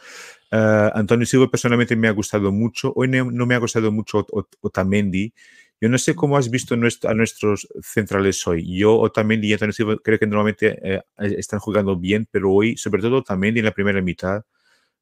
Antonio 0.51 1.25
Silva 1.25 1.49
personalmente 1.49 1.95
me 1.95 2.09
ha 2.09 2.11
gustado 2.11 2.51
mucho. 2.51 2.93
Hoy 2.95 3.07
no 3.07 3.45
me 3.45 3.55
ha 3.55 3.59
gustado 3.59 3.91
mucho 3.91 4.27
Otamendi. 4.61 5.33
Yo 5.81 5.87
no 5.87 5.97
sé 5.97 6.13
cómo 6.13 6.35
has 6.35 6.49
visto 6.49 6.75
a 6.75 7.13
nuestros 7.13 7.67
centrales 7.81 8.45
hoy. 8.45 8.77
Yo, 8.77 8.99
Otamendi 8.99 9.47
y 9.47 9.53
Antonio 9.53 9.97
creo 10.03 10.19
que 10.19 10.27
normalmente 10.27 10.77
eh, 10.83 11.01
están 11.17 11.59
jugando 11.59 11.95
bien, 11.95 12.27
pero 12.29 12.51
hoy, 12.51 12.75
sobre 12.75 13.01
todo 13.01 13.17
Otamendi 13.17 13.59
en 13.59 13.65
la 13.65 13.71
primera 13.71 14.01
mitad, 14.01 14.43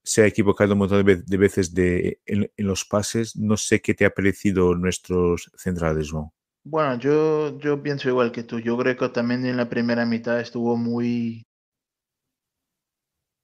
se 0.04 0.22
ha 0.22 0.28
equivocado 0.28 0.74
un 0.74 0.80
montón 0.80 1.06
de 1.06 1.38
veces 1.38 1.74
en, 1.76 2.50
los 2.58 2.86
pases. 2.86 3.36
No 3.36 3.58
sé 3.58 3.82
qué 3.82 3.94
te 3.96 4.06
ha 4.06 4.12
parecido 4.12 4.76
nuestros 4.76 5.52
centrales, 5.58 6.14
¿no? 6.14 6.34
Bueno, 6.64 7.00
yo, 7.00 7.58
yo 7.60 7.82
pienso 7.82 8.08
igual 8.10 8.32
que 8.32 8.44
tú. 8.44 8.60
Yo 8.60 8.78
creo 8.78 8.96
que 8.96 9.10
también 9.10 9.46
en 9.46 9.58
la 9.58 9.70
primera 9.70 10.06
mitad 10.06 10.40
estuvo 10.40 10.78
muy, 10.78 11.46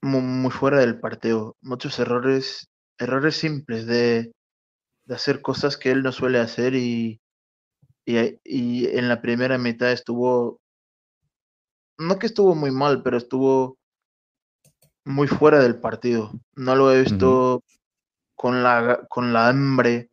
muy, 0.04 0.52
fuera 0.52 0.80
del 0.80 1.00
partido. 1.00 1.58
Muchos 1.62 1.98
errores, 2.00 2.68
errores 3.00 3.36
simples 3.36 3.88
de, 3.88 4.32
de, 5.06 5.16
hacer 5.16 5.42
cosas 5.42 5.78
que 5.78 5.92
él 5.92 6.04
no 6.04 6.12
suele 6.12 6.40
hacer 6.40 6.76
y, 6.76 7.20
y, 8.06 8.40
y 8.44 8.88
en 8.88 9.08
la 9.10 9.22
primera 9.22 9.58
mitad 9.58 9.92
estuvo, 9.92 10.60
no 11.98 12.20
que 12.20 12.28
estuvo 12.28 12.56
muy 12.56 12.72
mal, 12.72 13.04
pero 13.04 13.18
estuvo 13.18 13.78
muy 15.06 15.28
fuera 15.28 15.60
del 15.60 15.80
partido. 15.80 16.32
No 16.56 16.76
lo 16.76 16.92
he 16.92 17.02
visto 17.02 17.64
con, 18.36 18.64
la, 18.64 19.06
con 19.10 19.34
la 19.34 19.50
hambre, 19.50 20.10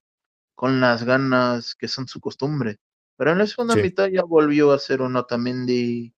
con 0.55 0.81
las 0.81 1.05
ganas 1.05 1.75
que 1.75 1.89
son 1.89 2.09
su 2.09 2.21
costumbre. 2.21 2.79
Pero 3.17 3.33
en 3.33 3.39
la 3.39 3.47
segunda 3.47 3.77
mitad 3.77 4.09
ya 4.09 4.23
volvió 4.23 4.73
a 4.73 4.79
ser 4.79 5.03
un 5.03 5.17
Otamendi 5.17 6.15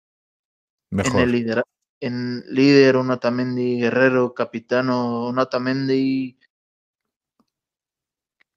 Mejor. 0.91 1.15
en 1.15 1.21
el 1.21 1.33
líder, 1.33 1.65
en 2.01 2.45
líder, 2.49 2.97
un 2.97 3.11
Otamendi 3.11 3.81
guerrero, 3.81 4.35
capitano, 4.35 5.29
un 5.29 5.39
Otamendi 5.39 6.39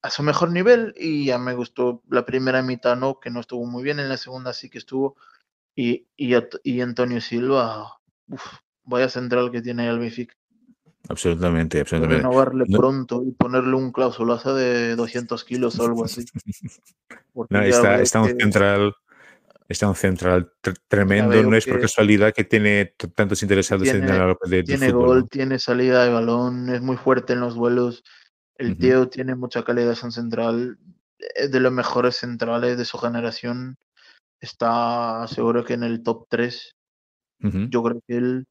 a 0.06 0.12
su 0.12 0.22
mejor 0.22 0.52
nivel 0.52 0.94
y 0.98 1.26
ya 1.26 1.39
me 1.39 1.56
gustó 1.56 2.04
la 2.10 2.26
primera 2.26 2.62
mitad, 2.62 2.96
no, 2.96 3.20
que 3.20 3.32
no 3.32 3.39
estuvo 3.39 3.65
muy 3.65 3.84
bien, 3.84 4.00
en 4.00 4.08
la 4.08 4.18
segunda 4.18 4.54
sí 4.54 4.70
que 4.70 4.78
estuvo 4.78 5.15
y, 5.76 6.06
y, 6.15 6.36
y 6.63 6.82
Antonio 6.82 7.20
Silva, 7.22 7.98
uf, 8.28 8.44
vaya 8.84 9.10
central 9.10 9.52
que 9.52 9.63
tiene 9.63 9.89
el 9.89 9.98
Benfica. 9.98 10.36
Absolutamente, 11.10 11.80
absolutamente. 11.80 12.22
Renovarle 12.22 12.65
pronto 12.68 13.24
y 13.26 13.32
ponerle 13.32 13.76
un 13.76 13.91
clausulazo 13.91 14.56
de 14.56 14.96
200 14.96 15.44
kilos 15.44 15.80
o 15.80 15.86
algo 15.86 16.06
así. 16.06 16.24
no, 17.50 17.62
está, 17.62 18.00
está 18.00 18.22
un 18.22 18.39
central, 18.39 18.94
está 19.68 19.88
un 19.88 19.96
central 19.96 20.52
tremendo. 20.88 21.41
No 21.41 21.56
es 21.56 21.65
por 21.65 21.82
casualidad 21.82 22.32
que 22.32 22.44
tiene 22.44 22.94
tantos 23.15 23.41
interesados 23.41 23.88
en 23.88 24.04
el 24.04 24.36
de, 24.48 24.63
Tiene 24.63 24.91
gol, 24.91 25.28
tiene 25.28 25.58
salida 25.58 26.06
de 26.06 26.13
balón, 26.13 26.70
es 26.70 26.82
muy 26.82 26.98
fuerte 26.98 27.34
en 27.34 27.39
los 27.39 27.56
vuelos. 27.56 28.04
El 28.58 28.78
tío 28.78 29.10
tiene 29.10 29.36
mucha 29.36 29.63
calidad 29.63 29.98
en 30.02 30.12
central, 30.12 30.78
es 31.18 31.52
de 31.52 31.60
los 31.60 31.72
mejores 31.72 32.18
centrales 32.18 32.78
de 32.78 32.86
su 32.86 32.98
generación. 32.98 33.76
Está 34.39 35.28
seguro 35.28 35.65
que 35.65 35.74
en 35.74 35.84
el 35.84 36.04
top 36.04 36.26
3. 36.30 36.72
Yo 37.39 37.84
creo 37.84 38.02
que 38.08 38.18
él 38.18 38.46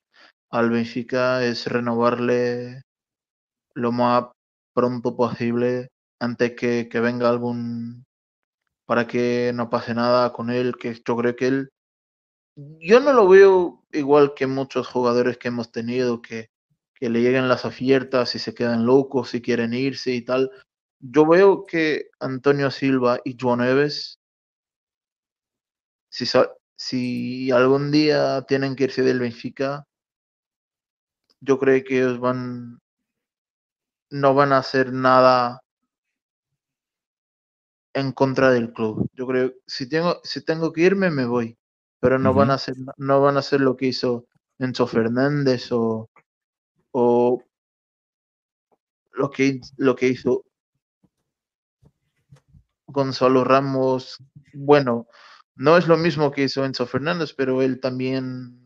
al 0.50 0.70
Benfica 0.70 1.44
es 1.44 1.66
renovarle 1.66 2.82
lo 3.74 3.90
más 3.90 4.26
pronto 4.72 5.16
posible 5.16 5.88
antes 6.20 6.54
que, 6.54 6.88
que 6.88 7.00
venga 7.00 7.28
algún 7.28 8.04
para 8.86 9.06
que 9.06 9.52
no 9.54 9.70
pase 9.70 9.94
nada 9.94 10.32
con 10.32 10.50
él, 10.50 10.76
que 10.76 10.94
yo 10.94 11.16
creo 11.16 11.34
que 11.34 11.46
él 11.46 11.70
yo 12.56 13.00
no 13.00 13.12
lo 13.12 13.28
veo 13.28 13.84
igual 13.92 14.34
que 14.34 14.46
muchos 14.46 14.86
jugadores 14.86 15.38
que 15.38 15.48
hemos 15.48 15.72
tenido 15.72 16.22
que, 16.22 16.50
que 17.04 17.10
le 17.10 17.20
lleguen 17.20 17.48
las 17.50 17.66
ofertas 17.66 18.34
y 18.34 18.38
se 18.38 18.54
quedan 18.54 18.86
locos 18.86 19.34
y 19.34 19.42
quieren 19.42 19.74
irse 19.74 20.12
y 20.12 20.22
tal. 20.22 20.50
Yo 21.00 21.26
veo 21.26 21.66
que 21.66 22.08
Antonio 22.18 22.70
Silva 22.70 23.20
y 23.26 23.36
Juan 23.38 23.58
Neves, 23.58 24.20
si, 26.08 26.24
si 26.76 27.50
algún 27.50 27.90
día 27.90 28.46
tienen 28.48 28.74
que 28.74 28.84
irse 28.84 29.02
del 29.02 29.20
Benfica, 29.20 29.86
yo 31.40 31.58
creo 31.58 31.84
que 31.84 31.98
ellos 31.98 32.18
van, 32.18 32.80
no 34.08 34.32
van 34.32 34.54
a 34.54 34.58
hacer 34.60 34.90
nada 34.90 35.60
en 37.92 38.12
contra 38.12 38.50
del 38.50 38.72
club. 38.72 39.10
Yo 39.12 39.26
creo, 39.26 39.52
si 39.66 39.90
tengo, 39.90 40.22
si 40.24 40.42
tengo 40.42 40.72
que 40.72 40.80
irme, 40.80 41.10
me 41.10 41.26
voy, 41.26 41.58
pero 42.00 42.18
no 42.18 42.32
van 42.32 42.50
a 42.50 42.54
hacer, 42.54 42.76
no 42.96 43.20
van 43.20 43.36
a 43.36 43.40
hacer 43.40 43.60
lo 43.60 43.76
que 43.76 43.88
hizo 43.88 44.24
Enzo 44.58 44.86
Fernández 44.86 45.70
o, 45.70 46.08
o 46.96 47.42
lo 49.12 49.30
que, 49.30 49.60
lo 49.76 49.96
que 49.96 50.08
hizo 50.08 50.44
Gonzalo 52.86 53.42
Ramos. 53.42 54.22
Bueno, 54.52 55.08
no 55.56 55.76
es 55.76 55.88
lo 55.88 55.96
mismo 55.96 56.30
que 56.30 56.44
hizo 56.44 56.64
Enzo 56.64 56.86
Fernández, 56.86 57.34
pero 57.34 57.62
él 57.62 57.80
también 57.80 58.64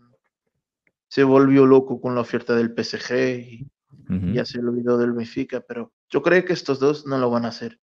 se 1.09 1.25
volvió 1.25 1.65
loco 1.65 2.01
con 2.01 2.15
la 2.15 2.21
oferta 2.21 2.55
del 2.55 2.75
PSG 2.75 3.67
y 4.11 4.33
ya 4.35 4.45
se 4.45 4.59
olvidó 4.59 4.99
del 4.99 5.13
Benfica, 5.13 5.61
pero 5.61 5.93
yo 6.11 6.23
creo 6.23 6.45
que 6.45 6.53
estos 6.53 6.79
dos 6.79 7.07
no 7.07 7.19
lo 7.19 7.31
van 7.31 7.47
a 7.47 7.49
hacer. 7.49 7.79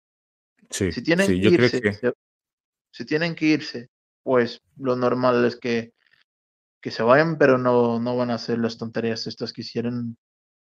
Sí, 0.69 0.91
si 0.91 1.01
tienen 1.01 1.27
que 1.27 1.36
irse, 1.36 1.82
si 2.91 3.06
tienen 3.06 3.36
que 3.36 3.45
irse, 3.45 3.89
pues 4.23 4.62
lo 4.77 4.95
normal 4.95 5.45
es 5.45 5.56
que, 5.56 5.93
que 6.82 6.91
se 6.91 7.03
vayan, 7.03 7.38
pero 7.38 7.58
no, 7.58 7.99
no 7.99 8.17
van 8.17 8.32
a 8.32 8.36
hacer 8.36 8.60
las 8.60 8.77
tonterías 8.77 9.27
estas 9.27 9.53
que 9.53 9.62
hicieron, 9.62 10.17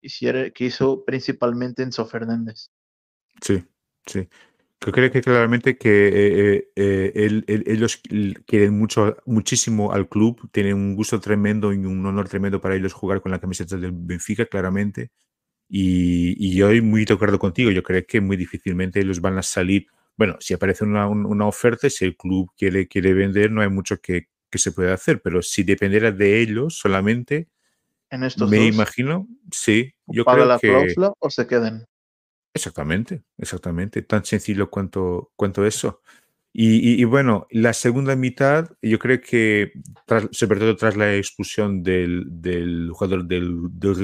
hiciera, 0.01 0.51
que 0.51 0.65
hizo 0.67 1.05
principalmente 1.05 1.83
Enzo 1.83 2.07
Fernández. 2.07 2.71
Sí, 3.41 3.65
sí. 4.07 4.29
Yo 4.85 4.93
creo 4.93 5.11
que 5.11 5.21
claramente 5.21 5.77
que 5.77 6.09
eh, 6.09 6.71
eh, 6.75 7.43
eh, 7.47 7.63
ellos 7.67 8.01
quieren 8.47 8.79
mucho, 8.79 9.15
muchísimo 9.27 9.93
al 9.93 10.09
club, 10.09 10.49
tienen 10.53 10.75
un 10.75 10.97
gusto 10.97 11.21
tremendo 11.21 11.75
y 11.75 11.77
un 11.77 12.05
honor 12.07 12.29
tremendo 12.31 12.63
para 12.63 12.77
ellos 12.77 12.95
jugar 12.95 13.21
con 13.21 13.31
la 13.31 13.39
camiseta 13.39 13.77
del 13.77 13.93
Benfica, 13.93 14.47
claramente. 14.47 15.11
Y, 15.69 16.35
y 16.39 16.57
yo 16.57 16.69
estoy 16.71 16.81
muy 16.83 17.05
de 17.05 17.15
acuerdo 17.15 17.39
contigo, 17.39 17.71
yo 17.71 17.83
creo 17.83 18.05
que 18.07 18.21
muy 18.23 18.37
difícilmente 18.39 19.01
ellos 19.01 19.21
van 19.21 19.39
a 19.39 19.43
salir. 19.43 19.87
Bueno, 20.17 20.37
si 20.41 20.55
aparece 20.55 20.85
una, 20.85 21.09
una 21.09 21.47
oferta, 21.47 21.91
si 21.91 22.07
el 22.07 22.17
club 22.17 22.51
quiere, 22.57 22.89
quiere 22.89 23.13
vender, 23.15 23.51
no 23.53 23.61
hay 23.63 23.69
mucho 23.69 23.99
que, 24.01 24.29
que 24.51 24.59
se 24.59 24.73
pueda 24.73 24.95
hacer, 24.95 25.21
pero 25.23 25.43
si 25.43 25.63
dependiera 25.63 26.11
de 26.11 26.41
ellos 26.41 26.79
solamente, 26.79 27.49
en 28.11 28.25
estos 28.25 28.51
me 28.51 28.59
dos, 28.59 28.67
imagino, 28.67 29.29
sí, 29.51 29.93
yo 30.07 30.25
paga 30.25 30.39
creo 30.39 30.49
la 30.49 30.59
que... 30.59 30.69
cláusula 30.69 31.13
o 31.19 31.31
se 31.31 31.47
queden. 31.47 31.85
Exactamente, 32.53 33.23
exactamente, 33.39 34.03
tan 34.03 34.25
sencillo 34.25 34.69
cuanto, 34.71 35.31
cuanto 35.37 35.65
eso. 35.65 36.03
Y, 36.53 36.95
y- 36.95 37.01
y 37.01 37.05
bueno, 37.05 37.47
la 37.53 37.73
segunda 37.73 38.17
mitad, 38.17 38.69
yo 38.83 38.99
creo 38.99 39.21
que, 39.21 39.71
tras- 40.05 40.29
sobre 40.33 40.59
todo 40.59 40.75
tras 40.75 40.97
la 40.97 41.15
expulsión 41.15 41.85
del, 41.85 42.25
del 42.27 42.91
jugador 42.93 43.25
del, 43.25 43.57
del 43.71 43.97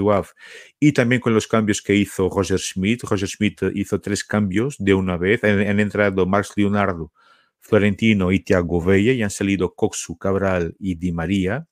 y 0.78 0.92
también 0.92 1.20
con 1.20 1.34
los 1.34 1.48
cambios 1.48 1.82
que 1.82 1.96
hizo 1.96 2.28
Roger 2.28 2.60
Schmidt, 2.60 3.02
Roger 3.02 3.28
Schmidt 3.28 3.62
hizo 3.74 4.00
tres 4.00 4.22
cambios 4.22 4.76
de 4.78 4.94
una 4.94 5.16
vez, 5.16 5.42
han, 5.42 5.58
han 5.58 5.80
entrado 5.80 6.24
Marx 6.24 6.52
Leonardo, 6.56 7.12
Florentino 7.58 8.30
y 8.30 8.38
Thiago 8.38 8.80
Vella 8.80 9.12
y 9.12 9.24
han 9.24 9.30
salido 9.30 9.74
Coxu, 9.74 10.16
Cabral 10.16 10.76
y 10.78 10.94
Di 10.94 11.10
María. 11.10 11.66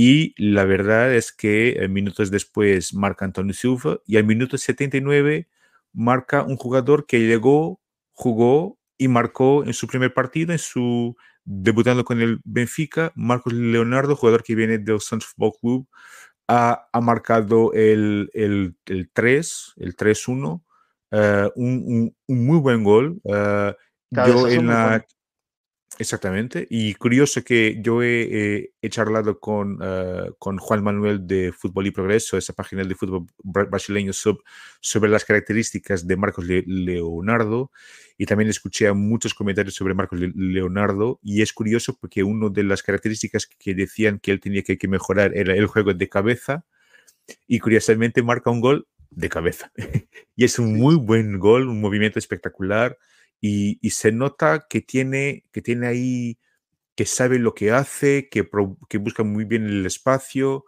Y 0.00 0.34
la 0.38 0.64
verdad 0.64 1.14
es 1.14 1.32
que 1.32 1.70
eh, 1.72 1.88
minutos 1.88 2.30
después 2.30 2.94
marca 2.94 3.24
Antonio 3.26 3.52
Silva 3.54 4.00
y 4.06 4.16
al 4.16 4.24
minuto 4.24 4.56
79 4.56 5.48
marca 5.92 6.42
un 6.42 6.56
jugador 6.56 7.06
que 7.06 7.20
llegó, 7.20 7.80
jugó 8.12 8.78
y 8.98 9.08
marcó 9.08 9.64
en 9.64 9.74
su 9.74 9.86
primer 9.88 10.14
partido, 10.14 10.52
en 10.52 10.58
su 10.58 11.16
debutando 11.44 12.04
con 12.04 12.20
el 12.22 12.40
Benfica, 12.44 13.12
Marcos 13.16 13.52
Leonardo, 13.52 14.16
jugador 14.16 14.42
que 14.42 14.54
viene 14.54 14.78
del 14.78 15.00
Santos 15.00 15.28
Football 15.34 15.52
Club, 15.60 15.88
ha, 16.48 16.88
ha 16.92 17.00
marcado 17.00 17.72
el, 17.74 18.30
el, 18.34 18.76
el 18.86 19.10
3, 19.12 19.72
el 19.76 19.96
3-1, 19.96 20.64
eh, 21.12 21.50
un, 21.56 21.84
un- 21.86 22.16
un 22.28 22.46
muy 22.46 22.58
buen 22.58 22.84
gol. 22.84 23.20
eh, 23.24 23.74
yo 24.10 24.48
en 24.48 24.66
la. 24.68 25.04
Exactamente. 26.00 26.66
Y 26.70 26.94
curioso 26.94 27.44
que 27.44 27.78
yo 27.82 28.02
he, 28.02 28.22
eh, 28.62 28.72
he 28.80 28.88
charlado 28.88 29.38
con, 29.38 29.78
eh, 29.82 30.30
con 30.38 30.56
Juan 30.56 30.82
Manuel 30.82 31.26
de 31.26 31.52
Fútbol 31.52 31.88
y 31.88 31.90
Progreso, 31.90 32.38
esa 32.38 32.54
página 32.54 32.84
de 32.84 32.94
fútbol 32.94 33.26
bra- 33.44 33.68
brasileño, 33.68 34.14
sob- 34.14 34.40
sobre 34.80 35.10
las 35.10 35.26
características 35.26 36.06
de 36.06 36.16
Marcos 36.16 36.46
Le- 36.46 36.64
Leonardo. 36.66 37.70
Y 38.16 38.24
también 38.24 38.48
escuché 38.48 38.86
a 38.88 38.94
muchos 38.94 39.34
comentarios 39.34 39.74
sobre 39.74 39.92
Marcos 39.92 40.18
Le- 40.20 40.32
Leonardo. 40.34 41.20
Y 41.22 41.42
es 41.42 41.52
curioso 41.52 41.98
porque 42.00 42.22
una 42.22 42.48
de 42.48 42.62
las 42.64 42.82
características 42.82 43.46
que 43.46 43.74
decían 43.74 44.20
que 44.20 44.30
él 44.30 44.40
tenía 44.40 44.62
que, 44.62 44.78
que 44.78 44.88
mejorar 44.88 45.36
era 45.36 45.54
el 45.54 45.66
juego 45.66 45.92
de 45.92 46.08
cabeza. 46.08 46.64
Y 47.46 47.58
curiosamente 47.58 48.22
marca 48.22 48.50
un 48.50 48.60
gol 48.60 48.88
de 49.10 49.28
cabeza. 49.28 49.70
y 50.36 50.44
es 50.44 50.58
un 50.58 50.78
muy 50.78 50.94
buen 50.96 51.38
gol, 51.38 51.68
un 51.68 51.80
movimiento 51.80 52.18
espectacular 52.18 52.96
y, 53.40 53.78
y 53.82 53.90
se 53.90 54.12
nota 54.12 54.66
que 54.68 54.80
tiene, 54.82 55.44
que 55.52 55.62
tiene 55.62 55.86
ahí, 55.88 56.38
que 56.96 57.06
sabe 57.06 57.38
lo 57.38 57.54
que 57.54 57.72
hace, 57.72 58.28
que, 58.30 58.44
pro- 58.44 58.78
que 58.88 58.98
busca 58.98 59.22
muy 59.24 59.44
bien 59.44 59.66
el 59.66 59.86
espacio, 59.86 60.64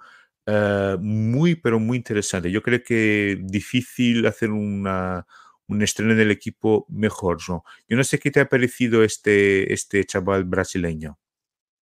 eh, 0.47 0.97
muy, 1.01 1.55
pero 1.57 1.79
muy 1.81 1.97
interesante. 1.99 2.51
Yo 2.51 2.63
creo 2.63 2.83
que 2.85 3.39
difícil 3.43 4.27
hacer 4.27 4.51
una, 4.51 5.27
un 5.69 5.83
estreno 5.83 6.13
en 6.13 6.21
el 6.21 6.31
equipo 6.31 6.87
mejor, 6.89 7.39
¿no? 7.49 7.65
Yo 7.89 7.97
no 7.97 8.05
sé 8.05 8.19
qué 8.19 8.31
te 8.31 8.41
ha 8.41 8.49
parecido 8.49 9.05
este, 9.05 9.73
este 9.73 10.05
chaval 10.05 10.45
brasileño. 10.45 11.19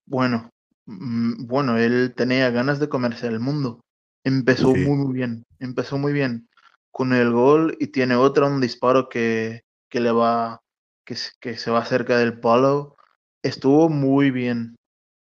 Bueno, 0.06 0.50
mm, 0.86 1.46
bueno, 1.46 1.78
él 1.78 2.14
tenía 2.16 2.50
ganas 2.50 2.80
de 2.80 2.88
comerse 2.88 3.26
el 3.26 3.40
mundo. 3.40 3.80
Empezó 4.24 4.74
Sí. 4.74 4.76
muy, 4.76 4.96
muy 4.98 5.12
bien, 5.14 5.44
empezó 5.58 5.98
muy 5.98 6.12
bien 6.12 6.48
con 6.90 7.12
el 7.12 7.30
gol 7.32 7.76
y 7.80 7.88
tiene 7.88 8.16
otro, 8.16 8.46
un 8.48 8.60
disparo 8.60 9.08
que, 9.08 9.62
que 9.88 10.00
le 10.00 10.10
va, 10.12 10.60
que, 11.04 11.16
se 11.16 11.70
va 11.70 11.84
cerca 11.84 12.18
del 12.18 12.38
palo. 12.40 12.96
Estuvo 13.42 13.88
muy 13.88 14.30
bien. 14.30 14.76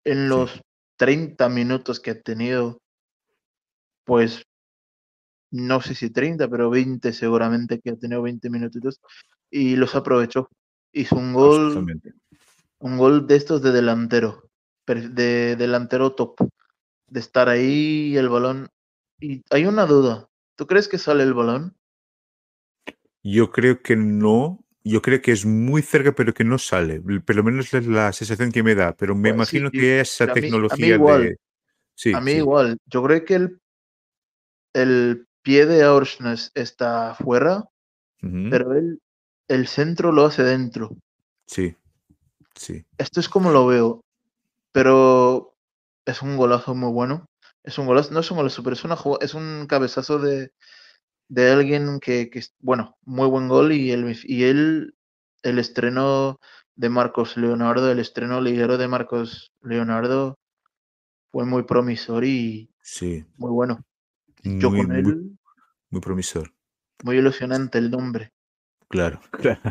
En 0.03 0.23
Sí. 0.23 0.29
los 0.29 0.61
30 0.97 1.49
minutos 1.49 1.99
que 1.99 2.11
ha 2.11 2.21
tenido, 2.21 2.79
pues 4.05 4.43
no 5.51 5.81
sé 5.81 5.95
si 5.95 6.09
30, 6.09 6.47
pero 6.49 6.69
20 6.69 7.13
seguramente 7.13 7.79
que 7.79 7.91
ha 7.91 7.95
tenido 7.95 8.21
20 8.21 8.49
minutitos 8.49 8.99
y 9.49 9.75
los 9.75 9.95
aprovechó. 9.95 10.49
Hizo 10.91 11.15
un 11.15 11.33
gol 11.33 11.85
un 12.79 12.97
gol 12.97 13.27
de 13.27 13.35
estos 13.35 13.61
de 13.61 13.71
delantero, 13.71 14.49
de 14.85 15.55
delantero 15.55 16.13
top, 16.13 16.37
de 17.07 17.19
estar 17.19 17.49
ahí 17.49 18.15
el 18.17 18.29
balón. 18.29 18.69
Y 19.19 19.43
hay 19.49 19.65
una 19.65 19.85
duda, 19.85 20.29
¿tú 20.55 20.67
crees 20.67 20.87
que 20.87 20.97
sale 20.97 21.23
el 21.23 21.33
balón? 21.33 21.75
Yo 23.23 23.51
creo 23.51 23.81
que 23.81 23.95
no. 23.95 24.63
Yo 24.87 25.01
creo 25.01 25.21
que 25.21 25.31
es 25.31 25.45
muy 25.45 25.81
cerca, 25.81 26.13
pero 26.13 26.33
que 26.33 26.43
no 26.43 26.57
sale. 26.57 27.01
Por 27.01 27.35
lo 27.35 27.43
menos 27.43 27.73
es 27.73 27.87
la 27.87 28.11
sensación 28.13 28.51
que 28.51 28.63
me 28.63 28.75
da. 28.75 28.95
Pero 28.95 29.15
me 29.15 29.29
Pues 29.29 29.35
imagino 29.53 29.71
que 29.71 29.99
esa 30.01 30.25
a 30.25 30.35
mí- 30.35 30.47
a 30.69 30.75
mí 30.77 30.87
tecnología 30.87 30.95
igual. 30.95 31.21
de. 31.23 31.37
Sí, 31.95 32.13
a 32.13 32.21
mí 32.21 32.31
sí, 32.31 32.37
igual, 32.37 32.77
yo 32.85 33.03
creo 33.03 33.25
que 33.25 33.35
el, 33.35 33.59
el 34.73 35.27
pie 35.43 35.65
de 35.65 35.83
Aursnes 35.83 36.51
está 36.55 37.13
fuera, 37.15 37.65
pero 38.49 38.73
él, 38.73 38.99
el 39.49 39.67
centro 39.67 40.11
lo 40.11 40.25
hace 40.25 40.43
dentro. 40.43 40.97
sí, 41.47 41.75
sí, 42.55 42.85
Esto 42.97 43.19
es 43.19 43.29
como 43.29 43.51
lo 43.51 43.67
veo, 43.67 44.01
pero 44.71 45.55
es 46.05 46.21
un 46.21 46.37
golazo 46.37 46.75
muy 46.75 46.91
bueno. 46.91 47.25
Es 47.63 47.77
un 47.77 47.87
golazo, 47.87 48.13
no 48.13 48.21
es 48.21 48.31
un 48.31 48.37
golazo, 48.37 48.63
pero 48.63 48.75
es, 48.75 48.83
una, 48.85 48.97
es 49.21 49.33
un 49.33 49.67
cabezazo 49.67 50.19
de, 50.19 50.51
de 51.29 51.51
alguien 51.51 51.99
que, 51.99 52.29
que 52.29 52.41
bueno, 52.59 52.97
muy 53.03 53.27
buen 53.27 53.47
gol 53.47 53.71
y 53.73 53.91
el, 53.91 54.17
y 54.23 54.43
él, 54.45 54.95
el 55.43 55.59
estreno 55.59 56.39
de 56.75 56.89
Marcos 56.89 57.37
Leonardo, 57.37 57.91
el 57.91 57.99
estreno 57.99 58.41
liguero 58.41 58.77
de 58.77 58.87
Marcos 58.87 59.51
Leonardo 59.61 60.37
fue 61.31 61.45
muy 61.45 61.63
promisor 61.63 62.25
y 62.25 62.69
sí. 62.81 63.25
muy 63.37 63.51
bueno. 63.51 63.81
Yo 64.43 64.71
Muy, 64.71 64.79
con 64.85 64.91
él, 64.95 65.37
muy 65.89 66.01
promisor. 66.01 66.53
muy 67.03 67.17
ilusionante 67.17 67.79
el 67.79 67.89
nombre. 67.89 68.29
Claro, 68.89 69.19
claro. 69.31 69.61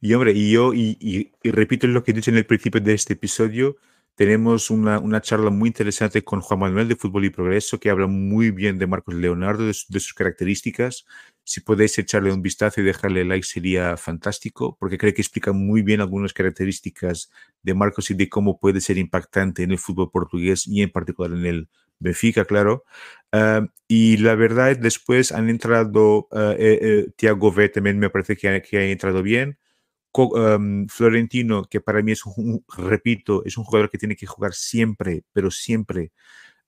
Y 0.00 0.14
hombre, 0.14 0.32
y 0.32 0.52
yo, 0.52 0.72
y, 0.74 0.96
y- 1.00 1.32
y 1.42 1.50
repito 1.50 1.86
lo 1.86 2.04
que 2.04 2.12
dicho 2.12 2.30
en 2.30 2.36
el 2.38 2.46
principio 2.46 2.80
de 2.80 2.94
este 2.94 3.14
episodio, 3.14 3.76
tenemos 4.14 4.70
una, 4.70 4.98
una 5.00 5.20
charla 5.20 5.50
muy 5.50 5.68
interesante 5.68 6.22
con 6.24 6.40
Juan 6.40 6.60
Manuel 6.60 6.88
de 6.88 6.96
Fútbol 6.96 7.24
y 7.24 7.30
Progreso, 7.30 7.80
que 7.80 7.90
habla 7.90 8.06
muy 8.06 8.50
bien 8.50 8.78
de 8.78 8.86
Marcos 8.86 9.14
Leonardo, 9.14 9.66
de, 9.66 9.74
su- 9.74 9.86
de 9.92 10.00
sus 10.00 10.14
características. 10.14 11.04
Si 11.44 11.60
podéis 11.60 11.98
echarle 11.98 12.32
un 12.32 12.42
vistazo 12.42 12.80
y 12.80 12.84
dejarle 12.84 13.24
like 13.24 13.44
sería 13.46 13.96
fantástico, 13.96 14.76
porque 14.78 14.98
creo 14.98 15.12
que 15.14 15.20
explica 15.22 15.52
muy 15.52 15.82
bien 15.82 16.00
algunas 16.00 16.32
características 16.32 17.30
de 17.62 17.74
Marcos 17.74 18.10
y 18.10 18.14
de 18.14 18.28
cómo 18.28 18.58
puede 18.58 18.80
ser 18.80 18.98
impactante 18.98 19.62
en 19.62 19.72
el 19.72 19.78
fútbol 19.78 20.10
portugués 20.10 20.66
y 20.66 20.82
en 20.82 20.90
particular 20.90 21.32
en 21.36 21.46
el 21.46 21.68
Benfica, 22.00 22.44
claro. 22.44 22.84
Ah, 23.32 23.66
y 23.88 24.16
la 24.18 24.34
verdad, 24.34 24.76
después 24.78 25.32
han 25.32 25.48
entrado, 25.48 26.28
ah, 26.32 26.54
eh, 26.58 26.78
eh, 26.82 27.06
Thiago 27.16 27.48
V 27.50 27.68
también 27.68 27.98
me 27.98 28.10
parece 28.10 28.36
que 28.36 28.48
ha, 28.48 28.62
que 28.62 28.78
ha 28.78 28.84
entrado 28.86 29.22
bien. 29.22 29.58
Um, 30.16 30.86
Florentino, 30.88 31.64
que 31.64 31.80
para 31.80 32.00
mí 32.02 32.12
es 32.12 32.24
un, 32.26 32.64
repito, 32.78 33.44
es 33.44 33.56
un 33.58 33.64
jugador 33.64 33.90
que 33.90 33.98
tiene 33.98 34.14
que 34.16 34.26
jugar 34.26 34.54
siempre, 34.54 35.24
pero 35.32 35.50
siempre. 35.50 36.12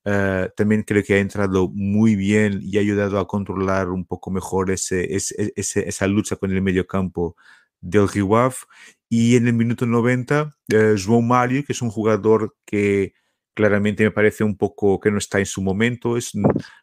ah, 0.05 0.49
también 0.57 0.83
creo 0.85 1.03
que 1.05 1.15
ha 1.15 1.19
entrado 1.19 1.69
muy 1.75 2.17
bien 2.17 2.61
y 2.63 2.77
ha 2.79 2.81
ayudado 2.81 3.19
a 3.19 3.27
controlar 3.29 3.89
un 3.91 4.05
poco 4.07 4.31
mejor 4.31 4.71
ese, 4.71 5.15
ese- 5.15 5.89
esa 5.89 6.07
lucha 6.07 6.37
con 6.37 6.53
el 6.53 6.63
mediocampo 6.63 7.37
del 7.81 8.09
Riwaf. 8.09 8.65
Y 9.09 9.37
en 9.37 9.47
el 9.49 9.55
minuto 9.55 9.87
90, 9.87 10.57
eh, 10.69 10.95
João 10.97 11.23
Mario, 11.23 11.65
que 11.65 11.73
es 11.73 11.83
un 11.83 11.91
jugador 11.91 12.57
que 12.67 13.15
claramente 13.55 14.05
me 14.05 14.11
parece 14.11 14.45
un 14.45 14.57
poco 14.57 15.01
que 15.01 15.11
no 15.11 15.19
está 15.19 15.39
en 15.39 15.47
su 15.47 15.63
momento, 15.63 16.17
es 16.17 16.33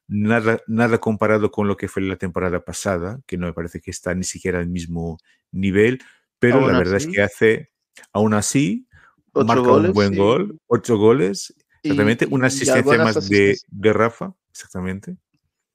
nada, 0.07 0.59
nada 0.67 0.97
comparado 0.99 1.51
con 1.51 1.67
lo 1.67 1.77
que 1.77 1.87
fue 1.87 2.01
la 2.03 2.17
temporada 2.17 2.63
pasada, 2.63 3.19
que 3.27 3.37
no 3.37 3.47
me 3.47 3.53
parece 3.53 3.81
que 3.81 3.91
está 3.91 4.13
ni 4.15 4.23
siquiera 4.23 4.59
al 4.59 4.67
mismo 4.69 5.17
nivel, 5.51 6.01
pero 6.43 6.67
la 6.67 6.77
verdad 6.77 6.95
es 6.97 7.07
que 7.07 7.21
hace, 7.21 7.69
aún 8.11 8.33
así, 8.33 8.87
ocho 9.33 9.45
marca 9.45 9.71
un 9.71 9.93
buen 9.93 10.15
gol, 10.17 10.59
ocho 10.67 10.97
goles, 10.97 11.53
y, 11.81 11.89
exactamente, 11.89 12.27
una 12.29 12.47
asistencia 12.47 12.97
más 13.03 13.29
de, 13.29 13.57
de 13.67 13.93
Rafa, 13.93 14.33
exactamente, 14.49 15.17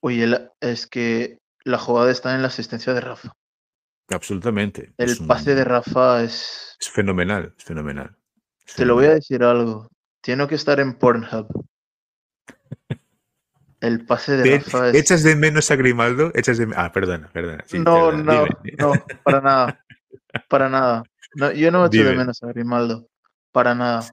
Oye, 0.01 0.27
la- 0.29 0.53
es 0.61 0.87
que 0.87 1.39
la 1.65 1.79
jugada 1.79 2.11
está 2.11 2.35
en 2.35 2.43
la 2.43 2.49
asistencia 2.49 2.95
de 2.95 3.01
Rafa. 3.01 3.33
absolutamente, 4.11 4.93
El 4.97 5.17
pase 5.27 5.55
de 5.55 5.65
Rafa 5.65 6.23
es... 6.23 6.77
es 6.81 6.89
fenomenal, 6.89 7.55
es 7.59 7.65
fenomenal, 7.65 8.17
es 8.65 8.75
Te 8.75 8.85
lo 8.87 8.95
voy 8.95 9.07
a 9.07 9.15
decir 9.15 9.43
algo. 9.43 9.89
Tiene 10.23 10.47
que 10.47 10.55
estar 10.55 10.79
en 10.81 10.95
Pornhub. 10.95 11.49
El 13.81 14.05
pase 14.07 14.37
de 14.37 14.43
¿Te 14.43 14.59
Rafa 14.59 14.91
echas 14.91 15.21
es... 15.21 15.25
de 15.25 15.37
menos 15.37 15.71
a 15.71 15.77
Grimaldo? 15.77 16.33
Echas 16.35 16.59
de... 16.59 16.69
Ah, 16.77 16.91
perdona, 16.93 17.29
perdona, 17.33 17.65
sí, 17.67 17.79
No, 17.79 18.11
perdona, 18.11 18.23
no, 18.23 18.45
dime. 18.45 18.77
no, 18.79 18.93
para 19.23 19.41
nada. 19.41 19.85
Para 20.49 20.69
nada. 20.69 21.03
No, 21.35 21.53
yo 21.53 21.71
no 21.71 21.87
echo 21.87 22.05
de 22.05 22.17
menos 22.17 22.43
a 22.43 22.49
Grimaldo, 22.49 23.09
para 23.53 23.75
nada. 23.75 24.11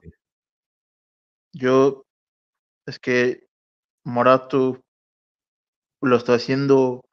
Yo, 1.52 2.04
es 2.86 2.98
que 2.98 3.46
Morato 4.04 4.82
lo 6.00 6.16
está 6.16 6.34
haciendo 6.34 7.04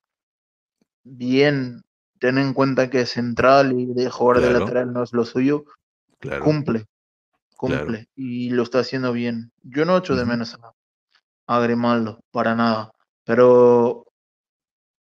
bien. 1.04 1.84
Ten 2.20 2.38
en 2.38 2.54
cuenta 2.54 2.90
que 2.90 3.02
es 3.02 3.12
central 3.12 3.78
y 3.78 3.86
de 3.94 4.10
jugar 4.10 4.40
de 4.40 4.52
lateral 4.52 4.94
no 4.94 5.04
es 5.04 5.14
lo 5.14 5.26
suyo. 5.26 5.66
Cumple, 6.42 6.86
cumple 7.58 8.08
y 8.16 8.50
lo 8.50 8.64
está 8.64 8.80
haciendo 8.80 9.12
bien. 9.12 9.52
Yo 9.62 9.84
no 9.86 9.98
echo 9.98 10.16
de 10.16 10.26
menos 10.26 10.56
a, 10.56 10.74
a 11.48 11.60
Grimaldo, 11.60 12.22
para 12.32 12.56
nada. 12.56 12.92
Pero, 13.26 14.06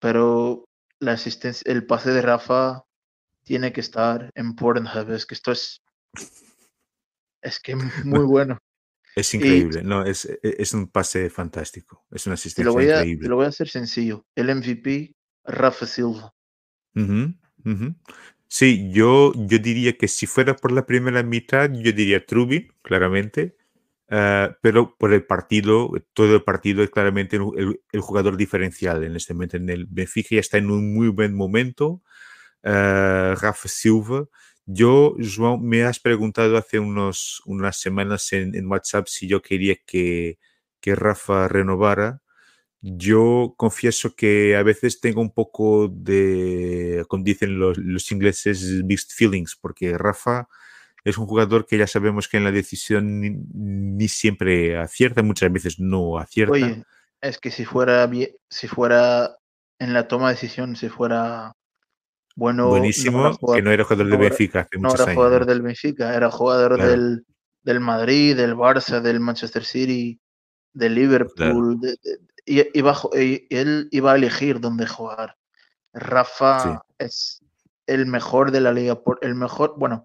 pero 0.00 0.64
la 0.98 1.12
asistencia, 1.12 1.70
el 1.70 1.86
pase 1.86 2.10
de 2.10 2.22
Rafa 2.22 2.84
tiene 3.44 3.72
que 3.72 3.80
estar 3.80 4.30
en 4.34 4.54
Pornhub. 4.54 5.10
Es 5.10 5.26
que 5.26 5.34
esto 5.34 5.52
es, 5.52 5.82
es 7.42 7.60
que 7.60 7.76
muy 7.76 7.84
bueno. 8.26 8.58
Es 9.14 9.34
increíble, 9.34 9.82
no, 9.82 10.04
es, 10.06 10.24
e, 10.24 10.38
es, 10.42 10.72
un 10.72 10.88
pase 10.88 11.28
fantástico, 11.28 12.06
es 12.10 12.24
una 12.24 12.34
asistencia 12.34 12.64
lo 12.64 12.72
voy 12.72 12.88
a, 12.88 13.00
increíble. 13.00 13.28
lo 13.28 13.36
voy 13.36 13.44
a 13.44 13.48
hacer 13.48 13.68
sencillo, 13.68 14.24
el 14.34 14.54
MVP, 14.54 15.14
Rafa 15.44 15.86
Silva. 15.86 16.32
Sí, 18.48 18.90
yo, 18.90 19.32
yo 19.34 19.58
diría 19.58 19.96
que 19.96 20.08
si 20.08 20.26
fuera 20.26 20.56
por 20.56 20.72
la 20.72 20.86
primera 20.86 21.22
mitad, 21.22 21.70
yo 21.72 21.92
diría 21.92 22.24
Trubi, 22.24 22.68
claramente, 22.82 23.56
ah, 24.10 24.56
pero 24.62 24.96
por 24.96 25.12
el 25.12 25.24
partido, 25.24 25.90
todo 26.14 26.34
el 26.34 26.42
partido 26.42 26.82
es 26.82 26.90
claramente 26.90 27.36
el, 27.36 27.80
el, 27.92 28.00
jugador 28.00 28.36
diferencial 28.36 29.04
en 29.04 29.16
este 29.16 29.34
momento. 29.34 29.56
En 29.58 29.68
el 29.68 29.86
Benfica 29.86 30.36
ya 30.36 30.40
está 30.40 30.58
en 30.58 30.70
un 30.70 30.94
muy 30.94 31.08
buen 31.08 31.34
momento. 31.34 32.02
Uh, 32.64 33.34
Rafa 33.34 33.68
Silva 33.68 34.28
yo, 34.66 35.16
João, 35.18 35.58
me 35.58 35.82
has 35.82 35.98
preguntado 35.98 36.56
hace 36.56 36.78
unos, 36.78 37.42
unas 37.46 37.76
semanas 37.78 38.32
en, 38.32 38.54
en 38.54 38.66
WhatsApp 38.66 39.08
si 39.08 39.26
yo 39.26 39.42
quería 39.42 39.76
que, 39.84 40.38
que, 40.80 40.94
Rafa 40.94 41.48
renovara. 41.48 42.22
Yo 42.80 43.54
confieso 43.56 44.14
que 44.16 44.56
a 44.56 44.62
veces 44.62 45.00
tengo 45.00 45.20
un 45.20 45.32
poco 45.32 45.88
de, 45.88 47.04
como 47.08 47.24
dicen 47.24 47.58
los, 47.58 47.78
los 47.78 48.10
ingleses, 48.12 48.62
mixed 48.84 49.10
feelings, 49.14 49.56
porque 49.56 49.96
Rafa 49.98 50.48
es 51.04 51.18
un 51.18 51.26
jugador 51.26 51.66
que 51.66 51.78
ya 51.78 51.86
sabemos 51.86 52.28
que 52.28 52.36
en 52.36 52.44
la 52.44 52.52
decisión 52.52 53.20
ni, 53.20 53.30
ni 53.30 54.08
siempre 54.08 54.78
acierta, 54.78 55.22
muchas 55.22 55.52
veces 55.52 55.80
no 55.80 56.18
acierta. 56.18 56.52
Oye, 56.52 56.84
es 57.20 57.38
que 57.38 57.50
si 57.50 57.64
fuera, 57.64 58.08
si 58.48 58.68
fuera 58.68 59.36
en 59.78 59.92
la 59.92 60.06
toma 60.06 60.28
de 60.28 60.34
decisión, 60.34 60.76
si 60.76 60.88
fuera 60.88 61.56
bueno, 62.34 62.68
Buenísimo, 62.68 63.36
que 63.54 63.62
no 63.62 63.70
era 63.70 63.84
jugador 63.84 64.08
del 64.08 64.18
Benfica 64.18 64.68
No 64.78 64.94
era 64.94 65.14
jugador 65.14 65.46
del 65.46 65.62
Benfica, 65.62 66.14
era 66.14 66.30
jugador 66.30 66.80
del, 66.80 67.26
del, 67.62 67.80
Madrid, 67.80 68.36
del 68.36 68.56
Barça, 68.56 69.00
del 69.00 69.20
Manchester 69.20 69.64
City, 69.64 70.20
del 70.72 70.94
Liverpool. 70.94 71.78
y, 72.46 72.60
él 73.50 73.88
iba 73.90 74.12
a 74.12 74.16
elegir 74.16 74.60
dónde 74.60 74.86
jugar. 74.86 75.36
Rafa 75.92 76.82
es 76.98 77.40
el 77.86 78.06
mejor 78.06 78.50
de 78.50 78.60
la 78.60 78.72
liga, 78.72 78.98
el 79.20 79.34
mejor, 79.34 79.74
bueno, 79.76 80.04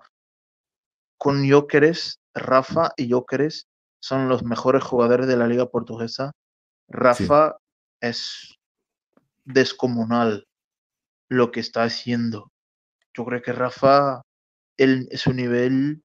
con 1.18 1.50
Jóqueres, 1.50 2.20
Rafa 2.34 2.92
y 2.98 3.10
Jóqueres 3.10 3.68
son 4.00 4.30
los 4.30 4.44
mejores 4.44 4.84
jugadores 4.84 5.28
de 5.28 5.38
la 5.38 5.48
liga 5.48 5.66
portuguesa. 5.68 6.32
Rafa 6.88 7.58
es 8.02 8.58
descomunal 9.46 10.47
lo 11.30 11.52
que 11.52 11.60
está 11.60 11.84
haciendo. 11.84 12.52
Yo 13.16 13.26
creo 13.26 13.42
que 13.42 13.54
Rafa, 13.54 14.22
él, 14.78 15.10
su 15.14 15.34
nivel 15.34 16.04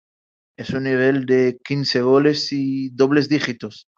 es 0.57 0.71
un 0.71 0.85
nivel 0.85 1.27
de 1.27 1.59
15 1.65 2.03
goles 2.03 2.53
y 2.53 2.91
dobles 2.91 3.29
dígitos. 3.29 3.89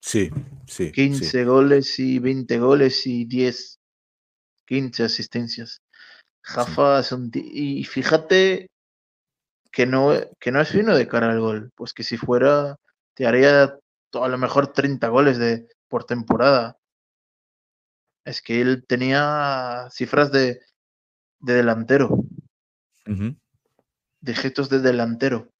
Sí, 0.00 0.30
sí. 0.66 0.90
15 0.90 1.44
goles 1.44 1.98
y 1.98 2.18
20 2.18 2.58
goles 2.58 3.06
y 3.06 3.24
10, 3.24 3.78
15 4.66 5.04
asistencias. 5.04 5.80
Rafa 6.42 7.00
es 7.00 7.12
un 7.12 7.30
y 7.32 7.84
fíjate 7.84 8.66
que 9.70 9.86
no, 9.86 10.12
que 10.40 10.50
no 10.50 10.60
es 10.60 10.68
fino 10.70 10.96
de 10.96 11.06
cara 11.06 11.30
al 11.30 11.40
gol, 11.40 11.70
pues 11.76 11.94
que 11.94 12.02
si 12.02 12.16
fuera 12.16 12.76
te 13.14 13.26
haría 13.26 13.78
a 14.12 14.28
lo 14.28 14.38
mejor 14.38 14.72
30 14.72 15.08
goles 15.08 15.38
de, 15.38 15.68
por 15.88 16.04
temporada 16.04 16.76
es 18.24 18.42
que 18.42 18.60
él 18.60 18.84
tenía 18.86 19.88
cifras 19.90 20.32
de, 20.32 20.60
de 21.40 21.54
delantero. 21.54 22.24
Uh 23.06 23.34
de 24.22 24.78
delantero. 24.78 25.50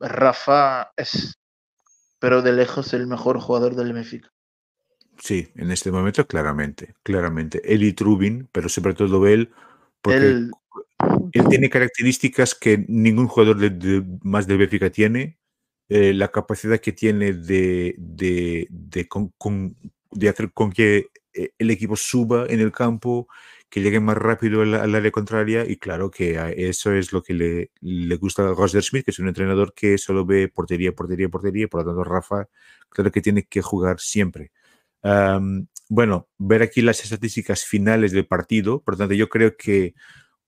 Rafa 0.00 0.92
es, 0.96 1.38
pero 2.18 2.40
de 2.40 2.52
lejos, 2.52 2.94
el 2.94 3.06
mejor 3.06 3.38
jugador 3.38 3.76
del 3.76 3.92
Benfica. 3.92 4.32
Sí, 5.18 5.52
en 5.54 5.70
este 5.70 5.92
momento 5.92 6.26
claramente, 6.26 6.94
claramente. 7.02 7.60
Él 7.64 7.82
y 7.82 7.92
Trubin, 7.92 8.48
pero 8.52 8.70
sobre 8.70 8.94
todo 8.94 9.26
él, 9.26 9.52
porque 10.00 10.26
él, 10.26 10.50
tiene 11.50 11.68
características 11.68 12.54
que 12.54 12.82
ningún 12.88 13.28
jugador 13.28 13.58
de, 13.58 14.02
más 14.22 14.46
del 14.46 14.58
Benfica 14.58 14.90
tiene. 14.90 15.38
Eh, 15.90 16.14
la 16.14 16.28
capacidad 16.28 16.78
que 16.78 16.92
tiene 16.92 17.34
de, 17.34 17.96
de, 17.98 18.66
de, 18.70 19.08
de 20.12 20.28
hacer 20.28 20.52
con 20.52 20.72
que 20.72 21.08
el 21.32 21.70
equipo 21.70 21.96
suba 21.96 22.46
en 22.48 22.60
el 22.60 22.72
campo, 22.72 23.28
que 23.70 23.80
llegue 23.80 24.00
más 24.00 24.16
rápido 24.16 24.62
al, 24.62 24.94
área 24.94 25.10
contraria 25.12 25.64
y 25.64 25.76
claro 25.76 26.10
que 26.10 26.36
eso 26.56 26.92
es 26.92 27.12
lo 27.12 27.22
que 27.22 27.34
le, 27.34 27.70
le 27.80 28.16
gusta 28.16 28.42
a 28.42 28.54
Roger 28.54 28.82
Smith, 28.82 29.04
que 29.04 29.12
es 29.12 29.18
un 29.20 29.28
entrenador 29.28 29.72
que 29.74 29.96
solo 29.96 30.26
ve 30.26 30.48
portería, 30.48 30.92
portería, 30.92 31.28
portería, 31.28 31.68
por 31.68 31.82
lo 31.82 31.92
tanto 31.92 32.04
Rafa 32.04 32.48
claro 32.90 33.12
que 33.12 33.20
tiene 33.22 33.44
que 33.44 33.62
jugar 33.62 34.00
siempre. 34.00 34.52
bueno, 35.88 36.28
ver 36.38 36.62
aquí 36.62 36.82
las 36.82 37.02
estadísticas 37.04 37.64
finales 37.64 38.12
del 38.12 38.26
partido, 38.26 38.82
por 38.82 38.94
lo 38.94 38.98
tanto 38.98 39.14
yo 39.14 39.28
creo 39.28 39.56
que 39.56 39.94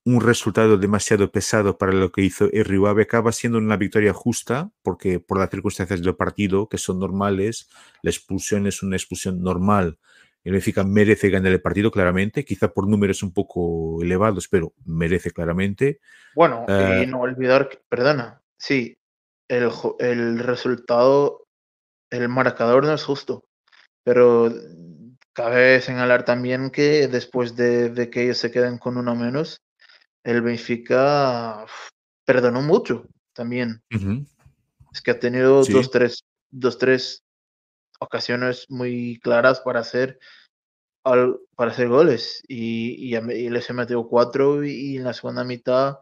un 0.04 0.20
resultado 0.20 0.78
demasiado 0.78 1.30
pesado 1.30 1.78
para 1.78 1.92
lo 1.92 2.10
que 2.10 2.22
hizo 2.22 2.50
el 2.52 2.64
Rivabe 2.64 3.02
acaba 3.04 3.30
siendo 3.32 3.58
una 3.58 3.76
victoria 3.76 4.12
justa, 4.12 4.72
porque 4.82 5.20
por 5.20 5.38
las 5.38 5.50
circunstancias 5.50 6.02
del 6.02 6.16
partido, 6.16 6.68
que 6.68 6.78
son 6.78 6.98
normales, 6.98 7.68
la 8.02 8.10
expulsión 8.10 8.66
es 8.66 8.82
una 8.82 8.96
expulsión 8.96 9.42
normal 9.42 9.98
el 10.44 10.52
Benfica 10.52 10.82
merece 10.84 11.30
ganar 11.30 11.52
el 11.52 11.60
partido 11.60 11.90
claramente, 11.90 12.44
quizá 12.44 12.68
por 12.68 12.88
números 12.88 13.22
un 13.22 13.32
poco 13.32 14.02
elevados, 14.02 14.48
pero 14.48 14.74
merece 14.84 15.30
claramente. 15.30 16.00
Bueno, 16.34 16.64
y 16.68 16.72
eh, 16.72 17.06
no 17.06 17.20
olvidar, 17.20 17.68
que, 17.68 17.78
perdona, 17.88 18.42
sí, 18.56 18.98
el, 19.48 19.70
el 20.00 20.38
resultado, 20.40 21.46
el 22.10 22.28
marcador 22.28 22.84
no 22.84 22.94
es 22.94 23.04
justo, 23.04 23.44
pero 24.02 24.52
cabe 25.32 25.80
señalar 25.80 26.24
también 26.24 26.70
que 26.70 27.08
después 27.08 27.56
de, 27.56 28.10
que 28.10 28.24
ellos 28.24 28.38
se 28.38 28.50
queden 28.50 28.78
con 28.78 28.96
uno 28.96 29.14
menos, 29.14 29.62
el 30.24 30.42
Benfica 30.42 31.66
perdonó 32.24 32.62
mucho 32.62 33.06
también. 33.32 33.82
Es 34.92 35.00
que 35.00 35.12
ha 35.12 35.18
tenido 35.18 35.64
dos, 35.64 35.90
tres, 35.90 36.24
dos, 36.50 36.78
tres 36.78 37.22
ocasiones 38.02 38.66
muy 38.68 39.18
claras 39.22 39.60
para 39.60 39.80
hacer 39.80 40.18
para 41.04 41.70
hacer 41.70 41.88
goles 41.88 42.42
y, 42.46 43.16
y, 43.16 43.48
le 43.50 43.60
se 43.60 43.72
metió 43.72 44.06
cuatro 44.06 44.64
y, 44.64 44.96
en 44.96 45.04
la 45.04 45.12
segunda 45.12 45.42
mitad 45.42 45.98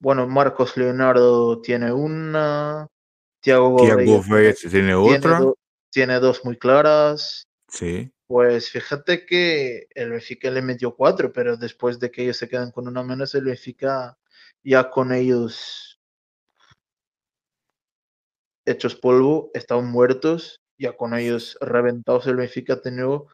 bueno 0.00 0.26
Marcos 0.26 0.76
Leonardo 0.76 1.60
tiene 1.60 1.92
una 1.92 2.88
Thiago 3.40 3.70
Gómez 3.70 4.58
tiene 4.58 4.94
otra. 4.94 5.40
tiene, 5.92 6.18
dos 6.18 6.44
muy 6.44 6.56
claras. 6.56 7.46
Sí. 7.68 8.10
Pues 8.26 8.70
fíjate 8.70 9.26
que 9.26 9.86
el 9.90 10.10
Benfica 10.10 10.50
le 10.50 10.62
metió 10.62 10.96
cuatro 10.96 11.32
pero 11.32 11.56
después 11.56 12.00
de 12.00 12.10
que 12.10 12.22
ellos 12.22 12.38
se 12.38 12.48
quedan 12.48 12.70
con 12.70 12.88
una 12.88 13.02
menos 13.02 13.34
el 13.34 13.44
Benfica 13.44 14.16
ya 14.64 14.90
con 14.90 15.12
ellos 15.12 16.00
hechos 18.66 18.96
polvo 18.96 19.50
están 19.52 19.86
muertos 19.86 20.63
ya 20.78 20.96
con 20.96 21.14
ellos 21.14 21.56
reventados 21.60 22.26
el 22.26 22.36
Benfica 22.36 22.74
ha 22.74 22.80
tenido 22.80 23.28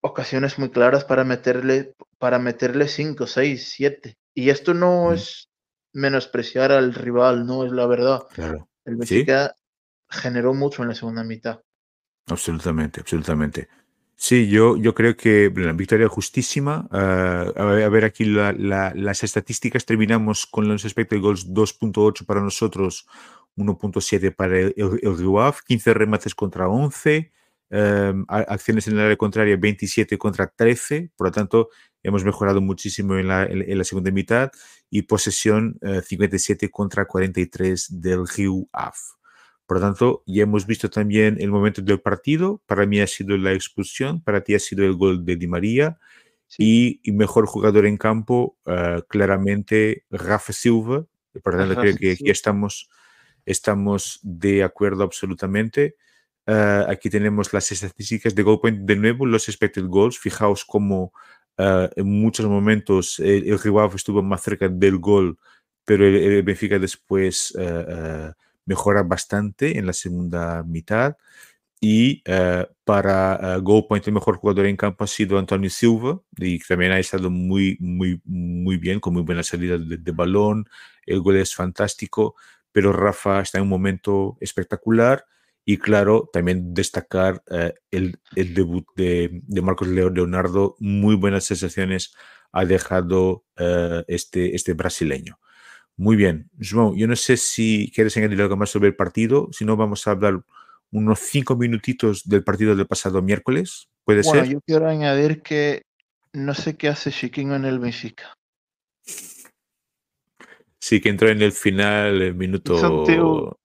ocasiones 0.00 0.58
muy 0.58 0.70
claras 0.70 1.04
para 1.04 1.24
meterle 1.24 1.94
para 2.18 2.38
meterle 2.38 2.88
5, 2.88 3.26
6, 3.26 3.68
7. 3.74 4.16
Y 4.34 4.50
esto 4.50 4.74
no 4.74 5.12
es 5.12 5.50
menospreciar 5.92 6.72
al 6.72 6.94
rival, 6.94 7.46
no 7.46 7.64
es 7.64 7.72
la 7.72 7.86
verdad. 7.86 8.22
Claro. 8.32 8.68
El 8.84 8.96
Benfica 8.96 9.54
generó 10.08 10.54
mucho 10.54 10.82
en 10.82 10.88
la 10.88 10.94
segunda 10.94 11.24
mitad. 11.24 11.60
Absolutamente, 12.26 13.00
absolutamente. 13.00 13.68
Sí, 14.18 14.48
yo, 14.48 14.76
yo 14.78 14.94
creo 14.94 15.16
que 15.16 15.52
la 15.54 15.72
victoria 15.72 16.08
justísima. 16.08 16.88
Ah, 16.90 17.52
a, 17.54 17.64
ver, 17.64 18.04
aquí 18.04 18.24
las 18.24 19.22
estadísticas. 19.22 19.84
Terminamos 19.84 20.46
con 20.46 20.68
los 20.68 20.84
expected 20.84 21.20
goals 21.20 21.48
2.8 21.48 22.24
para 22.24 22.40
nosotros, 22.40 23.06
1.7 23.56 24.34
para 24.34 24.58
el, 24.58 24.74
el, 24.76 25.54
15 25.66 25.94
remates 25.94 26.34
contra 26.34 26.68
11, 26.68 27.32
em, 27.70 28.24
acciones 28.28 28.86
en 28.88 28.94
el 28.94 29.00
área 29.00 29.16
contraria 29.16 29.56
27 29.56 30.18
contra 30.18 30.46
13, 30.46 31.10
por 31.16 31.28
lo 31.28 31.32
tanto 31.32 31.70
hemos 32.02 32.24
mejorado 32.24 32.60
muchísimo 32.60 33.16
en 33.16 33.28
la, 33.28 33.44
en 33.44 33.76
la 33.76 33.84
segunda 33.84 34.10
mitad 34.12 34.50
y 34.90 35.02
posesión 35.02 35.78
57 36.04 36.70
contra 36.70 37.04
43 37.04 38.00
del 38.00 38.24
Ave. 38.72 38.94
Por 39.66 39.78
lo 39.78 39.80
tanto, 39.80 40.22
ya 40.26 40.44
hemos 40.44 40.64
visto 40.66 40.88
también 40.88 41.38
el 41.40 41.50
momento 41.50 41.82
del 41.82 42.00
partido. 42.00 42.62
Para 42.66 42.86
mí 42.86 43.00
ha 43.00 43.06
sido 43.08 43.36
la 43.36 43.52
expulsión, 43.52 44.22
para 44.22 44.42
ti 44.42 44.54
ha 44.54 44.60
sido 44.60 44.84
el 44.84 44.94
gol 44.94 45.24
de 45.24 45.36
Di 45.36 45.48
María. 45.48 45.98
Y, 46.56 47.00
mejor 47.06 47.46
jugador 47.46 47.86
en 47.86 47.96
campo, 47.96 48.56
uh, 48.64 49.02
claramente 49.08 50.04
Rafa 50.10 50.52
Silva. 50.52 51.04
Por 51.42 51.54
lo 51.54 51.58
tanto, 51.58 51.80
creo 51.80 51.96
que 51.96 52.12
aquí 52.12 52.30
estamos, 52.30 52.88
estamos 53.46 54.20
de 54.22 54.62
acuerdo 54.62 55.04
absolutamente. 55.04 55.96
Uh, 56.46 56.84
aquí 56.90 57.08
tenemos 57.08 57.52
las 57.54 57.72
estadísticas 57.72 58.34
de 58.34 58.42
goal 58.42 58.60
point. 58.60 58.80
De 58.80 58.96
nuevo, 58.96 59.24
los 59.24 59.48
expected 59.48 59.86
goals. 59.86 60.18
Fijaos 60.18 60.64
cómo 60.64 61.12
uh, 61.58 61.88
en 61.96 62.06
muchos 62.06 62.46
momentos 62.46 63.18
el, 63.20 63.48
el 63.48 63.58
rival 63.58 63.90
estuvo 63.94 64.22
más 64.22 64.42
cerca 64.42 64.68
del 64.68 64.98
gol, 64.98 65.38
pero 65.84 66.06
el, 66.06 66.16
el 66.16 66.42
Benfica 66.42 66.78
después 66.78 67.56
mejora 68.66 69.02
bastante 69.02 69.78
en 69.78 69.86
la 69.86 69.92
segunda 69.92 70.62
mitad. 70.62 71.16
Y 71.80 72.22
uh, 72.26 72.64
para 72.84 73.58
uh, 73.58 73.62
Goal 73.62 73.86
Point, 73.86 74.06
el 74.06 74.14
mejor 74.14 74.38
jugador 74.38 74.66
en 74.66 74.76
campo 74.76 75.04
ha 75.04 75.06
sido 75.06 75.38
Antonio 75.38 75.68
Silva, 75.68 76.20
y 76.38 76.58
también 76.60 76.92
ha 76.92 76.98
estado 76.98 77.30
muy, 77.30 77.76
muy, 77.80 78.20
muy 78.24 78.78
bien, 78.78 78.98
con 78.98 79.12
muy 79.12 79.22
buena 79.22 79.42
salida 79.42 79.76
de, 79.76 79.98
de, 79.98 80.12
balón. 80.12 80.66
El 81.04 81.20
gol 81.20 81.36
es 81.36 81.54
fantástico, 81.54 82.34
pero 82.76 82.92
Rafa 82.92 83.40
está 83.40 83.56
en 83.56 83.62
un 83.62 83.70
momento 83.70 84.36
espectacular. 84.38 85.24
Y 85.64 85.78
claro, 85.78 86.28
también 86.30 86.74
destacar 86.74 87.42
uh, 87.50 87.70
el, 87.90 88.20
el, 88.34 88.52
debut 88.52 88.86
de, 88.94 89.40
de, 89.44 89.62
Marcos 89.62 89.88
Leonardo, 89.88 90.76
muy 90.78 91.14
buenas 91.14 91.44
sensaciones 91.44 92.14
ha 92.52 92.66
dejado 92.66 93.46
este, 94.08 94.54
este 94.54 94.74
brasileño. 94.74 95.38
Muy 95.96 96.16
bien. 96.16 96.50
João, 96.58 96.94
yo 96.98 97.06
no 97.06 97.16
sé 97.16 97.38
si 97.38 97.90
quieres 97.94 98.14
añadir 98.18 98.42
algo 98.42 98.58
más 98.58 98.68
sobre 98.68 98.88
el 98.88 98.94
partido, 98.94 99.48
si 99.52 99.64
no 99.64 99.78
vamos 99.78 100.06
a 100.06 100.10
hablar 100.10 100.44
unos 100.90 101.20
cinco 101.20 101.56
minutitos 101.56 102.28
del 102.28 102.44
partido 102.44 102.76
del 102.76 102.86
pasado 102.86 103.22
miércoles, 103.22 103.88
¿puede 104.04 104.20
bueno, 104.20 104.44
ser? 104.44 104.52
yo 104.52 104.60
quiero 104.60 104.86
añadir 104.86 105.40
que 105.40 105.86
no 106.34 106.52
sé 106.52 106.76
qué 106.76 106.88
hace 106.88 107.10
Chiquinho 107.10 107.56
en 107.56 107.64
el 107.64 107.78
Benfica. 107.78 108.36
Sí, 110.86 111.00
que 111.00 111.08
entró 111.08 111.28
en 111.28 111.42
el 111.42 111.50
final, 111.50 112.22
el 112.22 112.36
minuto... 112.36 112.76
Es 112.76 112.82
un 112.84 113.04
tío, 113.04 113.58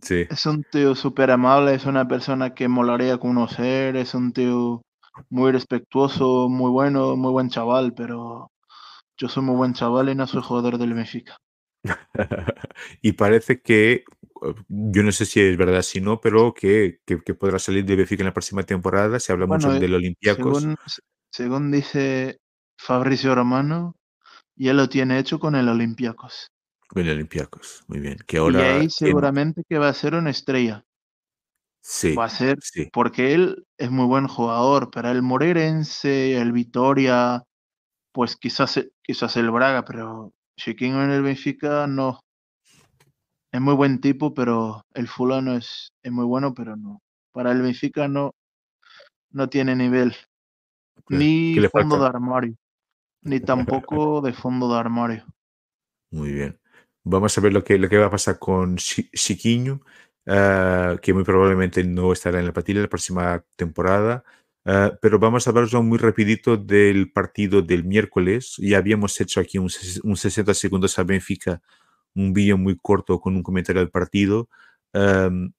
sí. 0.00 0.26
es 0.30 0.46
un 0.46 0.62
tío 0.70 0.94
súper 0.94 1.32
amable, 1.32 1.74
es 1.74 1.86
una 1.86 2.06
persona 2.06 2.54
que 2.54 2.68
molaría 2.68 3.18
conocer, 3.18 3.96
es 3.96 4.14
un 4.14 4.32
tío 4.32 4.80
muy 5.28 5.50
respetuoso, 5.50 6.48
muy 6.48 6.70
bueno, 6.70 7.16
muy 7.16 7.32
buen 7.32 7.50
chaval, 7.50 7.94
pero 7.94 8.52
yo 9.16 9.28
soy 9.28 9.42
muy 9.42 9.56
buen 9.56 9.72
chaval 9.72 10.10
y 10.10 10.14
no 10.14 10.28
soy 10.28 10.40
jugador 10.40 10.78
del 10.78 10.94
Benfica. 10.94 11.36
y 13.02 13.10
parece 13.14 13.60
que, 13.60 14.04
yo 14.68 15.02
no 15.02 15.10
sé 15.10 15.26
si 15.26 15.40
es 15.40 15.56
verdad, 15.56 15.82
si 15.82 16.00
no, 16.00 16.20
pero 16.20 16.54
que, 16.54 17.00
que, 17.04 17.18
que 17.22 17.34
podrá 17.34 17.58
salir 17.58 17.84
de 17.84 17.96
Benfica 17.96 18.22
en 18.22 18.28
la 18.28 18.34
próxima 18.34 18.62
temporada. 18.62 19.18
Se 19.18 19.32
habla 19.32 19.46
Bueno, 19.46 19.66
mucho 19.66 19.78
eh, 19.78 19.80
del 19.80 19.94
Olympiacos. 19.94 20.60
según, 20.62 20.76
según 21.28 21.72
dice 21.72 22.38
Fabricio 22.78 23.34
Romano, 23.34 23.96
ya 24.54 24.74
lo 24.74 24.88
tiene 24.88 25.18
hecho 25.18 25.40
con 25.40 25.56
el 25.56 25.68
Olympiacos. 25.68 26.51
Con 26.92 27.02
el 27.02 27.10
Olympiacos, 27.10 27.84
muy 27.88 28.00
bien. 28.00 28.18
Que 28.26 28.36
Y 28.36 28.40
ahora. 28.40 28.58
ahí 28.60 28.72
tiene- 28.80 28.90
seguramente 28.90 29.62
que 29.68 29.78
va 29.78 29.88
a 29.88 29.94
ser 29.94 30.14
una 30.14 30.30
estrella. 30.30 30.84
Sí, 31.80 32.14
Va 32.14 32.26
a 32.26 32.28
ser 32.28 32.58
sí. 32.60 32.88
porque 32.92 33.34
él 33.34 33.66
es 33.78 33.90
muy 33.90 34.04
buen 34.06 34.28
jugador, 34.28 34.90
pero 34.92 35.10
el 35.10 35.22
Moreirense, 35.22 36.36
el 36.36 36.52
Vitoria, 36.52 37.42
pues 38.12 38.36
quizás, 38.36 38.78
quizás 39.02 39.36
el 39.36 39.50
Braga, 39.50 39.84
pero 39.84 40.32
Chiquinho 40.56 41.02
en 41.02 41.10
el 41.10 41.22
Benfica 41.22 41.86
no. 41.86 42.20
Es 43.52 43.60
muy 43.60 43.74
buen 43.74 44.00
tipo, 44.00 44.32
pero 44.34 44.84
el 44.94 45.08
fulano 45.08 45.56
es, 45.56 45.92
es 46.02 46.12
muy 46.12 46.24
bueno, 46.24 46.54
pero 46.54 46.76
no. 46.76 47.00
Para 47.32 47.52
el 47.52 47.62
Benfica 47.62 48.06
no, 48.06 48.32
no 49.30 49.48
tiene 49.48 49.74
nivel. 49.74 50.14
¿Qué- 51.08 51.16
Ni 51.16 51.56
fondo 51.72 51.98
de 51.98 52.06
armario. 52.06 52.54
Ni 53.22 53.40
tampoco 53.90 54.20
de 54.20 54.32
fondo 54.34 54.72
de 54.72 54.78
armario. 54.78 55.26
Muy 56.10 56.32
bien. 56.32 56.58
Vamos 57.04 57.36
a 57.36 57.40
ver 57.40 57.52
lo 57.52 57.64
que, 57.64 57.78
lo 57.78 57.88
que 57.88 57.98
va 57.98 58.06
a 58.06 58.10
pasar 58.10 58.38
con 58.38 58.76
Chi- 58.76 59.10
Chiquinho, 59.12 59.80
ah, 60.26 60.96
que 61.02 61.12
muy 61.12 61.24
probablemente 61.24 61.82
no 61.84 62.12
estará 62.12 62.38
en 62.40 62.46
la 62.46 62.52
partida 62.52 62.80
la 62.80 62.88
próxima 62.88 63.44
temporada. 63.56 64.24
Ah, 64.64 64.92
pero 65.02 65.18
vamos 65.18 65.46
a 65.46 65.50
hablar 65.50 65.68
solo 65.68 65.82
muy 65.82 65.98
rapidito 65.98 66.56
del 66.56 67.10
partido 67.12 67.60
del 67.62 67.84
miércoles. 67.84 68.54
Ya 68.58 68.78
habíamos 68.78 69.20
hecho 69.20 69.40
aquí 69.40 69.58
un, 69.58 69.68
un 70.04 70.16
60 70.16 70.54
segundos 70.54 70.98
a 70.98 71.02
Benfica, 71.04 71.60
un 72.14 72.32
vídeo 72.32 72.56
muy 72.58 72.78
corto 72.80 73.20
con 73.20 73.34
un 73.36 73.42
comentario 73.42 73.80
del 73.82 73.90
partido. 73.90 74.48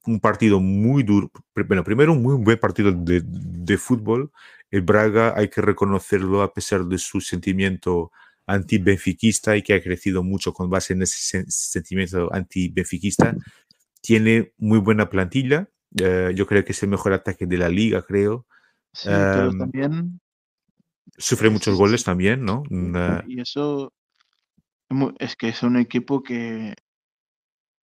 Un 0.05 0.19
partido 0.21 0.59
muy 0.59 1.03
duro. 1.03 1.31
Bueno, 1.67 1.83
primero 1.83 2.13
un 2.13 2.21
muy 2.21 2.35
buen 2.35 2.57
partido 2.59 2.91
de, 2.91 3.21
de 3.25 3.77
fútbol. 3.77 4.31
El 4.71 4.81
Braga 4.81 5.33
hay 5.37 5.49
que 5.49 5.61
reconocerlo 5.61 6.41
a 6.41 6.53
pesar 6.53 6.85
de 6.85 6.97
su 6.97 7.21
sentimiento 7.21 8.11
anti-benfiquista 8.45 9.55
y 9.55 9.61
que 9.61 9.73
ha 9.73 9.81
crecido 9.81 10.23
mucho 10.23 10.53
con 10.53 10.69
base 10.69 10.93
en 10.93 11.01
ese 11.03 11.39
sen- 11.39 11.45
sentimiento 11.49 12.33
anti-benfiquista. 12.33 13.35
Tiene 14.01 14.53
muy 14.57 14.79
buena 14.79 15.09
plantilla. 15.09 15.69
eh, 16.01 16.31
yo 16.35 16.47
creo 16.47 16.65
que 16.65 16.71
es 16.71 16.81
el 16.81 16.89
mejor 16.89 17.13
ataque 17.13 17.45
de 17.45 17.57
la 17.57 17.69
liga, 17.69 18.01
creo. 18.01 18.47
Sí, 18.93 19.09
pero 19.09 19.49
Em, 19.51 19.57
también. 19.59 20.19
Sufre 21.17 21.51
muchos 21.51 21.77
goles 21.77 22.03
también, 22.03 22.43
¿no? 22.43 22.63
Una- 22.71 23.23
Y 23.27 23.39
eso 23.39 23.93
es 25.19 25.35
que 25.35 25.49
es 25.49 25.61
un 25.61 25.77
equipo 25.77 26.23
que 26.23 26.73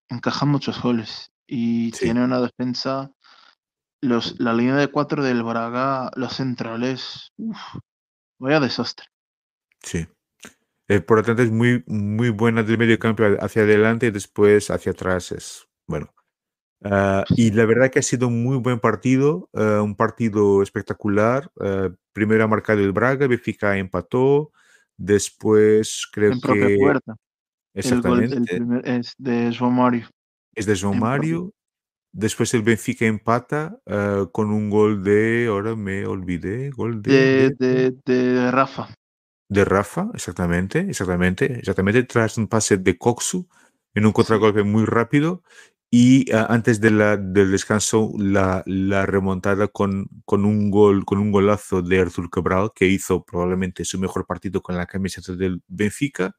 encaja 0.08 0.44
muchos 0.46 0.82
goles 0.82 1.30
y 1.46 1.92
Sí. 1.92 2.06
tiene 2.06 2.24
una 2.24 2.40
defensa. 2.40 3.12
Los, 4.02 4.40
la 4.40 4.52
línea 4.52 4.76
de 4.76 4.88
cuatro 4.88 5.22
del 5.22 5.42
Braga, 5.42 6.10
los 6.16 6.34
centrales, 6.34 7.32
uf, 7.36 7.58
vaya 8.40 8.58
desastre. 8.60 9.06
Sí. 9.82 10.06
Eh, 10.90 11.00
por 11.00 11.18
lo 11.18 11.22
tanto, 11.22 11.42
es 11.42 11.52
muy, 11.52 11.84
muy 11.86 12.30
buena 12.30 12.64
del 12.64 12.76
medio 12.76 12.98
campo 12.98 13.22
hacia 13.38 13.62
adelante 13.62 14.08
y 14.08 14.10
después 14.10 14.72
hacia 14.72 14.90
atrás 14.90 15.30
es, 15.30 15.68
bueno. 15.86 16.12
Ah, 16.82 17.24
y 17.36 17.52
la 17.52 17.64
verdad 17.64 17.92
que 17.92 18.00
ha 18.00 18.02
sido 18.02 18.26
un 18.26 18.42
muy 18.42 18.56
buen 18.56 18.80
partido, 18.80 19.48
eh, 19.52 19.78
un 19.78 19.94
partido 19.94 20.62
espectacular. 20.64 21.48
Eh, 21.62 21.90
primero 22.12 22.42
ha 22.42 22.48
marcado 22.48 22.80
el 22.80 22.90
Braga, 22.90 23.28
Benfica 23.28 23.78
empató, 23.78 24.50
después 24.96 26.08
creo 26.10 26.32
En 26.32 26.40
propia 26.40 26.66
que 26.66 26.76
puerta. 26.76 27.16
El 27.72 28.00
gol 28.02 28.24
el 28.24 28.24
exactamente 28.32 28.40
primer 28.50 28.88
es 28.88 29.14
de 29.16 29.50
João 29.52 29.70
Mario. 29.70 30.08
es 30.56 30.66
de 30.66 30.74
João 30.74 30.94
Mario. 30.98 31.52
Después 32.12 32.52
el 32.54 32.62
Benfica 32.62 33.06
empata 33.06 33.78
con 34.32 34.50
un 34.50 34.70
gol 34.70 35.04
de, 35.04 35.46
ahora 35.46 35.76
me 35.76 36.04
olvidé, 36.04 36.70
gol 36.70 37.00
de- 37.00 37.54
de, 37.56 37.94
de 38.04 38.50
Rafa. 38.50 38.92
De 39.50 39.64
Rafa, 39.66 40.10
exactamente, 40.14 40.80
exactamente, 40.90 41.46
exactamente, 41.60 42.04
tras 42.04 42.38
un 42.38 42.48
pase 42.48 42.78
de 42.78 42.98
Coxu 42.98 43.48
en 43.94 44.06
un 44.06 44.12
contragolpe 44.12 44.62
muy 44.64 44.86
rápido 44.86 45.42
y 45.90 46.30
ah, 46.32 46.46
antes 46.50 46.80
de 46.80 46.90
la- 46.92 47.16
del 47.18 47.50
descanso 47.52 48.12
la, 48.18 48.62
la 48.66 49.06
remontada 49.06 49.68
con, 49.68 50.08
con 50.24 50.44
un 50.46 50.70
gol, 50.70 51.04
con 51.04 51.18
un 51.18 51.32
golazo 51.32 51.82
de 51.82 52.00
Artur 52.00 52.30
Cabral 52.30 52.70
que 52.74 52.86
hizo 52.86 53.24
probablemente 53.24 53.84
su 53.84 53.98
mejor 54.00 54.26
partido 54.26 54.62
con 54.62 54.76
la 54.76 54.86
camiseta 54.86 55.34
del 55.34 55.62
Benfica. 55.68 56.36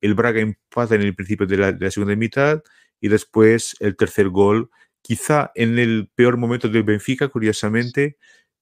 El 0.00 0.14
Braga 0.14 0.40
empata 0.40 0.94
en 0.94 1.02
el 1.02 1.14
principio 1.14 1.46
de 1.46 1.56
la, 1.56 1.72
de 1.72 1.84
la 1.86 1.90
segunda 1.90 2.16
mitad 2.16 2.62
y 3.00 3.08
después 3.08 3.76
el 3.80 3.96
tercer 3.96 4.28
gol, 4.30 4.70
quizá 5.02 5.50
en 5.54 5.78
el 5.78 6.10
peor 6.14 6.36
momento 6.36 6.68
del 6.68 6.82
Benfica, 6.84 7.28
curiosamente, 7.28 8.18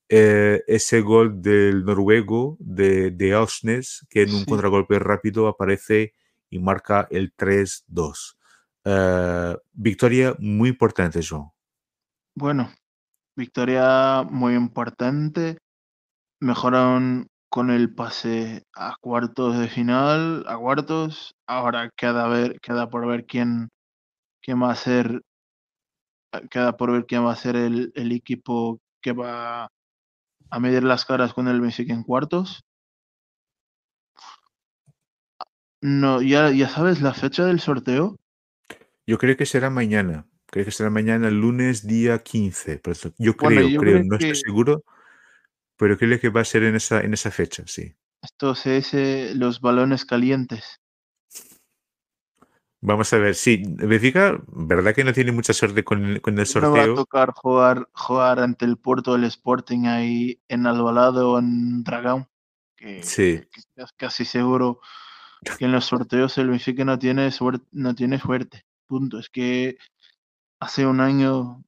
eh, 0.08 0.62
ese 0.66 1.00
gol 1.00 1.42
del 1.42 1.84
noruego 1.84 2.56
de, 2.60 3.10
de 3.10 3.34
Ausnes, 3.34 4.06
que 4.08 4.22
en 4.22 4.34
un 4.34 4.40
Sí. 4.40 4.46
contragolpe 4.46 4.98
rápido 4.98 5.48
aparece 5.48 6.14
y 6.50 6.58
marca 6.58 7.06
el 7.10 7.32
3-2. 7.34 8.38
Eh, 8.84 9.56
victoria 9.72 10.34
muy 10.38 10.70
importante, 10.70 11.20
João. 11.20 11.52
Bueno, 12.34 12.70
victoria 13.36 14.22
muy 14.30 14.54
importante. 14.54 15.58
Mejoraron 16.40 17.26
con 17.50 17.70
el 17.70 17.94
pase 17.94 18.62
a 18.74 18.94
cuartos 19.00 19.58
de 19.58 19.68
final, 19.68 20.44
a 20.46 20.56
cuartos. 20.56 21.34
Ahora 21.46 21.90
queda 21.96 22.28
ver, 22.28 22.60
queda 22.60 22.88
por 22.88 23.06
ver 23.06 23.26
quién, 23.26 23.68
quién 24.42 24.62
va 24.62 24.70
a 24.70 24.76
ser, 24.76 25.20
queda 26.50 26.76
por 26.76 26.92
ver 26.92 27.06
quién 27.06 27.24
va 27.24 27.32
a 27.32 27.36
ser 27.36 27.56
el, 27.56 27.92
el 27.94 28.12
equipo 28.12 28.78
que 29.02 29.12
va 29.12 29.68
a 30.50 30.58
medir 30.60 30.82
las 30.84 31.04
caras 31.04 31.32
con 31.34 31.48
el 31.48 31.60
Benfica 31.60 31.92
en 31.92 32.02
cuartos. 32.02 32.64
No, 35.80 36.20
ya, 36.22 36.50
ya 36.50 36.68
sabes 36.68 37.00
la 37.00 37.14
fecha 37.14 37.44
del 37.44 37.60
sorteo. 37.60 38.16
Yo 39.06 39.18
creo 39.18 39.36
que 39.36 39.46
será 39.46 39.70
mañana. 39.70 40.26
Creo 40.46 40.64
que 40.64 40.70
será 40.70 40.90
mañana, 40.90 41.30
lunes, 41.30 41.86
día 41.86 42.18
15. 42.18 42.78
Pero 42.78 42.92
eso- 42.92 43.14
yo 43.18 43.36
creo, 43.36 43.50
Bueno, 43.50 43.68
yo 43.68 43.80
creo, 43.80 43.92
creo 43.94 44.04
no 44.04 44.16
estoy 44.16 44.32
que- 44.32 44.34
seguro, 44.38 44.82
pero 45.76 45.96
creo 45.96 46.18
que 46.18 46.30
va 46.30 46.40
a 46.40 46.44
ser 46.44 46.64
en 46.64 46.74
esa, 46.74 47.00
en 47.00 47.14
esa 47.14 47.30
fecha, 47.30 47.62
sí. 47.66 47.94
Esto 48.22 48.54
se 48.54 48.76
dice 48.76 49.34
los 49.34 49.60
balones 49.60 50.04
calientes. 50.04 50.80
Vamos 52.80 53.12
a 53.12 53.18
ver, 53.18 53.34
sí, 53.34 53.62
Benfica, 53.66 54.38
verdad 54.46 54.94
que 54.94 55.02
no 55.02 55.12
tiene 55.12 55.32
mucha 55.32 55.52
suerte 55.52 55.82
con 55.82 56.04
el, 56.04 56.20
con 56.20 56.38
el 56.38 56.46
sorteo. 56.46 56.70
No 56.70 56.76
va 56.76 56.82
a 56.84 56.94
tocar 56.94 57.32
jugar, 57.34 57.88
jugar 57.92 58.38
ante 58.38 58.64
el 58.66 58.76
Porto 58.76 59.14
del 59.14 59.24
Sporting 59.24 59.86
ahí 59.86 60.40
en 60.48 60.66
Albalado 60.66 61.32
o 61.32 61.38
en 61.40 61.82
Dragón. 61.82 62.28
Que, 62.76 63.02
Sí. 63.02 63.40
que 63.50 63.60
es 63.82 63.92
casi 63.96 64.24
seguro 64.24 64.80
que 65.58 65.64
en 65.64 65.72
los 65.72 65.86
sorteos 65.86 66.38
el 66.38 66.50
Benfica 66.50 66.84
no 66.84 66.98
tiene 66.98 67.30
suerte, 67.32 67.66
no 67.72 67.94
tiene 67.96 68.20
suerte. 68.20 68.64
Punto. 68.86 69.18
Es 69.18 69.28
que 69.28 69.76
hace 70.60 70.86
un 70.86 71.00
año 71.00 71.64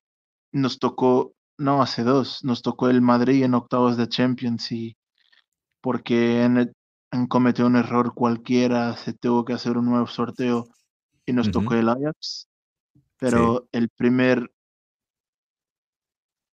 nos 0.52 0.78
tocó, 0.78 1.34
no, 1.58 1.82
hace 1.82 2.04
dos, 2.04 2.44
nos 2.44 2.62
tocó 2.62 2.88
el 2.88 3.00
Madrid 3.02 3.42
en 3.42 3.54
octavos 3.54 3.96
de 3.96 4.08
Champions 4.08 4.70
y 4.70 4.96
porque 5.80 6.44
en 6.44 6.56
el- 6.56 6.72
han 7.11 7.26
cometido 7.26 7.66
un 7.66 7.74
error 7.74 8.14
cualquiera, 8.14 8.96
se 8.96 9.12
tuvo 9.12 9.44
que 9.44 9.54
hacer 9.54 9.76
un 9.76 9.86
nuevo 9.86 10.06
sorteo 10.06 10.68
y 11.27 11.33
nos 11.33 11.51
tocó 11.51 11.75
el 11.75 11.89
Ajax. 11.89 12.49
Pero 13.18 13.68
el 13.73 13.89
primer 13.91 14.51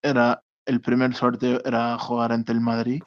era 0.03 0.43
el 0.67 0.81
primer 0.81 1.15
sorteo 1.15 1.61
era 1.65 1.97
jugar 1.99 2.33
ante 2.33 2.53
el 2.53 2.61
Madrid. 2.61 3.03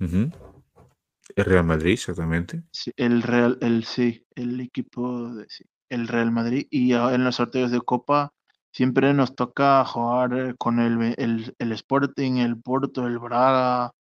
El 0.00 1.44
Real 1.44 1.64
Madrid, 1.64 1.92
exactamente. 1.92 2.62
sí, 2.72 2.92
el 2.96 3.22
Real, 3.22 3.58
el 3.60 3.84
sí, 3.84 4.26
el 4.34 4.60
equipo 4.60 5.34
de 5.34 5.46
sí, 5.48 5.64
el 5.88 6.08
Real 6.08 6.32
Madrid 6.32 6.66
y 6.70 6.92
en 6.92 7.24
los 7.24 7.36
sorteos 7.36 7.70
de 7.70 7.80
Copa 7.80 8.32
siempre 8.72 9.12
nos 9.14 9.36
toca 9.36 9.84
jugar 9.84 10.56
con 10.56 10.80
el, 10.80 11.14
el, 11.18 11.54
el 11.58 11.72
Sporting, 11.72 12.38
el 12.38 12.60
Porto, 12.60 13.06
el 13.06 13.18
Braga 13.18 13.92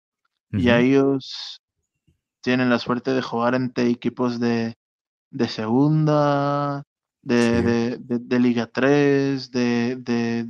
y 0.51 0.69
a 0.69 0.79
ellos 0.79 1.61
tienen 2.41 2.69
la 2.69 2.79
suerte 2.79 3.11
de 3.11 3.21
jugar 3.21 3.55
ante 3.55 3.87
equipos 3.87 4.39
de, 4.39 4.73
de 5.31 5.47
segunda, 5.47 6.83
de, 7.23 7.41
Sí. 7.41 7.63
de, 7.65 7.97
de- 7.99 8.19
de 8.19 8.39
Liga 8.39 8.67
3, 8.67 9.49
de, 9.51 9.95
de, 9.97 10.43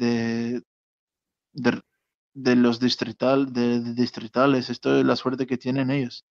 de, 2.33 2.55
los 2.55 2.79
distrital, 2.79 3.53
de, 3.53 3.79
de 3.81 3.93
distritales. 3.93 4.69
Esto 4.69 4.97
es 4.97 5.05
la 5.05 5.15
suerte 5.15 5.45
que 5.47 5.57
tienen 5.57 5.91
ellos. 5.91 6.25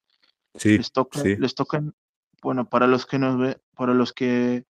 Sí, 0.55 0.77
Les 0.79 0.91
toca, 0.93 1.21
sí. 1.21 1.37
les 1.37 1.55
tocan, 1.55 1.95
bueno, 2.43 2.69
para 2.69 2.87
los 2.87 3.07
que 3.07 3.19
nos 3.19 3.39
ve, 3.39 3.61
para 3.77 3.95
los 3.95 4.13
que 4.13 4.65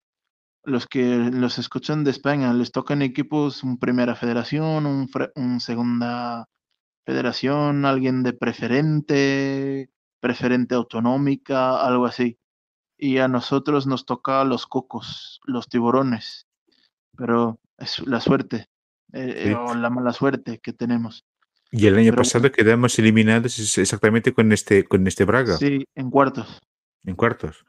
los 0.64 0.86
que 0.86 1.18
los 1.32 1.60
escuchan 1.60 2.04
de 2.04 2.12
España, 2.12 2.52
les 2.54 2.72
tocan 2.74 3.02
equipos, 3.02 3.64
un 3.64 3.78
primera 3.78 4.16
federación, 4.16 4.86
un, 4.86 5.08
fre- 5.08 5.32
un 5.36 5.62
segunda 5.62 6.50
federación, 7.06 7.86
alguien 7.86 8.22
de 8.22 8.34
preferente, 8.34 9.90
preferente 10.20 10.76
autonómica, 10.76 11.82
algo 11.86 12.06
así. 12.06 12.38
Y 12.98 13.20
a 13.20 13.28
nosotros 13.28 13.86
nos 13.88 14.06
toca 14.06 14.44
los 14.44 14.66
cocos, 14.66 15.40
los 15.46 15.70
tiburones, 15.70 16.48
pero 17.16 17.60
es 17.78 18.00
la 18.08 18.20
suerte, 18.20 18.68
eh, 19.14 19.44
Sí. 19.48 19.54
o 19.54 19.76
la 19.76 19.90
mala 19.90 20.14
suerte 20.14 20.60
que 20.60 20.74
tenemos. 20.74 21.26
Y 21.72 21.86
el 21.88 21.96
año 21.98 22.12
Pero 22.12 22.18
pasado 22.18 22.52
quedamos 22.52 22.98
eliminados 22.98 23.78
exactamente 23.78 24.34
con 24.34 24.52
este, 24.52 24.86
con 24.86 25.06
este 25.06 25.26
Braga, 25.26 25.58
Sí, 25.58 25.86
en 25.96 26.10
cuartos. 26.10 26.60
en 27.04 27.16
cuartos. 27.16 27.66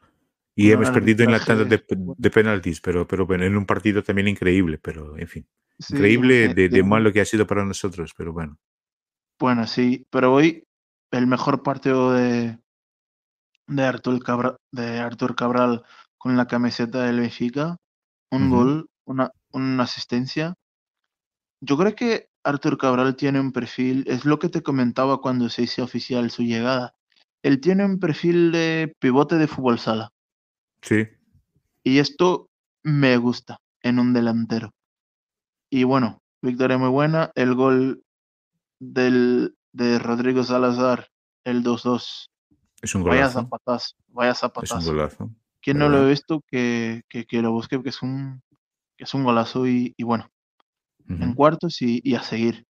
Y 0.55 0.71
hemos 0.71 0.89
perdido 0.89 1.23
en 1.23 1.31
la 1.31 1.39
tanda 1.39 1.63
de, 1.63 1.81
de 1.87 2.29
penaltis, 2.29 2.81
pero, 2.81 3.07
pero 3.07 3.25
bueno, 3.25 3.45
en 3.45 3.55
un 3.55 3.65
partido 3.65 4.03
también 4.03 4.27
increíble, 4.27 4.77
pero 4.77 5.17
en 5.17 5.27
fin. 5.27 5.47
Sí, 5.77 5.93
Increíble 5.93 6.45
eh, 6.45 6.53
de, 6.53 6.67
de 6.69 6.83
malo 6.83 7.13
que 7.13 7.21
ha 7.21 7.25
sido 7.25 7.47
para 7.47 7.63
nosotros, 7.63 8.13
pero 8.17 8.33
bueno. 8.33 8.57
Bueno, 9.39 9.65
sí, 9.67 10.05
pero 10.09 10.33
hoy 10.33 10.65
el 11.11 11.27
mejor 11.27 11.63
partido 11.63 12.11
de, 12.11 12.59
de 13.69 13.83
Artur 13.83 14.21
Cabral, 14.21 14.57
de 14.71 14.99
Artur 14.99 15.35
Cabral 15.35 15.83
con 16.17 16.35
la 16.35 16.47
camiseta 16.47 17.03
del 17.03 17.21
Benfica, 17.21 17.77
un 18.31 18.49
gol, 18.49 18.89
una, 19.05 19.31
una 19.51 19.83
asistencia. 19.83 20.55
Yo 21.61 21.77
creo 21.77 21.95
que 21.95 22.27
Artur 22.43 22.77
Cabral 22.77 23.15
tiene 23.15 23.39
un 23.39 23.51
perfil, 23.51 24.03
es 24.07 24.25
lo 24.25 24.39
que 24.39 24.49
te 24.49 24.61
comentaba 24.61 25.21
cuando 25.21 25.49
se 25.49 25.63
hizo 25.63 25.83
oficial 25.83 26.29
su 26.31 26.43
llegada. 26.43 26.93
Él 27.41 27.61
tiene 27.61 27.85
un 27.85 27.99
perfil 27.99 28.51
de 28.51 28.93
pivote 28.99 29.35
de 29.35 29.47
fútbol 29.47 29.79
sala 29.79 30.09
Sí, 30.81 31.07
y 31.83 31.99
esto 31.99 32.49
me 32.83 33.17
gusta 33.17 33.57
en 33.81 33.99
un 33.99 34.13
delantero. 34.13 34.71
Y 35.69 35.83
bueno, 35.83 36.21
victoria 36.41 36.77
muy 36.77 36.89
buena. 36.89 37.31
El 37.35 37.55
gol 37.55 38.03
del, 38.79 39.55
de 39.73 39.99
Rodrigo 39.99 40.43
Salazar, 40.43 41.09
el 41.43 41.63
2-2. 41.63 42.29
Es 42.81 42.95
un 42.95 43.03
Vaya 43.03 43.21
golazo. 43.27 43.39
zapatazo, 43.41 43.95
vaya 44.09 44.31
Es 44.31 44.37
un 44.37 44.39
zapatazo. 44.39 44.81
golazo. 44.91 45.29
Quien 45.61 45.77
no 45.79 45.89
lo 45.89 45.97
ha 45.97 46.05
visto, 46.05 46.41
que, 46.47 47.01
que, 47.09 47.25
que 47.25 47.41
lo 47.41 47.51
busque, 47.51 47.81
que 47.83 47.89
es 47.89 48.01
un, 48.01 48.41
que 48.97 49.03
es 49.03 49.13
un 49.13 49.23
golazo 49.23 49.67
y, 49.67 49.93
y 49.97 50.03
bueno, 50.03 50.29
en 51.09 51.33
cuartos 51.33 51.81
y, 51.81 51.99
y 52.03 52.15
a 52.15 52.21
seguir. 52.23 52.65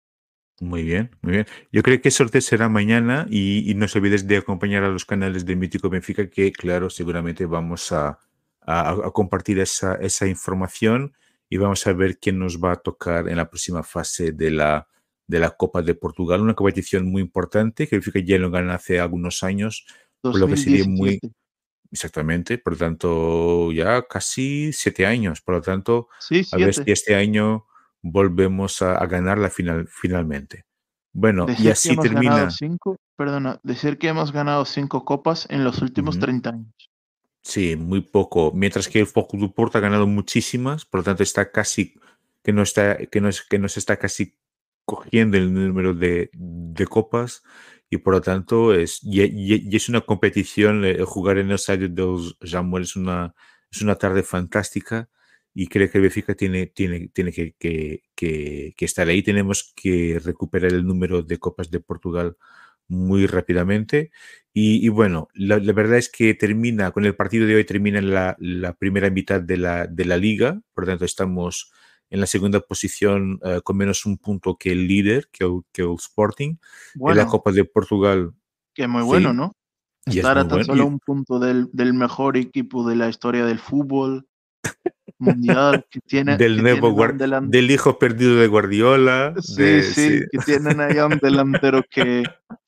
Muy 0.60 0.84
bien, 0.84 1.12
muy 1.22 1.34
bien. 1.34 1.46
Yo 1.72 1.84
creo 1.84 2.02
que 2.02 2.08
el 2.08 2.14
sorteo 2.14 2.42
será 2.42 2.68
mañana 2.70 3.28
y, 3.30 3.70
y 3.70 3.76
no 3.76 3.88
se 3.88 4.00
olvides 4.00 4.26
de 4.28 4.38
acompañar 4.38 4.84
a 4.84 4.90
los 4.90 5.06
canales 5.06 5.46
del 5.46 5.58
Mítico 5.58 5.90
Benfica, 5.90 6.30
que 6.30 6.52
claro, 6.52 6.90
seguramente 6.90 7.46
vamos 7.46 7.92
a, 7.92 8.20
a- 8.62 8.90
a 8.92 9.12
compartir 9.12 9.60
esa, 9.60 9.96
esa 9.96 10.28
información 10.28 11.14
y 11.50 11.58
vamos 11.58 11.86
a 11.88 11.94
ver 11.94 12.18
quién 12.18 12.40
nos 12.40 12.58
va 12.64 12.72
a 12.74 12.76
tocar 12.78 13.30
en 13.30 13.38
la 13.38 13.50
próxima 13.50 13.84
fase 13.84 14.32
de 14.32 14.50
la, 14.52 14.88
de 15.28 15.40
la 15.40 15.52
Copa 15.52 15.82
de 15.82 15.94
Portugal, 15.94 16.42
una 16.42 16.56
competición 16.56 17.06
muy 17.06 17.22
importante 17.22 17.88
que 17.88 17.98
Benfica 17.98 18.20
ya 18.20 18.38
lo 18.38 18.50
gana 18.50 18.76
hace 18.76 19.00
algunos 19.00 19.44
años, 19.44 19.86
por 20.22 20.40
lo 20.40 20.48
que 20.48 20.58
sería 20.58 20.86
muy 20.86 21.20
2017. 21.20 21.36
exactamente, 21.92 22.58
por 22.58 22.74
lo 22.74 22.80
tanto, 22.80 23.72
ya 23.72 24.02
casi 24.04 24.72
siete 24.74 25.06
años, 25.06 25.42
por 25.42 25.56
lo 25.56 25.62
tanto, 25.62 26.08
Sí, 26.20 26.46
a 26.52 26.58
ver 26.58 26.74
si 26.74 26.92
este 26.92 27.16
año 27.16 27.66
volvemos 28.02 28.82
a, 28.82 28.98
a 28.98 29.06
ganar 29.06 29.38
la 29.38 29.50
final 29.50 29.88
finalmente. 29.88 30.66
Bueno, 31.14 31.48
y 31.50 31.64
que 31.64 31.72
así 31.72 31.98
termina. 31.98 32.52
cinco, 32.52 32.98
perdona, 33.16 33.60
decir 33.64 33.98
que 33.98 34.08
hemos 34.08 34.32
ganado 34.32 34.66
cinco 34.66 35.04
copas 35.04 35.48
en 35.50 35.64
los 35.64 35.82
últimos 35.82 36.18
Ujú. 36.18 36.26
30 36.26 36.50
años. 36.52 36.90
Sí, 37.42 37.76
muy 37.76 38.02
poco. 38.02 38.52
Mientras 38.54 38.88
que 38.88 39.00
el 39.00 39.08
Foco 39.08 39.38
do 39.38 39.52
Porto 39.52 39.78
ha 39.78 39.82
ganado 39.82 40.06
muchísimas, 40.06 40.86
por 40.86 41.00
lo 41.00 41.04
tanto 41.06 41.24
está 41.24 41.52
casi 41.52 41.96
que 42.44 42.52
no 42.54 42.62
está 42.62 42.98
que 43.08 43.22
nos 43.22 43.42
que 43.42 43.58
nos 43.58 43.78
está 43.78 43.98
casi 43.98 44.36
cogiendo 44.88 45.38
el 45.38 45.54
número 45.54 45.94
de, 45.96 46.32
de 46.34 46.88
copas 46.88 47.44
y 47.92 47.98
por 48.00 48.16
lo 48.16 48.22
tanto 48.22 48.74
es 48.74 49.02
y, 49.04 49.22
y- 49.24 49.70
y 49.70 49.76
es 49.76 49.90
una 49.90 50.02
competición 50.02 50.86
eh, 50.86 51.00
jugar 51.06 51.38
en 51.40 51.48
el 51.50 51.56
estadio 51.56 51.90
de 51.90 52.02
los 52.02 52.38
Jamor 52.42 52.82
es 52.84 52.96
una 52.98 53.36
es 53.72 53.82
una 53.84 53.96
tarde 53.98 54.24
fantástica 54.24 55.10
y 55.54 55.68
creo 55.68 55.90
que 55.92 55.98
el 55.98 56.04
Benfica 56.04 56.36
tiene 56.36 56.68
tiene 56.68 57.10
tiene 57.10 57.32
que, 57.34 57.56
que, 57.60 58.04
que, 58.16 58.74
que 58.78 58.86
estar 58.86 59.08
ahí. 59.08 59.24
Tenemos 59.24 59.74
que 59.76 60.20
recuperar 60.24 60.72
el 60.74 60.86
número 60.86 61.24
de 61.24 61.40
copas 61.40 61.72
de 61.72 61.80
Portugal 61.80 62.38
muy 62.88 63.26
rápidamente 63.28 64.12
y, 64.54 64.86
y 64.86 64.90
bueno, 64.90 65.28
la, 65.34 65.58
la 65.60 65.74
verdad 65.74 65.98
es 65.98 66.10
que 66.10 66.34
termina, 66.34 66.92
con 66.92 67.06
el 67.06 67.16
partido 67.16 67.46
de 67.48 67.56
hoy 67.56 67.66
termina 67.66 68.02
la, 68.02 68.36
la 68.40 68.74
primera 68.74 69.10
mitad 69.10 69.42
de 69.42 69.58
la, 69.58 69.88
de 69.88 70.06
la 70.06 70.18
liga, 70.18 70.62
por 70.74 70.86
lo 70.86 70.92
tanto 70.92 71.06
estamos 71.06 71.72
en 72.10 72.20
la 72.22 72.26
segunda 72.26 72.60
posición 72.62 73.40
eh, 73.44 73.62
con 73.64 73.78
menos 73.78 74.06
un 74.06 74.18
punto 74.18 74.56
que 74.56 74.72
el 74.72 74.88
líder, 74.88 75.28
que 75.32 75.44
el, 75.46 75.62
que 75.74 75.82
el 75.84 75.94
Sporting. 75.96 76.50
en 76.52 76.58
la 76.58 77.00
Bueno, 77.02 77.28
Copa 77.28 77.52
de 77.52 77.66
Portugal, 77.66 78.32
que 78.74 78.88
muy 78.88 79.02
sí, 79.02 79.08
bueno, 79.08 79.34
¿no? 79.34 79.54
y 80.06 80.12
es 80.12 80.18
Estar 80.18 80.38
a 80.38 80.42
tan 80.42 80.50
bueno. 80.60 80.64
solo 80.66 80.86
un 80.88 81.00
punto 81.00 81.38
del, 81.40 81.68
del 81.74 81.94
mejor 81.94 82.38
equipo 82.38 82.88
de 82.88 82.96
la 82.96 83.10
historia 83.10 83.46
del 83.46 83.60
fútbol 83.60 84.26
mundial, 85.20 85.86
que 85.90 86.00
tiene, 86.02 86.38
del 86.38 86.58
que 86.58 86.62
nuevo 86.62 86.88
a 87.04 87.08
delan- 87.12 87.50
del 87.50 87.72
hijo 87.72 87.98
perdido 88.00 88.36
de 88.36 88.48
Guardiola, 88.48 89.34
Sí, 89.42 89.64
de, 89.64 89.84
sí, 89.84 90.20
sí. 90.20 90.26
que 90.32 90.38
tienen 90.40 90.80
allá 90.80 91.08
un 91.08 91.18
delantero 91.22 91.84
que, 91.90 92.24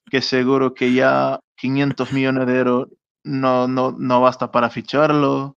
que 0.10 0.22
seguro 0.22 0.74
que 0.74 0.92
ya 0.94 1.40
500 1.58 2.12
millones 2.12 2.48
de 2.48 2.58
euros 2.58 2.88
no, 3.24 3.68
no, 3.68 3.96
no 3.98 4.22
basta 4.22 4.52
para 4.52 4.70
ficharlo, 4.70 5.58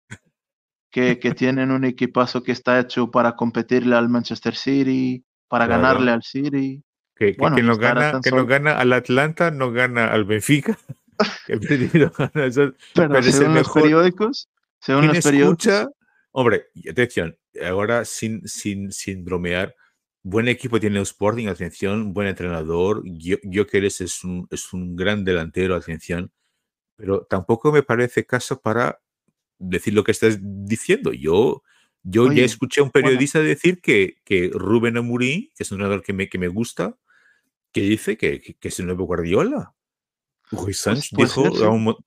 que, 0.90 1.18
que 1.18 1.30
tienen 1.34 1.70
un 1.70 1.84
equipazo 1.84 2.42
que 2.42 2.52
está 2.52 2.78
hecho 2.80 3.10
para 3.10 3.36
competirle 3.36 3.96
al 3.96 4.08
Manchester 4.08 4.54
City, 4.54 5.24
para 5.48 5.66
Claro. 5.66 5.82
ganarle 5.82 6.10
al 6.12 6.22
City. 6.22 6.82
que, 7.16 7.34
Bueno, 7.38 7.56
que 7.56 7.62
no 7.62 7.72
estar 7.72 7.98
a 7.98 8.00
gana, 8.00 8.20
que 8.22 8.30
no 8.30 8.36
solo- 8.38 8.46
gana 8.46 8.78
al 8.78 8.92
Atlanta, 8.92 9.50
no 9.50 9.72
gana 9.72 10.06
al 10.12 10.24
Benfica. 10.24 10.78
Pero, 12.94 13.22
según 13.22 13.54
los 13.54 13.70
periódicos, 13.70 14.48
según 14.80 15.02
¿Quién 15.02 15.14
los 15.14 15.24
periódicos, 15.24 15.66
escucha? 15.66 15.88
Hombre, 16.32 16.66
atención, 16.88 17.36
ahora 17.66 18.04
sin, 18.04 18.46
sin, 18.46 18.92
sin 18.92 19.24
bromear, 19.24 19.74
buen 20.22 20.48
equipo 20.48 20.78
tiene 20.78 20.96
el 20.96 21.02
Sporting, 21.02 21.48
atención, 21.48 22.12
buen 22.14 22.28
entrenador, 22.28 23.02
yo, 23.04 23.36
yo 23.42 23.66
que 23.66 23.78
eres 23.78 24.00
es 24.00 24.22
un, 24.24 24.46
es 24.50 24.72
un 24.72 24.94
gran 24.96 25.24
delantero, 25.24 25.74
atención, 25.74 26.30
pero 26.96 27.26
tampoco 27.28 27.72
me 27.72 27.82
parece 27.82 28.24
caso 28.24 28.60
para 28.60 29.00
decir 29.60 29.94
lo 29.94 30.02
que 30.02 30.10
estás 30.12 30.38
diciendo. 30.42 31.12
Yo, 31.12 31.62
yo 32.02 32.24
Oye, 32.24 32.40
ya 32.40 32.44
escuché 32.44 32.80
a 32.80 32.84
un 32.84 32.90
bueno. 32.90 33.06
periodista 33.06 33.40
decir 33.40 33.80
que, 33.80 34.16
que 34.24 34.50
Rubén 34.52 34.96
Amorim, 34.96 35.48
que 35.54 35.62
es 35.62 35.70
un 35.70 35.76
entrenador 35.76 36.02
que 36.02 36.12
me, 36.12 36.28
que 36.28 36.38
me 36.38 36.48
gusta, 36.48 36.96
que 37.72 37.82
dice 37.82 38.16
que, 38.16 38.40
que, 38.40 38.54
que 38.54 38.68
es 38.68 38.80
el 38.80 38.86
nuevo 38.86 39.04
Guardiola. 39.04 39.74
Santos 40.72 41.10
puede 41.14 41.28
dijo 41.28 41.44
ser, 41.44 41.52
a 41.66 41.70
sí. 41.70 41.76
un 41.76 41.84
mo- 41.84 42.04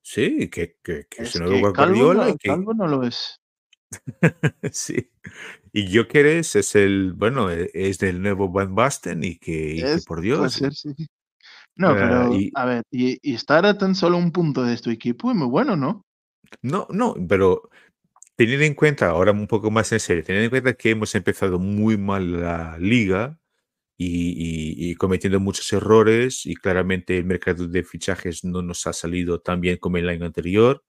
sí, 0.00 0.48
que, 0.48 0.76
que, 0.82 1.06
que 1.10 1.22
Es 1.22 1.32
que 1.34 1.40
va 1.40 1.72
Calvo 1.72 1.96
Guardiola 1.96 2.24
no, 2.24 2.28
y 2.30 2.38
que 2.38 2.48
Calvo 2.48 2.74
no 2.74 2.86
lo 2.86 3.02
es. 3.06 3.38
sí. 4.72 5.10
Y 5.72 5.86
Gyökeres 5.86 6.56
es 6.56 6.74
el, 6.74 7.12
bueno, 7.14 7.50
e- 7.50 7.70
es 7.74 7.98
del 7.98 8.22
nuevo 8.22 8.48
Van 8.50 8.74
Basten 8.74 9.24
y 9.24 9.36
que, 9.38 9.52
y 9.52 9.82
que 9.82 9.84
Es, 9.84 10.04
por 10.06 10.20
Dios. 10.20 10.54
ser, 10.54 10.74
sí. 10.74 10.94
No, 11.76 11.94
pero, 11.94 12.34
y, 12.34 12.50
a 12.54 12.64
ver, 12.66 12.82
y, 12.90 13.18
y 13.22 13.34
estar 13.34 13.64
a 13.64 13.76
tan 13.78 13.94
solo 13.94 14.18
un 14.18 14.30
punto 14.30 14.62
de 14.62 14.76
tu 14.76 14.90
equipo 14.90 15.30
es 15.30 15.36
muy 15.36 15.48
bueno, 15.48 15.76
¿no? 15.76 16.04
No, 16.62 16.86
no, 16.90 17.14
pero 17.28 17.70
teniendo 18.36 18.64
en 18.66 18.74
cuenta, 18.74 19.10
ahora 19.10 19.32
un 19.32 19.46
poco 19.48 19.70
más 19.70 19.92
en 19.92 20.00
serio, 20.00 20.24
teniendo 20.24 20.46
en 20.46 20.50
cuenta 20.62 20.74
que 20.78 20.90
hemos 20.90 21.14
empezado 21.14 21.58
muy 21.58 21.96
mal 21.98 22.40
la 22.42 22.78
liga 22.78 23.38
y, 23.98 24.94
cometiendo 24.96 25.40
muchos 25.40 25.72
errores 25.72 26.46
y 26.46 26.56
claramente 26.56 27.18
el 27.18 27.24
mercado 27.26 27.68
de 27.68 27.84
fichajes 27.84 28.44
no 28.44 28.62
nos 28.62 28.86
ha 28.86 28.92
salido 28.94 29.40
tan 29.40 29.60
bien 29.60 29.78
como 29.78 29.98
el 29.98 30.08
año 30.10 30.26
anterior. 30.26 30.84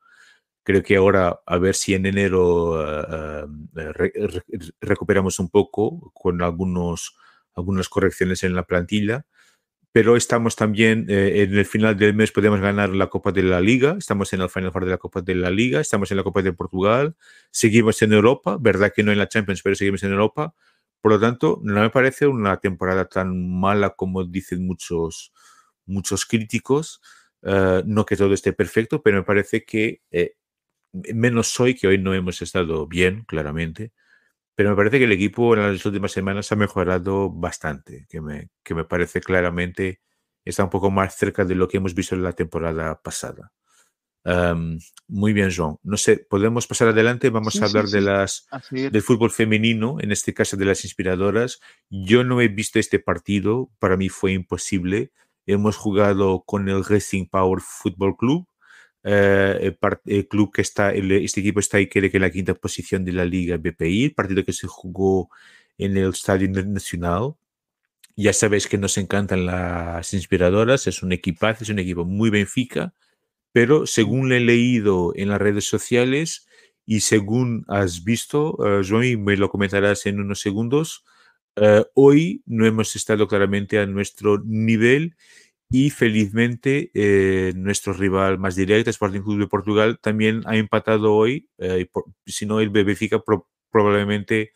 Creo 0.63 0.83
que 0.83 0.97
ahora 0.97 1.39
a 1.45 1.57
ver 1.59 1.75
si 1.75 1.93
en 1.95 2.05
enero 2.07 2.85
re- 3.73 4.11
re- 4.15 4.43
recuperamos 4.81 5.39
un 5.39 5.49
poco 5.49 6.11
con 6.13 6.41
algunos, 6.41 7.15
algunas 7.55 7.89
correcciones 7.89 8.43
en 8.43 8.55
la 8.55 8.63
plantilla. 8.65 9.25
Pero 9.93 10.15
estamos 10.17 10.55
también 10.55 11.05
eh, 11.07 11.43
en 11.43 11.55
el 11.55 11.65
final 11.65 11.95
del 11.95 12.15
mes 12.15 12.31
podemos 12.31 12.59
ganar 12.59 12.89
la 12.89 13.07
Copa 13.11 13.31
de 13.31 13.43
la 13.43 13.61
Liga, 13.61 13.95
estamos 13.99 14.33
en 14.33 14.41
el 14.41 14.49
Final 14.49 14.71
Four 14.71 14.85
de 14.85 14.91
la 14.91 14.97
Copa 14.97 15.21
de 15.21 15.35
la 15.35 15.51
Liga, 15.51 15.79
estamos 15.79 16.09
en 16.09 16.17
la 16.17 16.23
Copa 16.23 16.41
de 16.41 16.51
Portugal, 16.51 17.15
seguimos 17.51 18.01
en 18.01 18.11
Europa, 18.11 18.57
verdad 18.59 18.91
que 18.93 19.03
no 19.03 19.11
en 19.11 19.19
la 19.19 19.29
Champions, 19.29 19.61
pero 19.61 19.75
seguimos 19.75 20.01
en 20.01 20.11
Europa. 20.11 20.55
Por 20.99 21.11
lo 21.11 21.19
tanto, 21.19 21.59
no 21.63 21.79
me 21.81 21.91
parece 21.91 22.25
una 22.25 22.57
temporada 22.57 23.05
tan 23.05 23.59
mala 23.59 23.91
como 23.91 24.23
dicen 24.23 24.65
muchos, 24.65 25.31
muchos 25.85 26.25
críticos. 26.25 26.99
Eh, 27.43 27.83
no 27.85 28.05
que 28.05 28.17
todo 28.17 28.33
esté 28.33 28.51
perfecto, 28.53 29.03
pero 29.03 29.17
me 29.17 29.23
parece 29.23 29.63
que 29.63 30.01
eh, 30.11 30.35
menos 30.93 31.59
hoy, 31.59 31.75
que 31.75 31.87
hoy 31.87 31.97
no 31.99 32.13
hemos 32.13 32.41
estado 32.41 32.87
bien, 32.87 33.25
claramente, 33.27 33.91
pero 34.55 34.69
me 34.71 34.75
parece 34.75 34.99
que 34.99 35.05
el 35.05 35.11
equipo 35.11 35.55
en 35.55 35.61
las 35.73 35.85
últimas 35.85 36.11
semanas 36.11 36.51
ha 36.51 36.55
mejorado 36.55 37.29
bastante, 37.29 38.05
que 38.09 38.21
me, 38.21 38.49
que 38.63 38.75
me 38.75 38.85
parece 38.85 39.21
claramente 39.21 40.01
está 40.45 40.63
un 40.63 40.69
poco 40.69 40.91
más 40.91 41.15
cerca 41.15 41.45
de 41.45 41.55
lo 41.55 41.67
que 41.67 41.77
hemos 41.77 41.95
visto 41.95 42.15
en 42.15 42.23
la 42.23 42.33
temporada 42.33 43.01
pasada. 43.01 43.51
Um, 44.25 44.79
muy 45.07 45.33
bien, 45.33 45.51
Joan. 45.55 45.77
No 45.83 45.97
sé, 45.97 46.25
podemos 46.29 46.65
pasar 46.65 46.87
adelante. 46.89 47.29
Vamos 47.29 47.53
Sí, 47.53 47.59
a 47.59 47.67
sí, 47.67 47.77
hablar 47.77 47.89
de 47.91 48.01
las 48.01 48.47
del 48.71 49.01
fútbol 49.01 49.31
femenino, 49.31 49.97
en 49.99 50.11
este 50.11 50.33
caso 50.33 50.55
de 50.55 50.65
las 50.65 50.85
inspiradoras. 50.85 51.59
Yo 51.89 52.23
no 52.23 52.39
he 52.41 52.47
visto 52.47 52.79
este 52.79 52.99
partido, 52.99 53.69
para 53.79 53.97
mí 53.97 54.09
fue 54.09 54.31
imposible. 54.33 55.11
Hemos 55.45 55.75
jugado 55.75 56.43
con 56.45 56.69
el 56.69 56.85
Racing 56.85 57.25
Power 57.27 57.59
Football 57.61 58.15
Club, 58.15 58.47
eh, 59.03 59.75
el, 60.05 60.27
club 60.27 60.51
que 60.53 60.61
está, 60.61 60.91
el- 60.91 61.11
este 61.11 61.41
equipo 61.41 61.59
está 61.59 61.77
ahí, 61.77 61.87
creo 61.89 62.09
que 62.11 62.17
en 62.17 62.21
la 62.21 62.31
quinta 62.31 62.53
posición 62.55 63.05
de 63.05 63.13
la 63.13 63.25
Liga 63.25 63.57
BPI, 63.57 64.05
el 64.05 64.13
partido 64.13 64.43
que 64.45 64.53
se 64.53 64.67
jugó 64.67 65.29
en 65.77 65.97
el 65.97 66.09
Estadio 66.09 66.49
Nacional. 66.49 67.35
Ya 68.15 68.33
sabéis 68.33 68.67
que 68.67 68.77
nos 68.77 68.97
encantan 68.97 69.45
las 69.45 70.13
inspiradoras, 70.13 70.87
es 70.87 71.01
un 71.03 71.13
equipazo, 71.13 71.63
es 71.63 71.69
un 71.69 71.79
equipo 71.79 72.05
muy 72.05 72.29
Benfica, 72.29 72.93
pero 73.53 73.87
según 73.87 74.29
le 74.29 74.37
he 74.37 74.41
leído 74.41 75.13
en 75.15 75.29
las 75.29 75.41
redes 75.41 75.65
sociales 75.67 76.47
y 76.85 77.01
según 77.01 77.65
has 77.69 78.03
visto, 78.03 78.55
uh, 78.59 78.83
Joan, 78.87 79.05
y 79.05 79.17
me 79.17 79.37
lo 79.37 79.49
comentarás 79.49 80.05
en 80.05 80.19
unos 80.19 80.41
segundos, 80.41 81.05
uh, 81.57 81.83
hoy 81.95 82.43
no 82.45 82.65
hemos 82.65 82.95
estado 82.95 83.27
claramente 83.27 83.79
a 83.79 83.85
nuestro 83.87 84.41
nivel 84.45 85.15
y 85.75 85.89
felizmente 85.89 86.91
eh, 86.93 87.51
nuestro 87.55 87.93
rival 87.93 88.37
más 88.37 88.55
directo, 88.55 88.91
Sporting 88.91 89.21
Club 89.21 89.39
de 89.39 89.47
Portugal, 89.47 89.97
también 89.99 90.43
ha 90.45 90.55
empatado 90.55 91.15
hoy. 91.15 91.49
Eh, 91.57 91.87
por, 91.91 92.05
si 92.27 92.45
no, 92.45 92.59
el 92.59 92.69
Benfica 92.69 93.19
pro, 93.23 93.49
probablemente 93.71 94.51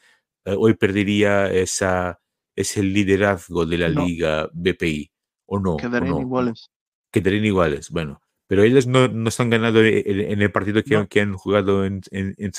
eh, 0.46 0.56
hoy 0.56 0.76
perdería 0.76 1.52
esa, 1.52 2.20
ese 2.56 2.84
liderazgo 2.84 3.66
de 3.66 3.78
la 3.80 3.90
No. 3.90 4.06
Liga 4.06 4.48
BPI. 4.54 5.12
¿O 5.48 5.60
no? 5.60 5.74
¿O 5.74 5.78
Quedarían 5.78 6.12
no? 6.14 6.22
iguales. 6.22 6.70
Quedarían 7.12 7.46
iguales, 7.46 7.90
bueno. 7.90 8.22
Pero 8.46 8.62
ellos 8.62 8.86
no, 8.86 9.08
no 9.08 9.30
están 9.30 9.50
ganando 9.50 9.84
en, 9.84 10.04
en 10.06 10.40
el 10.40 10.52
partido 10.52 10.84
que, 10.84 10.94
No. 10.94 11.08
que 11.08 11.22
han 11.22 11.34
jugado 11.34 11.84
en, 11.84 12.02
en, 12.12 12.36
en. 12.38 12.52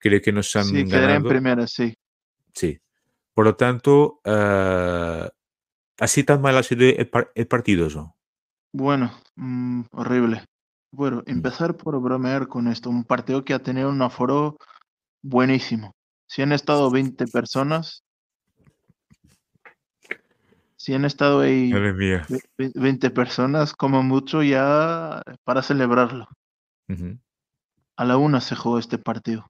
Creo 0.00 0.20
que 0.20 0.32
nos 0.32 0.56
han 0.56 0.64
Sí, 0.64 0.84
quedarían 0.84 1.08
ganado. 1.22 1.28
primera, 1.28 1.66
sí. 1.68 1.94
Sí. 2.52 2.80
Por 3.32 3.44
lo 3.44 3.54
tanto, 3.54 4.20
uh, 4.24 5.28
así 5.98 6.24
tan 6.24 6.40
mal 6.40 6.56
ha 6.56 6.62
sido 6.62 6.84
el, 6.86 7.08
par 7.08 7.30
el 7.34 7.46
partido, 7.46 7.88
¿no? 7.90 8.16
Bueno, 8.72 9.12
mm, 9.36 9.82
horrible. 9.92 10.44
Bueno, 10.92 11.18
Mm. 11.26 11.30
empezar 11.30 11.76
por 11.76 12.00
bromear 12.00 12.48
con 12.48 12.68
esto. 12.68 12.90
Un 12.90 13.04
partido 13.04 13.44
que 13.44 13.54
ha 13.54 13.58
tenido 13.58 13.88
un 13.90 14.00
aforo 14.02 14.56
buenísimo. 15.22 15.92
Si 16.26 16.42
han 16.42 16.52
estado 16.52 16.90
20 16.90 17.26
personas, 17.26 18.02
si 20.76 20.94
han 20.94 21.04
estado 21.04 21.40
ahí 21.40 21.72
Madre 21.72 21.92
mía. 21.92 22.26
ve- 22.56 22.72
20 22.74 23.10
personas, 23.10 23.74
como 23.74 24.02
mucho 24.02 24.42
ya 24.42 25.22
para 25.44 25.62
celebrarlo. 25.62 26.28
A 27.96 28.04
la 28.04 28.16
una 28.16 28.40
se 28.40 28.54
jugó 28.54 28.78
este 28.78 28.96
partido. 28.98 29.46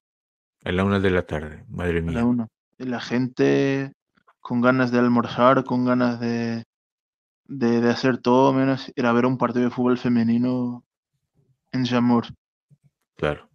A 0.64 0.72
la 0.72 0.84
una 0.84 0.98
de 1.00 1.10
la 1.10 1.22
tarde, 1.26 1.64
madre 1.68 1.98
A 1.98 2.02
la 2.02 2.10
mía. 2.10 2.24
una. 2.24 2.48
Y 2.78 2.84
la 2.84 3.00
gente 3.00 3.92
con 4.48 4.62
ganas 4.62 4.90
de 4.90 4.98
almorzar, 4.98 5.62
con 5.64 5.84
ganas 5.84 6.20
de, 6.20 6.64
de, 7.44 7.82
de 7.82 7.90
hacer 7.90 8.16
todo 8.16 8.54
menos 8.54 8.90
ir 8.96 9.04
a 9.04 9.12
ver 9.12 9.26
un 9.26 9.36
partido 9.36 9.66
de 9.66 9.70
fútbol 9.70 9.98
femenino 9.98 10.86
en 11.70 11.84
Jamur. 11.84 12.28
Claro. 13.18 13.50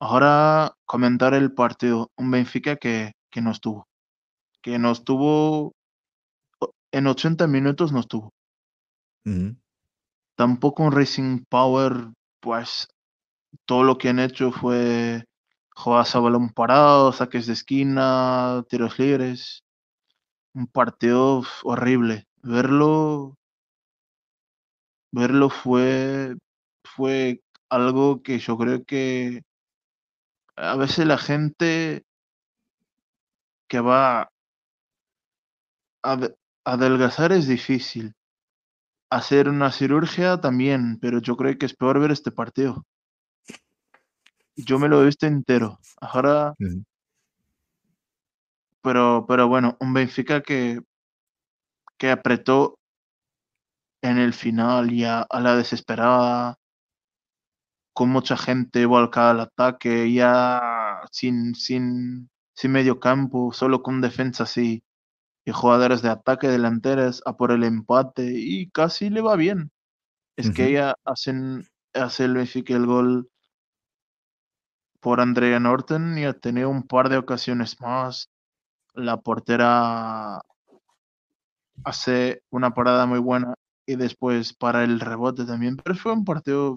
Ahora 0.00 0.72
comentar 0.84 1.34
el 1.34 1.54
partido. 1.54 2.10
Un 2.16 2.32
Benfica 2.32 2.74
que, 2.74 3.12
que 3.30 3.40
no 3.40 3.52
estuvo. 3.52 3.86
Que 4.60 4.80
no 4.80 4.90
estuvo. 4.90 5.72
En 6.90 7.06
80 7.06 7.46
minutos 7.46 7.92
no 7.92 8.00
estuvo. 8.00 8.32
Ujú. 9.24 9.54
Tampoco 10.34 10.82
un 10.82 10.90
Racing 10.90 11.44
Power, 11.48 11.92
pues 12.40 12.88
todo 13.66 13.84
lo 13.84 13.98
que 13.98 14.08
han 14.08 14.18
hecho 14.18 14.50
fue 14.50 15.22
jugadas 15.74 16.14
a 16.14 16.20
balón 16.20 16.50
parado, 16.50 17.12
saques 17.12 17.46
de 17.46 17.54
esquina, 17.54 18.64
tiros 18.68 18.98
libres. 18.98 19.64
Un 20.54 20.66
partido 20.68 21.42
horrible. 21.64 22.26
Verlo. 22.42 23.36
Verlo 25.12 25.48
fue. 25.50 26.36
Fue 26.84 27.40
algo 27.70 28.22
que 28.22 28.38
yo 28.38 28.58
creo 28.58 28.84
que 28.84 29.42
a 30.56 30.76
veces 30.76 31.06
la 31.06 31.18
gente 31.18 32.04
que 33.68 33.80
va 33.80 34.28
a 36.04 36.14
de- 36.16 36.36
adelgazar 36.64 37.32
es 37.32 37.48
difícil. 37.48 38.12
Hacer 39.10 39.48
una 39.48 39.70
cirugía 39.72 40.40
también, 40.40 40.98
pero 41.00 41.20
yo 41.20 41.36
creo 41.36 41.56
que 41.58 41.66
es 41.66 41.74
peor 41.76 42.00
ver 42.00 42.10
este 42.12 42.32
partido. 42.32 42.84
Yo 44.56 44.78
me 44.78 44.88
lo 44.88 45.02
he 45.02 45.06
visto 45.06 45.26
entero. 45.26 45.78
Ahora, 46.00 46.54
pero, 48.82 49.24
pero 49.26 49.48
bueno, 49.48 49.76
un 49.80 49.94
Benfica 49.94 50.42
que, 50.42 50.80
que 51.98 52.10
apretó 52.10 52.78
en 54.02 54.18
el 54.18 54.32
final 54.32 54.90
ya 54.90 55.22
a 55.22 55.40
la 55.40 55.56
desesperada, 55.56 56.58
con 57.94 58.08
mucha 58.08 58.36
gente 58.36 58.86
volcada 58.86 59.30
al 59.32 59.40
ataque, 59.40 60.12
ya 60.12 61.02
sin, 61.10 61.54
sin, 61.54 62.30
sin 62.54 62.72
medio 62.72 62.98
campo, 63.00 63.52
solo 63.52 63.82
con 63.82 64.00
defensa 64.00 64.44
así 64.44 64.82
y 65.44 65.52
jugadores 65.52 66.02
de 66.02 66.10
ataque 66.10 66.48
delanteras 66.48 67.22
a 67.26 67.36
por 67.36 67.52
el 67.52 67.64
empate 67.64 68.32
y 68.34 68.70
casi 68.70 69.10
le 69.10 69.20
va 69.20 69.36
bien. 69.36 69.70
Es 70.36 70.50
que 70.50 70.66
ella 70.68 70.94
hacen, 71.04 71.66
hace 71.94 72.24
el 72.24 72.34
Benfica 72.34 72.74
el 72.74 72.86
gol 72.86 73.28
por 75.02 75.20
Andrea 75.20 75.58
Norton 75.58 76.16
y 76.16 76.24
ha 76.24 76.32
tenido 76.32 76.70
un 76.70 76.84
par 76.84 77.08
de 77.08 77.18
ocasiones 77.18 77.80
más. 77.80 78.30
La 78.94 79.16
portera 79.16 80.40
hace 81.84 82.44
una 82.50 82.72
parada 82.72 83.04
muy 83.04 83.18
buena 83.18 83.54
y 83.84 83.96
después 83.96 84.54
para 84.54 84.84
el 84.84 85.00
rebote 85.00 85.44
también, 85.44 85.76
pero 85.76 85.96
fue 85.96 86.12
un 86.12 86.24
partido 86.24 86.76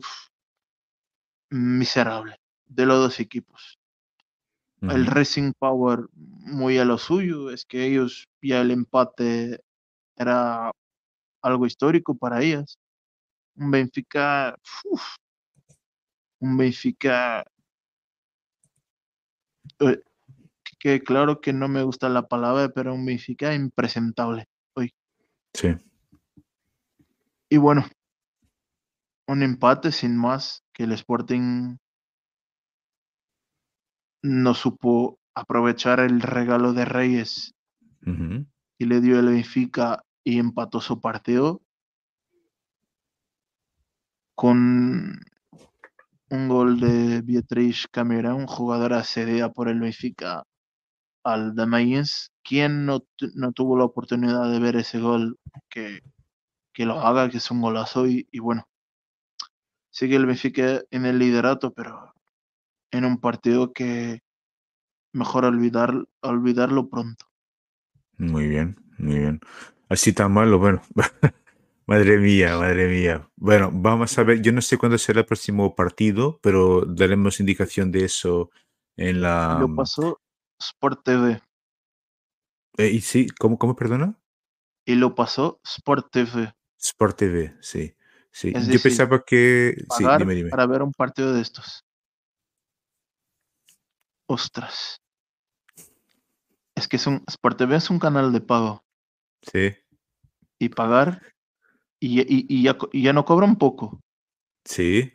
miserable 1.52 2.38
de 2.66 2.86
los 2.88 2.98
dos 2.98 3.20
equipos. 3.20 3.78
El. 4.82 5.06
Racing 5.06 5.54
Power 5.58 6.08
muy 6.14 6.80
a 6.80 6.86
lo 6.86 6.98
suyo, 6.98 7.52
es 7.52 7.64
que 7.66 7.86
ellos 7.86 8.28
ya 8.42 8.62
el 8.62 8.72
empate 8.72 9.62
era 10.16 10.72
algo 11.42 11.66
histórico 11.68 12.16
para 12.16 12.42
ellas. 12.42 12.80
Un 13.56 13.70
Benfica, 13.70 14.58
uf, 14.84 15.16
un 16.40 16.58
Benfica 16.58 17.46
que 20.80 21.02
claro 21.02 21.42
que 21.42 21.54
no 21.54 21.68
me 21.68 21.84
gusta 21.84 22.10
la 22.10 22.28
palabra, 22.28 22.70
pero 22.70 22.94
un 22.94 23.06
Benfica 23.06 23.54
impresentable 23.54 24.48
hoy. 24.76 24.94
Sí. 25.54 25.70
Y 27.50 27.58
bueno, 27.58 27.86
un 29.28 29.44
empate 29.44 29.92
sin 29.92 30.18
más, 30.18 30.64
que 30.74 30.84
el 30.84 30.92
Sporting 30.92 31.78
no 34.22 34.54
supo 34.54 35.20
aprovechar 35.34 36.00
el 36.00 36.22
regalo 36.22 36.74
de 36.74 36.86
Reyes 36.86 37.54
y 38.78 38.86
le 38.86 39.02
dio 39.02 39.20
el 39.20 39.28
Benfica 39.28 40.04
y 40.24 40.40
empató 40.40 40.82
su 40.82 41.02
partido 41.02 41.62
con 44.36 45.20
un 46.36 46.50
gol 46.50 46.80
de 46.80 47.22
Beatriz 47.22 47.88
Camerán, 47.92 48.46
jugadora 48.46 49.04
cedida 49.04 49.52
por 49.52 49.70
el 49.70 49.80
Benfica 49.80 50.44
al. 51.24 51.56
¿Quién 52.44 52.86
no, 52.86 53.04
no 53.36 53.52
tuvo 53.54 53.78
la 53.78 53.86
oportunidad 53.86 54.52
de 54.52 54.60
ver 54.60 54.76
ese 54.76 55.00
gol? 55.00 55.40
Que, 55.70 56.02
que 56.74 56.86
lo 56.86 57.00
haga, 57.00 57.30
que 57.30 57.38
es 57.38 57.50
un 57.50 57.62
golazo 57.62 58.08
y, 58.08 58.28
y 58.32 58.40
bueno, 58.40 58.68
sigue 59.90 60.16
el 60.18 60.26
Benfica 60.26 60.82
en 60.92 61.06
el 61.06 61.18
liderato, 61.18 61.74
pero 61.74 62.14
en 62.92 63.06
un 63.06 63.20
partido 63.20 63.74
que 63.74 64.22
mejor 65.14 65.46
olvidar, 65.46 65.94
olvidarlo 66.22 66.90
pronto. 66.90 67.26
Muy 68.18 68.48
bien, 68.48 68.78
muy 68.98 69.20
bien. 69.20 69.40
Así 69.90 70.14
tan 70.14 70.32
malo, 70.32 70.60
bueno. 70.60 70.82
Madre 71.88 72.18
mía, 72.18 72.58
madre 72.58 72.88
mía. 72.88 73.30
Bueno, 73.36 73.70
vamos 73.72 74.18
a 74.18 74.24
ver. 74.24 74.42
Yo 74.42 74.52
no 74.52 74.62
sé 74.62 74.78
cuándo 74.78 74.98
será 74.98 75.20
el 75.20 75.26
próximo 75.26 75.76
partido, 75.76 76.40
pero 76.42 76.84
daremos 76.86 77.40
indicación 77.40 77.92
de 77.92 78.06
eso 78.06 78.50
en 78.98 79.18
Y 79.18 79.20
la. 79.20 79.58
lo 79.60 79.76
pasó 79.76 80.20
Sport 80.60 81.04
TV. 81.04 81.42
Eh, 82.78 82.90
y 82.90 83.02
sí, 83.02 83.28
¿cómo, 83.40 83.60
cómo, 83.60 83.76
perdona? 83.76 84.20
Y 84.84 84.96
lo 84.96 85.14
pasó 85.14 85.60
Sport 85.64 86.12
TV. 86.12 86.56
Sport 86.80 87.18
TV, 87.18 87.56
sí. 87.62 87.96
sí. 88.32 88.48
Es 88.56 88.66
Yo 88.66 88.74
decir, 88.74 88.82
pensaba 88.82 89.24
que. 89.24 89.76
Sí, 89.96 90.06
dime, 90.18 90.34
dime. 90.34 90.50
para 90.50 90.66
ver 90.66 90.82
un 90.82 90.92
partido 90.92 91.34
de 91.34 91.42
estos. 91.42 91.86
Ostras. 94.28 95.02
Es 96.76 96.88
que 96.88 96.96
es 96.96 97.06
un, 97.06 97.24
Sport 97.28 97.60
TV 97.60 97.76
es 97.76 97.92
un 97.92 98.00
canal 98.00 98.34
de 98.34 98.42
pago. 98.42 98.84
Sí, 99.44 99.76
Y 100.60 100.70
pagar. 100.70 101.22
Y, 102.06 102.22
y- 102.22 102.46
y 102.48 102.62
ya, 102.64 102.78
y 102.92 103.02
ya 103.02 103.14
no 103.14 103.26
cobran 103.26 103.56
poco. 103.56 104.00
sí, 104.64 105.12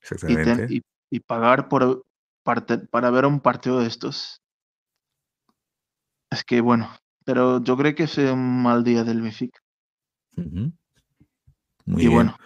ten- 0.00 0.02
exactamente. 0.02 0.74
y- 1.12 1.20
pagar 1.20 1.68
por 1.68 2.02
parte, 2.44 2.78
para 2.78 3.10
ver 3.10 3.26
un 3.26 3.38
partido 3.40 3.78
de 3.78 3.86
estos. 3.86 4.40
Es 6.32 6.42
que 6.44 6.60
bueno. 6.60 6.90
Pero 7.24 7.62
yo 7.62 7.76
creo 7.76 7.94
que 7.94 8.04
es 8.04 8.18
un 8.18 8.62
mal 8.62 8.82
día 8.82 9.04
del 9.04 9.22
Benfica. 9.22 9.60
Muy 10.34 12.02
y 12.02 12.08
bien. 12.08 12.12
bueno, 12.12 12.36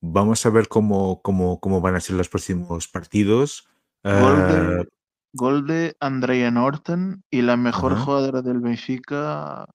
Vamos 0.00 0.46
a 0.46 0.50
ver 0.50 0.68
cómo, 0.68 1.20
cómo, 1.22 1.58
cómo 1.60 1.80
van 1.80 1.96
a 1.96 2.00
ser 2.00 2.16
los 2.16 2.28
próximos 2.28 2.86
partidos. 2.88 3.68
gol 4.04 4.38
Ah, 4.44 4.76
de, 4.78 4.88
gol 5.32 5.66
de 5.66 5.96
Andrea 6.00 6.50
Norton 6.50 7.22
y 7.30 7.42
la 7.42 7.56
mejor 7.56 7.96
jugadora 7.98 8.42
del 8.42 8.60
Benfica. 8.60 9.66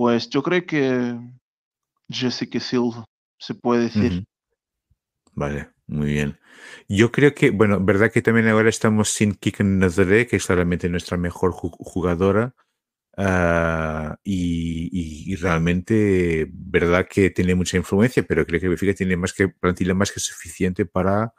Pues 0.00 0.30
yo 0.30 0.42
creo 0.42 0.64
que 0.64 1.14
Jessica 2.08 2.58
Silva, 2.58 3.04
se 3.38 3.54
puede 3.54 3.82
decir. 3.82 4.12
Ujú. 4.12 4.24
Vale, 5.34 5.68
muy 5.88 6.06
bien. 6.06 6.38
Yo 6.88 7.12
creo 7.12 7.34
que, 7.34 7.50
bueno, 7.50 7.78
verdad 7.84 8.10
que 8.10 8.22
también 8.22 8.48
ahora 8.48 8.70
estamos 8.70 9.10
sin 9.10 9.34
Kiken 9.34 9.78
Nazare, 9.78 10.26
que 10.26 10.36
es 10.36 10.46
claramente 10.46 10.88
nuestra 10.88 11.18
mejor 11.18 11.52
ju- 11.52 11.76
jugadora. 11.78 12.54
ah, 13.18 14.16
y, 14.24 14.88
y- 14.92 15.32
y 15.32 15.36
realmente, 15.36 16.48
verdad 16.50 17.06
que 17.10 17.28
tiene 17.28 17.54
mucha 17.54 17.76
influencia, 17.76 18.22
pero 18.22 18.46
creo 18.46 18.58
que 18.60 18.68
Benfica 18.68 18.94
tiene 18.94 19.18
más 19.18 19.34
que 19.34 19.48
plantilla 19.48 19.92
más 19.92 20.12
que 20.12 20.20
suficiente 20.20 20.86
para 20.86 21.34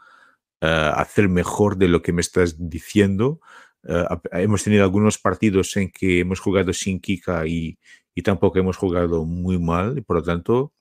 ah, 0.62 0.94
hacer 0.98 1.30
mejor 1.30 1.78
de 1.78 1.88
lo 1.88 2.02
que 2.02 2.14
me 2.14 2.22
estás 2.22 2.56
diciendo. 2.70 3.40
Ap- 3.84 4.28
hemos 4.34 4.64
tenido 4.64 4.84
algunos 4.84 5.18
partidos 5.18 5.76
en 5.78 5.90
que 5.92 6.20
hemos 6.20 6.40
jugado 6.40 6.72
sin 6.74 7.00
Kika 7.00 7.48
y, 7.48 7.80
y 8.16 8.22
tampoco 8.24 8.60
hemos 8.60 8.78
jugado 8.78 9.26
muy 9.26 9.60
mal, 9.60 9.98
y 9.98 10.02
por 10.02 10.18
lo 10.18 10.24
tanto 10.24 10.74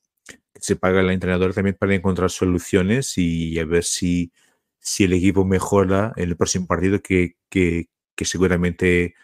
se 0.55 0.77
paga 0.77 1.01
al 1.01 1.11
entrenador 1.11 1.55
también 1.55 1.77
para 1.79 1.95
encontrar 1.95 2.31
soluciones 2.31 3.17
y 3.19 3.59
a 3.59 3.65
ver 3.65 3.85
si, 3.85 4.33
si 4.81 5.05
el 5.05 5.13
equipo 5.15 5.45
mejora 5.45 6.13
en 6.17 6.29
el 6.31 6.37
próximo 6.37 6.67
partido, 6.67 7.01
que, 7.03 7.37
que, 7.49 7.89
que 8.17 8.25
seguramente 8.25 9.15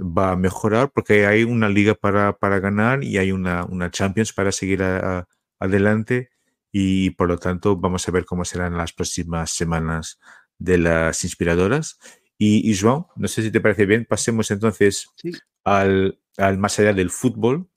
va 0.00 0.32
a 0.32 0.36
mejorar, 0.36 0.90
porque 0.92 1.26
hay 1.26 1.44
una 1.44 1.68
liga 1.68 1.94
para, 1.94 2.36
para 2.38 2.58
ganar 2.60 3.04
y 3.04 3.18
hay 3.18 3.32
una, 3.32 3.64
una 3.66 3.90
Champions 3.90 4.32
para 4.32 4.50
seguir 4.52 4.82
a- 4.82 5.18
a- 5.20 5.28
adelante 5.60 6.30
y 6.72 7.10
por 7.10 7.28
lo 7.28 7.38
tanto 7.38 7.76
vamos 7.76 8.08
a 8.08 8.12
ver 8.12 8.24
cómo 8.24 8.44
serán 8.44 8.76
las 8.76 8.92
próximas 8.92 9.50
semanas 9.52 10.18
de 10.58 10.78
las 10.78 11.22
inspiradoras. 11.24 11.98
Y, 12.38 12.68
y 12.70 12.76
Joan, 12.76 13.06
no 13.16 13.28
sé 13.28 13.42
si 13.42 13.52
te 13.52 13.60
parece 13.60 13.86
bien, 13.86 14.06
pasemos 14.08 14.50
entonces 14.50 15.08
Sí. 15.16 15.32
al, 15.64 16.18
al 16.38 16.58
más 16.58 16.78
allá 16.78 16.92
del 16.92 17.10
fútbol. 17.10 17.68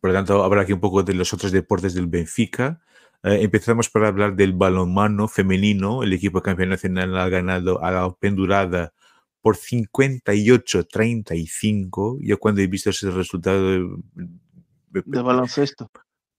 Por 0.00 0.10
lo 0.10 0.16
tanto, 0.16 0.42
hablar 0.44 0.64
aquí 0.64 0.72
un 0.72 0.80
poco 0.80 1.02
de 1.02 1.14
los 1.14 1.32
otros 1.32 1.52
deportes 1.52 1.94
del 1.94 2.06
Benfica. 2.06 2.80
Eh, 3.22 3.38
empezamos 3.42 3.88
por 3.90 4.04
hablar 4.04 4.36
del 4.36 4.52
balonmano 4.52 5.28
femenino. 5.28 6.02
El 6.02 6.12
equipo 6.12 6.42
campeón 6.42 6.70
nacional 6.70 7.16
ha 7.18 7.28
ganado 7.28 7.82
a 7.82 7.90
la 7.90 8.10
pendurada 8.14 8.92
por 9.40 9.56
58-35. 9.56 12.18
Yo 12.20 12.38
cuando 12.38 12.60
he 12.60 12.66
visto 12.66 12.90
ese 12.90 13.10
resultado... 13.10 13.74
eh, 13.76 13.86
De 15.04 15.22
baloncesto. 15.22 15.90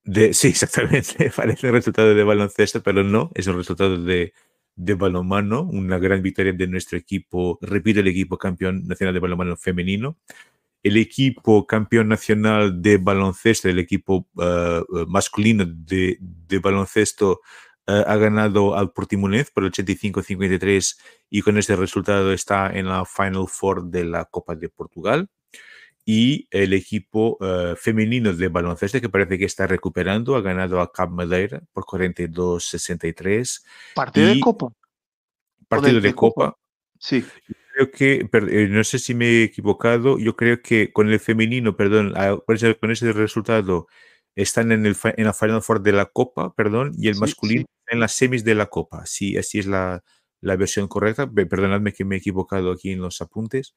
de- 0.04 0.34
sí, 0.34 0.50
exactamente. 0.50 1.32
Parece 1.36 1.68
un 1.68 1.74
resultado 1.74 2.14
de 2.14 2.24
baloncesto, 2.24 2.82
pero 2.84 3.04
no, 3.04 3.32
es 3.36 3.48
un 3.48 3.58
resultado 3.58 3.98
de, 4.02 4.34
de 4.76 4.94
balonmano. 4.94 5.64
Una 5.64 5.98
gran 6.00 6.22
victoria 6.22 6.54
de 6.54 6.68
nuestro 6.68 6.98
equipo. 6.98 7.58
Repito, 7.62 8.00
el 8.00 8.08
equipo 8.08 8.38
campeón 8.38 8.88
nacional 8.88 9.14
de 9.14 9.20
balonmano 9.20 9.58
femenino. 9.58 10.18
El 10.84 10.98
equipo 10.98 11.66
campeón 11.68 12.08
nacional 12.08 12.82
de 12.82 12.98
baloncesto, 12.98 13.68
el 13.70 13.80
equipo 13.80 14.28
eh, 14.42 14.82
masculino 15.08 15.66
de, 15.68 16.18
de 16.22 16.60
baloncesto, 16.60 17.42
eh, 17.88 18.04
ha 18.08 18.16
ganado 18.18 18.76
al 18.76 18.92
Portimonense 18.92 19.52
por 19.54 19.64
85-53 19.66 20.98
y 21.30 21.42
con 21.42 21.58
este 21.58 21.76
resultado 21.76 22.32
está 22.32 22.72
en 22.72 22.88
la 22.88 23.04
Final 23.06 23.48
Four 23.48 23.86
de 23.86 24.06
la 24.06 24.26
Copa 24.26 24.56
de 24.56 24.70
Portugal 24.70 25.28
y 26.06 26.48
el 26.50 26.74
equipo 26.74 27.38
eh, 27.42 27.76
femenino 27.78 28.34
de 28.34 28.48
baloncesto, 28.48 29.02
que 29.02 29.10
parece 29.10 29.38
que 29.38 29.46
está 29.46 29.68
recuperando, 29.68 30.36
ha 30.36 30.42
ganado 30.42 30.80
a 30.82 30.92
Cap 30.92 31.10
Madeira 31.12 31.62
por 31.74 31.84
42-63. 31.86 33.64
Partido 33.96 34.28
de 34.28 34.40
copa. 34.40 34.72
Partido 35.68 35.96
de- 35.96 36.02
de, 36.02 36.08
de 36.10 36.16
Copa. 36.16 36.46
Copa. 36.52 36.58
Sí. 37.00 37.24
Creo 37.80 37.92
que, 37.92 38.26
per- 38.30 38.50
eh, 38.54 38.68
no 38.68 38.84
sé 38.84 39.00
si 39.00 39.14
me 39.16 39.26
he 39.26 39.44
equivocado, 39.44 40.20
yo 40.20 40.36
creo 40.36 40.62
que 40.62 40.92
con 40.92 41.10
el 41.10 41.18
femenino, 41.22 41.78
perdón, 41.78 42.12
a- 42.18 42.38
con 42.46 42.92
ese, 42.92 43.14
resultado 43.14 43.88
están 44.36 44.74
en, 44.74 44.86
el, 44.86 44.96
fi- 44.96 45.14
en 45.16 45.24
la 45.24 45.34
Final 45.34 45.62
Four 45.62 45.82
de 45.82 45.94
la 45.94 46.08
Copa, 46.08 46.54
perdón, 46.56 46.92
y 46.98 47.08
el 47.08 47.16
Sí, 47.16 47.22
masculino 47.22 47.62
sí. 47.62 47.94
en 47.94 48.02
las 48.02 48.12
semis 48.12 48.44
de 48.44 48.56
la 48.56 48.66
Copa. 48.66 49.06
Sí, 49.06 49.38
así 49.38 49.60
es 49.60 49.66
la, 49.66 50.04
la 50.42 50.58
versión 50.58 50.90
correcta. 50.90 51.32
Pe- 51.32 51.46
Perdonadme 51.46 51.94
que 51.94 52.04
me 52.04 52.16
he 52.16 52.18
equivocado 52.20 52.72
aquí 52.74 52.92
en 52.92 53.00
los 53.00 53.22
apuntes. 53.22 53.76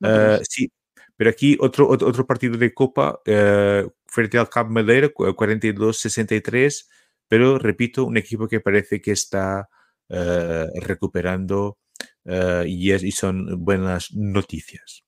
No, 0.00 0.08
Eh, 0.10 0.40
sí, 0.48 0.72
pero 1.16 1.30
aquí 1.30 1.56
otro, 1.60 1.88
otro, 1.88 2.08
otro 2.08 2.26
partido 2.26 2.56
de 2.58 2.74
Copa 2.74 3.20
eh, 3.24 3.88
frente 4.06 4.36
al 4.36 4.48
Cap 4.48 4.68
Madeira, 4.68 5.10
cu- 5.10 5.32
42-63, 5.36 6.90
pero 7.28 7.58
repito, 7.60 8.04
un 8.04 8.16
equipo 8.16 8.48
que 8.48 8.58
parece 8.60 9.00
que 9.00 9.12
está 9.12 9.68
eh, 10.08 10.66
recuperando 10.82 11.78
eh, 12.24 12.64
y, 12.66 12.90
es- 12.92 13.02
y 13.02 13.12
son 13.12 13.64
buenas 13.64 14.12
noticias. 14.14 15.04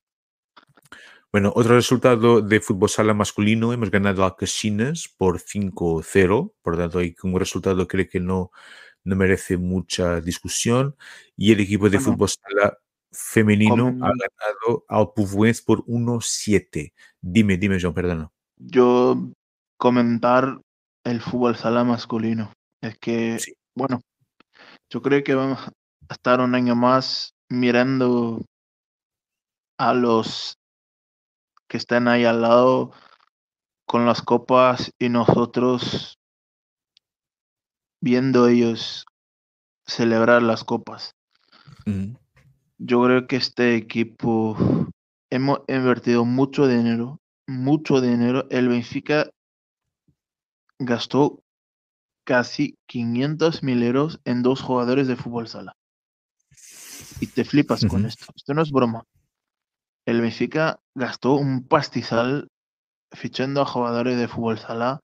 Bueno, 1.32 1.52
otro 1.54 1.74
resultado 1.74 2.40
de 2.40 2.60
fútbol 2.60 2.88
sala 2.88 3.12
masculino, 3.12 3.72
hemos 3.72 3.90
ganado 3.90 4.24
a 4.24 4.36
Casinas 4.36 5.08
por 5.18 5.38
5-0, 5.40 6.54
por 6.62 6.74
lo 6.74 6.78
tanto, 6.78 6.98
hay 7.00 7.14
un 7.22 7.38
resultado 7.38 7.86
creo 7.86 8.08
que 8.08 8.20
no, 8.20 8.50
no 9.04 9.16
merece 9.16 9.56
mucha 9.58 10.20
discusión. 10.20 10.96
Y 11.36 11.52
el 11.52 11.60
equipo 11.60 11.90
de 11.90 11.98
Bueno, 11.98 12.12
fútbol 12.12 12.28
sala 12.30 12.78
femenino 13.12 13.86
ha 13.88 14.10
ganado 14.12 14.84
al 14.88 15.12
Pufuense 15.14 15.62
por 15.64 15.84
1-7. 15.86 16.92
Dime, 17.20 17.56
dime, 17.58 17.78
John, 17.80 17.92
perdona. 17.94 18.30
yo 18.56 19.30
comentar 19.78 20.58
el 21.04 21.20
fútbol 21.20 21.56
sala 21.56 21.84
masculino. 21.84 22.52
Es 22.80 22.96
que, 22.98 23.38
Sí. 23.38 23.52
bueno, 23.76 24.00
yo 24.90 25.02
creo 25.02 25.22
que 25.22 25.34
vamos 25.34 25.58
estar 26.10 26.40
un 26.40 26.54
año 26.54 26.74
más 26.76 27.34
mirando 27.48 28.44
a 29.78 29.94
los 29.94 30.58
que 31.68 31.76
están 31.76 32.08
ahí 32.08 32.24
al 32.24 32.42
lado 32.42 32.92
con 33.86 34.06
las 34.06 34.22
copas 34.22 34.92
y 34.98 35.08
nosotros 35.08 36.18
viendo 38.00 38.48
ellos 38.48 39.06
celebrar 39.86 40.42
las 40.42 40.64
copas. 40.64 41.14
Yo 42.78 43.02
creo 43.04 43.26
que 43.26 43.36
este 43.36 43.76
equipo 43.76 44.56
hemos 45.30 45.60
invertido 45.68 46.24
mucho 46.24 46.66
dinero 46.66 47.20
mucho 47.46 48.00
dinero. 48.00 48.46
El 48.50 48.68
Benfica 48.68 49.30
gastó 50.78 51.42
casi 52.24 52.76
500 52.86 53.62
mil 53.62 53.82
euros 53.82 54.20
en 54.24 54.42
dos 54.42 54.60
jugadores 54.60 55.06
de 55.06 55.16
fútbol 55.16 55.48
sala. 55.48 55.76
Y 57.20 57.26
te 57.28 57.44
flipas 57.44 57.84
con 57.86 58.06
esto. 58.06 58.26
Esto 58.34 58.54
no 58.54 58.62
es 58.62 58.70
broma. 58.70 59.04
El 60.06 60.20
Benfica 60.20 60.78
gastó 60.94 61.34
un 61.34 61.66
pastizal 61.66 62.48
fichando 63.12 63.62
a 63.62 63.66
jugadores 63.66 64.18
de 64.18 64.28
fútbol 64.28 64.58
sala 64.58 65.00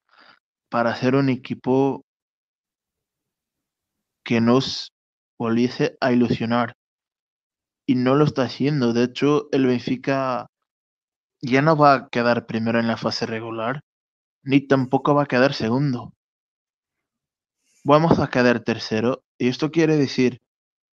para 0.69 0.91
hacer 0.91 1.15
un 1.15 1.29
equipo 1.29 2.05
que 4.25 4.41
nos 4.41 4.93
volviese 5.39 5.97
a 6.01 6.13
ilusionar. 6.13 6.75
Y 7.87 7.97
no 7.97 8.15
lo 8.15 8.25
está 8.25 8.43
haciendo. 8.43 8.93
De 8.93 9.05
hecho, 9.05 9.49
el 9.51 9.67
Benfica 9.67 10.47
ya 11.41 11.63
no 11.63 11.77
va 11.77 11.95
a 11.95 12.09
quedar 12.09 12.47
primero 12.47 12.79
en 12.79 12.87
la 12.87 12.97
fase 12.97 13.27
regular, 13.27 13.81
ni 14.45 14.61
tampoco 14.61 15.15
va 15.15 15.25
a 15.25 15.27
quedar 15.27 15.55
segundo. 15.55 16.13
Vamos 17.85 18.21
a 18.21 18.29
quedar 18.29 18.61
tercero. 18.61 19.25
Y 19.39 19.49
esto 19.49 19.73
quiere 19.73 19.97
decir 19.97 20.41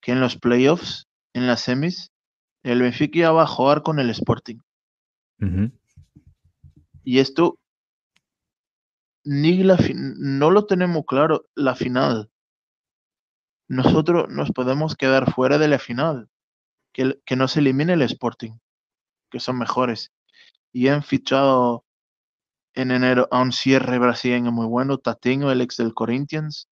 que 0.01 0.13
en 0.13 0.21
los 0.21 0.37
playoffs, 0.37 1.06
en 1.37 1.47
las 1.47 1.61
semis, 1.61 2.11
el 2.63 2.81
Benfica 2.81 3.31
va 3.31 3.43
a 3.43 3.47
jugar 3.47 3.83
con 3.83 3.99
el 3.99 4.09
Sporting. 4.09 4.57
Y 7.03 7.19
esto 7.19 7.57
ni 9.23 9.63
la 9.63 9.77
fin- 9.77 10.15
no 10.17 10.51
lo 10.51 10.65
tenemos 10.65 11.05
claro, 11.05 11.45
la 11.55 11.75
final. 11.75 12.29
Nosotros 13.69 14.29
nos 14.29 14.51
podemos 14.51 14.95
quedar 14.95 15.31
fuera 15.33 15.57
de 15.57 15.67
la 15.67 15.79
final. 15.79 16.29
Que, 16.93 17.01
el- 17.03 17.21
que 17.25 17.35
nos 17.35 17.55
elimine 17.57 17.93
el 17.93 18.01
Sporting, 18.01 18.53
que 19.29 19.39
son 19.39 19.59
mejores. 19.59 20.11
Y 20.73 20.87
han 20.87 21.03
fichado 21.03 21.85
en 22.73 22.91
enero 22.91 23.27
a 23.31 23.41
un 23.41 23.51
cierre 23.51 23.99
brasileño 23.99 24.51
muy 24.51 24.65
bueno, 24.65 24.97
Tatinho, 24.97 25.51
el 25.51 25.61
ex 25.61 25.77
del 25.77 25.93
Corinthians. 25.93 26.67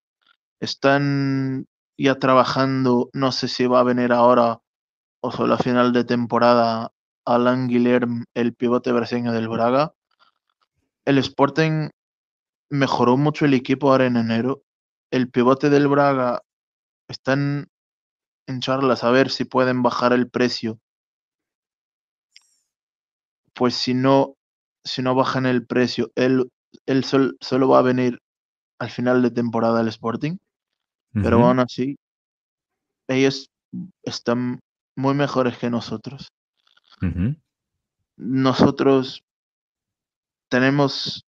Están 0.59 1.67
ya 1.97 2.15
trabajando, 2.19 3.09
no 3.13 3.31
sé 3.31 3.47
si 3.47 3.65
va 3.67 3.79
a 3.81 3.83
venir 3.83 4.11
ahora 4.13 4.61
o 5.21 5.31
solo 5.31 5.55
a 5.55 5.57
final 5.59 5.93
de 5.93 6.03
temporada, 6.05 6.91
Alan 7.25 7.67
Guilherme, 7.67 8.25
el 8.35 8.53
pivote 8.55 8.91
brasileño 8.91 9.31
del 9.33 9.49
Braga. 9.49 9.93
El 11.05 11.17
Sporting 11.17 11.89
mejoró 12.69 13.17
mucho 13.17 13.45
el 13.45 13.53
equipo 13.55 13.91
ahora 13.91 14.05
en 14.07 14.17
enero. 14.17 14.63
El 15.11 15.29
pivote 15.31 15.69
del 15.69 15.87
Braga 15.87 16.41
están 17.07 17.67
en 18.47 18.61
charlas 18.61 19.03
a 19.03 19.11
ver 19.11 19.31
si 19.31 19.45
pueden 19.45 19.83
bajar 19.83 20.13
el 20.13 20.29
precio. 20.29 20.79
Pues 23.55 23.73
si 23.73 23.95
no, 23.95 24.35
si 24.83 25.01
no 25.01 25.15
bajan 25.15 25.47
el 25.47 25.65
precio, 25.65 26.11
él, 26.15 26.51
él 26.85 27.03
sol- 27.03 27.37
solo 27.41 27.67
va 27.69 27.79
a 27.79 27.81
venir 27.81 28.21
al 28.79 28.91
final 28.91 29.21
de 29.23 29.31
temporada 29.31 29.79
al 29.81 29.87
Sporting. 29.89 30.37
Pero 31.23 31.45
aún 31.45 31.59
así, 31.59 31.97
ellos 33.07 33.49
están 34.03 34.59
muy 34.95 35.13
mejores 35.13 35.57
que 35.57 35.69
nosotros. 35.69 36.31
Nosotros 38.17 39.23
tenemos 40.49 41.25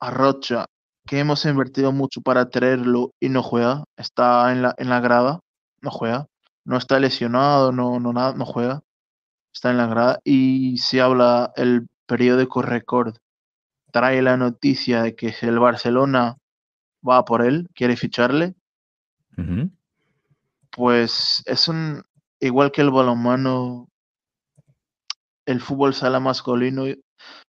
a 0.00 0.10
Rocha, 0.10 0.66
que 1.06 1.18
hemos 1.18 1.44
invertido 1.44 1.92
mucho 1.92 2.20
para 2.20 2.48
traerlo 2.50 3.12
y 3.20 3.28
no 3.28 3.42
juega. 3.42 3.84
Está 3.96 4.52
en 4.52 4.62
la, 4.62 4.74
en 4.78 4.88
la 4.88 5.00
grada, 5.00 5.40
no 5.80 5.90
juega. 5.90 6.26
No 6.64 6.76
está 6.76 7.00
lesionado, 7.00 7.72
no, 7.72 7.98
no, 8.00 8.12
nada, 8.12 8.34
no 8.34 8.44
juega. 8.44 8.82
Está 9.52 9.70
en 9.70 9.78
la 9.78 9.86
grada. 9.86 10.20
Y 10.24 10.78
se 10.78 11.00
habla 11.00 11.52
el 11.56 11.88
periódico 12.06 12.62
Record. 12.62 13.16
Trae 13.92 14.22
la 14.22 14.36
noticia 14.36 15.02
de 15.02 15.14
que 15.14 15.34
el 15.42 15.58
Barcelona 15.58 16.36
va 17.06 17.24
por 17.24 17.44
él, 17.44 17.68
quiere 17.74 17.96
ficharle. 17.96 18.54
Pues 20.70 21.42
es 21.46 21.68
un. 21.68 22.02
Igual 22.40 22.72
que 22.72 22.80
el 22.80 22.90
balonmano, 22.90 23.88
el 25.46 25.60
fútbol 25.60 25.94
sala 25.94 26.20
masculino, 26.20 26.88
y- 26.88 27.02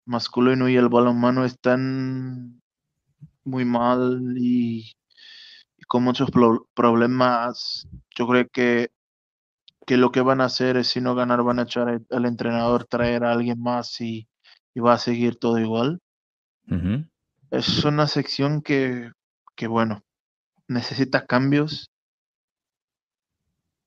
masculino 0.05 0.69
y 0.69 0.77
el 0.77 0.89
balonmano 0.89 1.45
están 1.45 2.61
muy 3.45 3.65
mal 3.65 4.35
y, 4.37 4.93
y 5.79 5.83
con 5.89 6.05
muchos 6.05 6.31
pro- 6.31 6.69
problemas. 6.75 7.87
Yo 8.17 8.27
creo 8.29 8.49
que, 8.53 8.91
que 9.87 9.97
lo 9.97 10.13
que 10.13 10.21
van 10.23 10.41
a 10.41 10.47
hacer 10.47 10.77
es, 10.77 10.89
si 10.89 11.01
no 11.01 11.15
ganar, 11.15 11.43
van 11.43 11.59
a 11.61 11.63
echar 11.63 11.89
al- 12.11 12.25
entrenador, 12.27 12.85
traer 12.87 13.25
a 13.25 13.33
alguien 13.33 13.61
más 13.61 14.01
y, 14.01 14.29
y 14.75 14.81
va 14.81 14.95
a 14.95 14.99
seguir 14.99 15.39
todo 15.39 15.59
igual. 15.59 16.01
Es 17.51 17.85
una 17.85 18.09
sección 18.09 18.63
que, 18.63 19.11
que, 19.55 19.67
bueno, 19.69 20.03
necesita 20.73 21.27
cambios, 21.27 21.91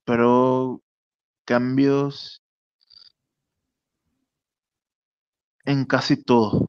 pero 0.06 0.82
cambios 1.46 2.42
en 5.66 5.86
casi 5.86 6.22
todo. 6.22 6.68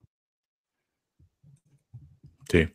Sí. 2.49 2.69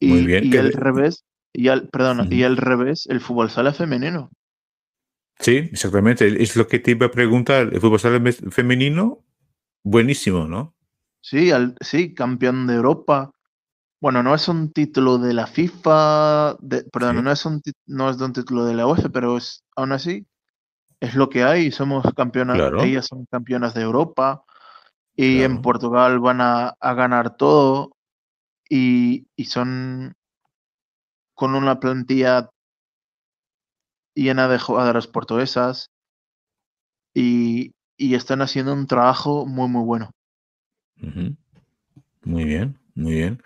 Y, 0.00 0.08
Muy 0.08 0.26
bien, 0.26 0.44
y 0.44 0.56
al 0.56 0.72
revés, 0.72 1.24
y 1.52 1.68
al, 1.68 1.88
perdona, 1.88 2.26
y 2.30 2.42
al 2.42 2.56
revés, 2.56 3.06
el 3.08 3.20
fútbol 3.20 3.50
sala 3.50 3.72
femenino. 3.72 4.30
Sí, 5.40 5.56
exactamente. 5.56 6.42
Es 6.42 6.56
lo 6.56 6.68
que 6.68 6.78
te 6.78 6.92
iba 6.92 7.06
a 7.06 7.10
preguntar. 7.10 7.70
El 7.72 7.80
fútbol 7.80 8.00
sala 8.00 8.20
femenino, 8.50 9.24
buenísimo, 9.82 10.46
¿no? 10.46 10.74
Sí, 11.20 11.50
al, 11.50 11.74
sí, 11.80 12.14
campeón 12.14 12.66
de 12.66 12.74
Europa. 12.74 13.32
Bueno, 14.04 14.22
no 14.22 14.34
es 14.34 14.48
un 14.48 14.70
título 14.70 15.16
de 15.16 15.32
la 15.32 15.46
FIFA, 15.46 16.56
de, 16.60 16.84
perdón, 16.92 17.16
Sí. 17.16 17.22
no 17.22 17.32
es 17.32 17.46
un 17.46 17.62
no 17.86 18.10
es 18.10 18.18
de 18.18 18.26
un 18.26 18.34
título 18.34 18.66
de 18.66 18.74
la 18.74 18.86
UEFA, 18.86 19.08
pero 19.08 19.38
es 19.38 19.64
aún 19.76 19.92
así 19.92 20.26
es 21.00 21.14
lo 21.14 21.30
que 21.30 21.42
hay. 21.42 21.72
Somos 21.72 22.04
campeonas, 22.14 22.58
Claro. 22.58 22.82
ellas 22.82 23.06
son 23.06 23.24
campeonas 23.24 23.72
de 23.72 23.80
Europa 23.80 24.44
y 25.16 25.40
en. 25.40 25.62
Portugal 25.62 26.20
van 26.20 26.42
a, 26.42 26.74
a 26.80 26.92
ganar 26.92 27.38
todo 27.38 27.92
y, 28.68 29.26
y 29.36 29.46
son 29.46 30.12
con 31.34 31.54
una 31.54 31.80
plantilla 31.80 32.50
llena 34.14 34.48
de 34.48 34.58
jugadoras 34.58 35.06
portuguesas 35.06 35.88
y, 37.14 37.72
y 37.96 38.14
están 38.16 38.42
haciendo 38.42 38.74
un 38.74 38.86
trabajo 38.86 39.46
muy, 39.46 39.70
muy 39.70 39.82
bueno. 39.82 40.10
Muy 42.22 42.44
bien, 42.44 42.78
muy 42.94 43.14
bien. 43.14 43.42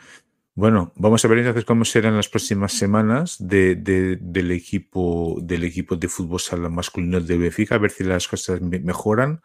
Bueno, 0.59 0.93
vamos 0.97 1.25
a 1.25 1.29
ver 1.29 1.39
entonces 1.39 1.65
cómo 1.65 1.85
serán 1.85 2.17
las 2.17 2.29
próximas 2.29 2.73
semanas 2.73 3.37
de, 3.39 3.77
de- 3.77 4.17
del 4.21 4.51
equipo 4.51 5.37
del 5.41 5.63
equipo 5.63 5.95
de 5.95 6.09
fútbol 6.09 6.41
sala 6.41 6.69
masculino 6.69 7.21
de 7.21 7.39
Benfica, 7.39 7.77
a 7.77 7.79
ver 7.79 7.93
si 7.93 8.03
las 8.03 8.27
cosas 8.27 8.61
me- 8.61 8.81
mejoran. 8.81 9.41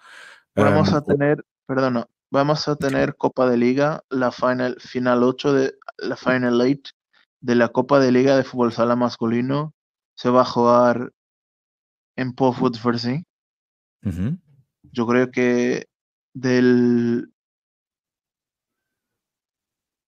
Vamos 0.55 0.89
Am, 0.89 0.95
a 0.95 1.01
tener, 1.03 1.45
perdona, 1.67 2.07
vamos 2.31 2.67
a 2.67 2.75
tener 2.75 3.15
Copa 3.15 3.47
de 3.47 3.57
Liga, 3.57 4.01
la 4.09 4.31
final, 4.31 4.77
final 4.79 5.21
8 5.21 5.53
de 5.53 5.75
la 5.99 6.15
Final 6.17 6.59
8 6.59 6.93
de 7.41 7.55
la 7.55 7.69
Copa 7.69 7.99
de 7.99 8.11
Liga 8.11 8.35
de 8.35 8.43
Fútbol 8.43 8.73
Sala 8.73 8.95
masculino. 8.95 9.75
Se 10.15 10.29
va 10.31 10.41
a 10.41 10.45
jugar 10.45 11.11
en 12.15 12.33
Pofut 12.33 12.75
Versi. 12.83 13.23
ujú, 14.03 14.37
Yo 14.91 15.05
creo 15.05 15.29
que 15.29 15.85
del 16.33 17.32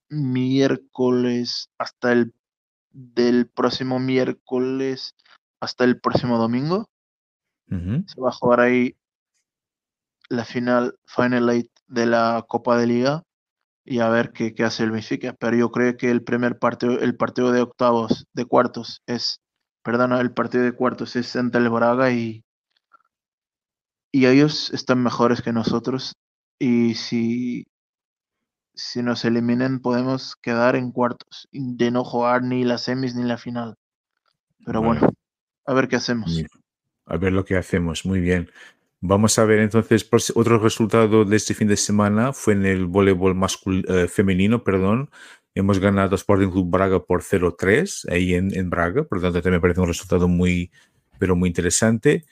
miércoles 0.10 1.70
hasta 1.78 2.12
el 2.12 2.34
del 2.92 3.48
próximo 3.48 4.00
miércoles 4.00 5.16
hasta 5.60 5.84
el 5.84 6.00
próximo 6.00 6.38
domingo 6.38 6.90
se 7.68 8.22
va 8.22 8.30
a 8.30 8.34
jugar 8.34 8.60
ahí 8.60 8.96
la 10.30 10.46
final 10.46 10.98
Final 11.06 11.50
8 11.50 11.70
de 11.88 12.06
la 12.06 12.46
Copa 12.48 12.78
de 12.78 12.88
Liga 12.88 13.24
y 13.84 14.00
a 14.00 14.10
ver 14.10 14.32
qué, 14.32 14.54
qué 14.54 14.64
hace 14.64 14.84
el 14.84 14.92
Benfica. 14.92 15.34
Pero 15.34 15.56
yo 15.56 15.72
creo 15.72 15.96
que 15.98 16.10
el 16.10 16.24
primer 16.24 16.58
partido, 16.58 17.00
el 17.00 17.16
partido 17.16 17.52
de 17.52 17.62
octavos, 17.62 18.26
de 18.34 18.46
cuartos, 18.46 19.02
es, 19.06 19.42
perdona, 19.84 20.20
el 20.22 20.34
partido 20.34 20.64
de 20.64 20.74
cuartos 20.74 21.16
es 21.16 21.36
ante 21.36 21.60
el 21.60 21.70
Braga 21.70 22.12
y, 22.12 22.44
y 24.12 24.26
ellos 24.26 24.72
están 24.74 25.04
mejores 25.04 25.42
que 25.42 25.54
nosotros. 25.54 26.16
Y 26.60 26.96
si, 26.96 27.68
si 28.76 29.02
nos 29.02 29.26
eliminan, 29.26 29.80
podemos 29.80 30.36
quedar 30.36 30.76
en 30.76 30.92
cuartos, 30.92 31.48
de 31.52 31.92
no 31.92 32.04
jugar 32.04 32.44
ni 32.44 32.64
las 32.64 32.84
semis 32.84 33.16
ni 33.16 33.24
la 33.24 33.38
final. 33.38 33.76
Pero 34.66 34.82
bueno, 34.82 35.10
a 35.66 35.74
ver 35.74 35.88
qué 35.88 35.96
hacemos. 35.96 36.44
A 37.06 37.18
ver 37.18 37.34
lo 37.34 37.46
que 37.46 37.56
hacemos. 37.56 38.06
Muy 38.06 38.20
bien. 38.20 38.50
Vamos 39.02 39.38
a 39.38 39.46
ver 39.46 39.60
entonces 39.60 40.10
otro 40.34 40.58
resultado 40.60 41.26
de 41.26 41.36
este 41.36 41.54
fin 41.54 41.68
de 41.68 41.78
semana 41.78 42.34
fue 42.34 42.54
en 42.54 42.66
el 42.66 42.86
voleibol 42.86 43.38
eh, 43.88 44.08
femenino, 44.08 44.64
perdón. 44.64 45.10
Hemos 45.54 45.80
ganado 45.80 46.16
Sporting 46.16 46.50
Club 46.50 46.70
Braga 46.70 47.06
por 47.06 47.22
0-3 47.22 48.12
ahí 48.12 48.34
en, 48.34 48.54
en 48.56 48.70
Braga, 48.70 49.04
por 49.04 49.20
lo 49.20 49.22
tanto 49.22 49.42
también 49.42 49.60
me 49.60 49.62
parece 49.62 49.82
un 49.82 49.88
resultado 49.88 50.28
muy, 50.28 50.72
pero 51.20 51.36
muy 51.36 51.50
interesante. 51.50 52.26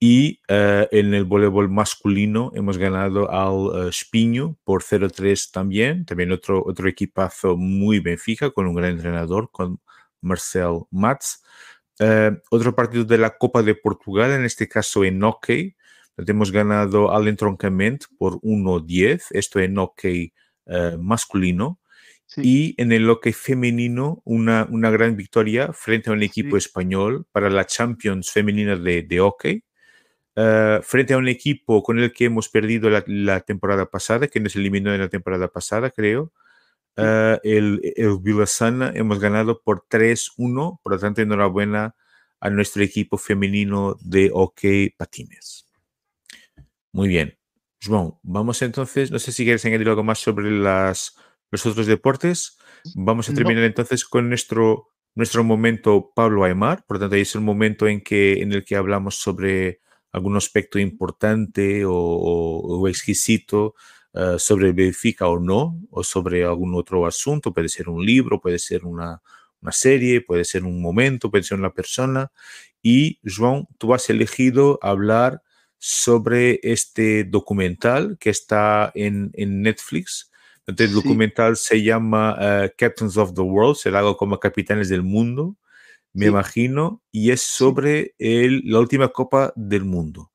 Y 0.00 0.40
eh, 0.46 0.88
en 0.92 1.12
el 1.12 1.24
voleibol 1.24 1.68
masculino 1.68 2.52
hemos 2.54 2.78
ganado 2.78 3.28
al 3.30 3.90
uh, 3.90 4.56
por 4.62 4.82
0-3 4.82 5.50
también. 5.50 6.04
También 6.04 6.30
otro, 6.30 6.62
otro 6.64 6.88
equipazo 6.88 7.56
muy 7.56 7.98
Benfica 7.98 8.50
con 8.50 8.66
un 8.66 8.74
gran 8.74 8.92
entrenador, 8.92 9.50
con 9.50 9.80
Marcel 10.20 10.82
Mats. 10.90 11.42
Uh, 11.98 12.36
otro 12.50 12.76
partido 12.76 13.04
de 13.04 13.18
la 13.18 13.36
Copa 13.36 13.62
de 13.64 13.74
Portugal, 13.74 14.30
en 14.30 14.44
este 14.44 14.68
caso 14.68 15.04
en 15.04 15.20
hockey. 15.20 15.74
Hemos 16.16 16.52
ganado 16.52 17.12
al 17.12 17.26
entroncamiento 17.26 18.06
por 18.18 18.40
1-10, 18.40 19.26
esto 19.30 19.58
en 19.58 19.76
hockey 19.76 20.32
uh, 20.66 20.96
masculino. 20.98 21.80
Sí. 22.26 22.42
Y 22.44 22.74
en 22.76 22.92
el 22.92 23.06
hockey 23.06 23.32
femenino, 23.32 24.22
una, 24.24 24.68
una, 24.70 24.90
gran 24.90 25.16
victoria 25.16 25.72
frente 25.72 26.10
a 26.10 26.12
un 26.12 26.22
equipo 26.22 26.50
sí. 26.50 26.66
español 26.66 27.26
para 27.32 27.50
la 27.50 27.64
Champions 27.64 28.30
femenina 28.30 28.76
de, 28.76 29.02
de 29.02 29.18
hockey. 29.18 29.64
Uh, 30.38 30.80
frente 30.82 31.14
a 31.14 31.18
un 31.18 31.26
equipo 31.26 31.82
con 31.82 31.98
el 31.98 32.12
que 32.12 32.26
hemos 32.26 32.48
perdido 32.48 32.88
la, 32.90 33.02
la, 33.08 33.40
temporada 33.40 33.90
pasada, 33.90 34.28
que 34.28 34.38
nos 34.38 34.54
eliminó 34.54 34.94
en 34.94 35.00
la 35.00 35.08
temporada 35.08 35.48
pasada, 35.48 35.90
creo. 35.90 36.32
Uh, 36.96 37.42
el, 37.42 37.80
el 37.96 38.18
Vilasana 38.20 38.92
hemos 38.94 39.18
ganado 39.18 39.60
por 39.60 39.88
3-1, 39.88 40.80
por 40.80 40.92
lo 40.92 40.98
tanto, 41.00 41.22
enhorabuena 41.22 41.96
a 42.38 42.50
nuestro 42.50 42.84
equipo 42.84 43.18
femenino 43.18 43.96
de 44.00 44.30
hockey 44.30 44.90
patines. 44.90 45.66
Muy 46.92 47.08
bien. 47.08 47.36
João, 47.80 48.20
vamos 48.22 48.62
entonces, 48.62 49.10
no 49.10 49.18
sé 49.18 49.32
si 49.32 49.42
quieres 49.42 49.64
añadir 49.64 49.88
algo 49.88 50.04
más 50.04 50.20
sobre 50.20 50.52
las, 50.52 51.16
los 51.50 51.66
otros 51.66 51.88
deportes. 51.88 52.58
Vamos 52.94 53.28
a 53.28 53.34
terminar 53.34 53.62
no. 53.62 53.66
entonces 53.66 54.04
con 54.04 54.28
nuestro, 54.28 54.86
nuestro 55.16 55.42
momento 55.42 56.12
Pablo 56.14 56.44
Aymar. 56.44 56.84
Por 56.86 56.98
lo 56.98 57.00
tanto, 57.00 57.16
ahí 57.16 57.22
es 57.22 57.34
el 57.34 57.40
momento 57.40 57.88
en, 57.88 58.00
que, 58.02 58.34
en 58.40 58.52
el 58.52 58.64
que 58.64 58.76
hablamos 58.76 59.16
sobre 59.16 59.80
algún 60.12 60.36
aspecto 60.36 60.78
importante 60.78 61.84
o, 61.84 61.92
o, 61.92 62.80
o 62.80 62.88
exquisito 62.88 63.74
uh, 64.12 64.38
sobre 64.38 64.72
Benfica 64.72 65.28
o 65.28 65.38
no, 65.38 65.80
o 65.90 66.02
sobre 66.02 66.44
algún 66.44 66.74
otro 66.74 67.06
asunto. 67.06 67.52
Puede 67.52 67.68
ser 67.68 67.88
un 67.88 68.04
libro, 68.04 68.40
puede 68.40 68.58
ser 68.58 68.84
una, 68.84 69.22
una 69.60 69.72
serie, 69.72 70.20
puede 70.20 70.44
ser 70.44 70.64
un 70.64 70.80
momento, 70.80 71.30
puede 71.30 71.44
ser 71.44 71.58
una 71.58 71.72
persona. 71.72 72.30
Y, 72.82 73.18
João, 73.22 73.66
tú 73.78 73.92
has 73.94 74.08
elegido 74.08 74.78
hablar 74.82 75.42
sobre 75.78 76.58
este 76.62 77.24
documental 77.24 78.16
que 78.18 78.30
está 78.30 78.90
en, 78.94 79.30
en 79.34 79.62
Netflix. 79.62 80.30
El 80.66 80.76
sí. 80.76 80.86
documental 80.88 81.56
se 81.56 81.82
llama 81.82 82.34
uh, 82.34 82.68
Captains 82.76 83.16
of 83.16 83.34
the 83.34 83.40
World, 83.40 83.76
será 83.76 84.00
algo 84.00 84.16
como 84.16 84.38
Capitanes 84.38 84.88
del 84.88 85.02
Mundo, 85.02 85.56
me 86.18 86.26
sí. 86.26 86.30
imagino, 86.30 87.00
y 87.12 87.30
es 87.30 87.42
sobre 87.42 88.14
el, 88.18 88.62
la 88.64 88.80
última 88.80 89.08
Copa 89.08 89.52
del 89.54 89.84
Mundo. 89.84 90.32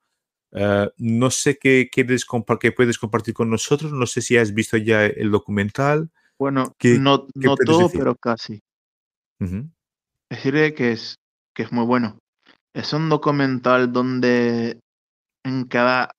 Uh, 0.51 0.87
no 0.97 1.29
sé 1.29 1.57
qué, 1.57 1.89
quieres 1.91 2.25
qué 2.59 2.71
puedes 2.71 2.97
compartir 2.97 3.33
con 3.33 3.49
nosotros, 3.49 3.91
no 3.91 4.05
sé 4.05 4.21
si 4.21 4.37
has 4.37 4.53
visto 4.53 4.77
ya 4.77 5.05
el 5.05 5.29
documental. 5.31 6.09
Bueno, 6.39 6.73
¿Qué, 6.77 6.99
no, 6.99 7.27
qué 7.27 7.47
no 7.47 7.55
todo, 7.55 7.83
decir? 7.83 7.99
pero 7.99 8.15
casi. 8.15 8.61
Uh 9.39 9.45
-huh. 9.45 9.69
Decirle 10.29 10.73
que 10.73 10.93
es, 10.93 11.15
que 11.53 11.63
es 11.63 11.71
muy 11.71 11.85
bueno. 11.85 12.17
Es 12.73 12.93
un 12.93 13.09
documental 13.09 13.91
donde 13.91 14.79
en 15.43 15.65
cada, 15.65 16.11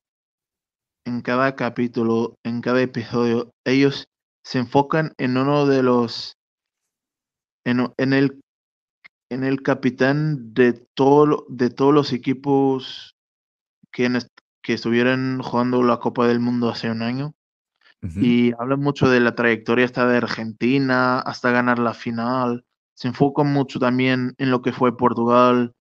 en 1.07 1.23
cada 1.23 1.55
capítulo, 1.57 2.35
en 2.45 2.61
cada 2.61 2.83
episodio, 2.83 3.51
ellos 3.65 4.09
se 4.45 4.59
enfocan 4.59 5.15
en 5.17 5.37
uno 5.39 5.65
de 5.67 5.83
los, 5.83 6.37
en, 7.65 7.89
en 7.97 8.13
el, 8.13 8.41
en 9.31 9.45
el 9.45 9.63
capitán 9.63 10.55
de, 10.55 10.73
todo, 10.73 11.47
de 11.49 11.71
todos 11.71 11.95
los 11.95 12.13
equipos 12.13 13.17
que, 13.91 14.05
en, 14.05 14.19
que 14.63 14.75
estuvieron 14.75 15.41
jugando 15.43 15.83
la 15.83 15.99
Copa 15.99 16.27
del 16.27 16.41
Mundo 16.41 16.69
hace 16.69 16.91
un 16.91 17.03
año. 17.03 17.35
Uh 18.03 18.07
-huh. 18.07 18.23
Y 18.23 18.53
hablan 18.59 18.81
mucho 18.81 19.09
de 19.09 19.21
la 19.21 19.35
trayectoria 19.35 19.87
hasta 19.87 20.07
de 20.07 20.19
Argentina, 20.19 21.21
hasta 21.21 21.51
ganar 21.51 21.79
la 21.79 21.95
final. 21.95 22.65
Se 22.95 23.09
enfocan 23.09 23.53
mucho 23.53 23.79
también 23.79 24.35
en 24.39 24.51
lo 24.51 24.63
que 24.63 24.73
fue 24.73 24.97
Portugal, 24.97 25.75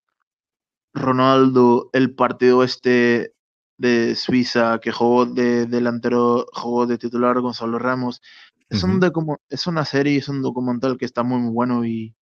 Ronaldo, 0.94 1.90
el 1.94 2.14
partido 2.16 2.64
este 2.64 3.34
de 3.78 4.16
Suiza 4.16 4.80
que 4.80 4.92
jugó 4.92 5.26
de 5.26 5.66
delantero, 5.66 6.46
jugó 6.54 6.86
de 6.86 6.98
titular 6.98 7.40
Gonzalo 7.42 7.78
Ramos. 7.80 8.22
Es, 8.70 8.84
uh 8.84 8.88
-huh. 8.88 9.18
un 9.18 9.38
es 9.50 9.68
una 9.68 9.84
serie, 9.86 10.18
es 10.18 10.30
un 10.30 10.42
documental 10.42 10.98
que 10.98 11.06
está 11.06 11.24
muy, 11.24 11.40
muy 11.40 11.52
bueno 11.52 11.84
y 11.86 12.16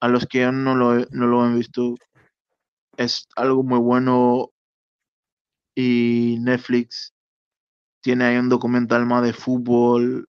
a 0.00 0.08
los 0.08 0.26
que 0.26 0.44
aún 0.44 0.64
no 0.64 0.74
lo, 0.74 1.04
no 1.10 1.26
lo 1.26 1.42
han 1.42 1.56
visto, 1.56 1.94
es 2.96 3.28
algo 3.36 3.62
muy 3.62 3.78
bueno. 3.78 4.50
Y 5.76 6.38
Netflix 6.40 7.14
tiene 8.02 8.24
ahí 8.24 8.36
un 8.36 8.48
documental 8.48 9.06
más 9.06 9.22
de 9.22 9.32
fútbol 9.32 10.28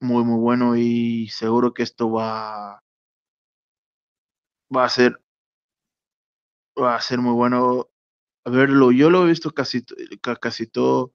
muy, 0.00 0.24
muy 0.24 0.38
bueno 0.38 0.76
y 0.76 1.28
seguro 1.28 1.74
que 1.74 1.82
esto 1.82 2.10
va, 2.10 2.82
va 4.74 4.84
a 4.84 4.88
ser 4.88 5.20
va 6.80 6.94
a 6.94 7.00
ser 7.00 7.18
muy 7.18 7.32
bueno 7.34 7.88
verlo. 8.44 8.92
Yo 8.92 9.10
lo 9.10 9.24
he 9.24 9.28
visto 9.28 9.50
casi, 9.52 9.84
casi 10.40 10.66
todo, 10.66 11.12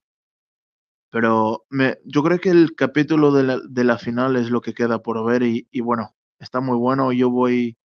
pero 1.10 1.64
me, 1.70 1.98
yo 2.04 2.22
creo 2.22 2.38
que 2.38 2.50
el 2.50 2.74
capítulo 2.74 3.32
de 3.32 3.42
la, 3.42 3.60
de 3.68 3.84
la 3.84 3.98
final 3.98 4.36
es 4.36 4.50
lo 4.50 4.60
que 4.60 4.74
queda 4.74 5.02
por 5.02 5.24
ver 5.24 5.42
y, 5.42 5.66
y 5.70 5.80
bueno, 5.80 6.14
está 6.38 6.60
muy 6.60 6.76
bueno. 6.76 7.12
Yo 7.12 7.30
voy 7.30 7.76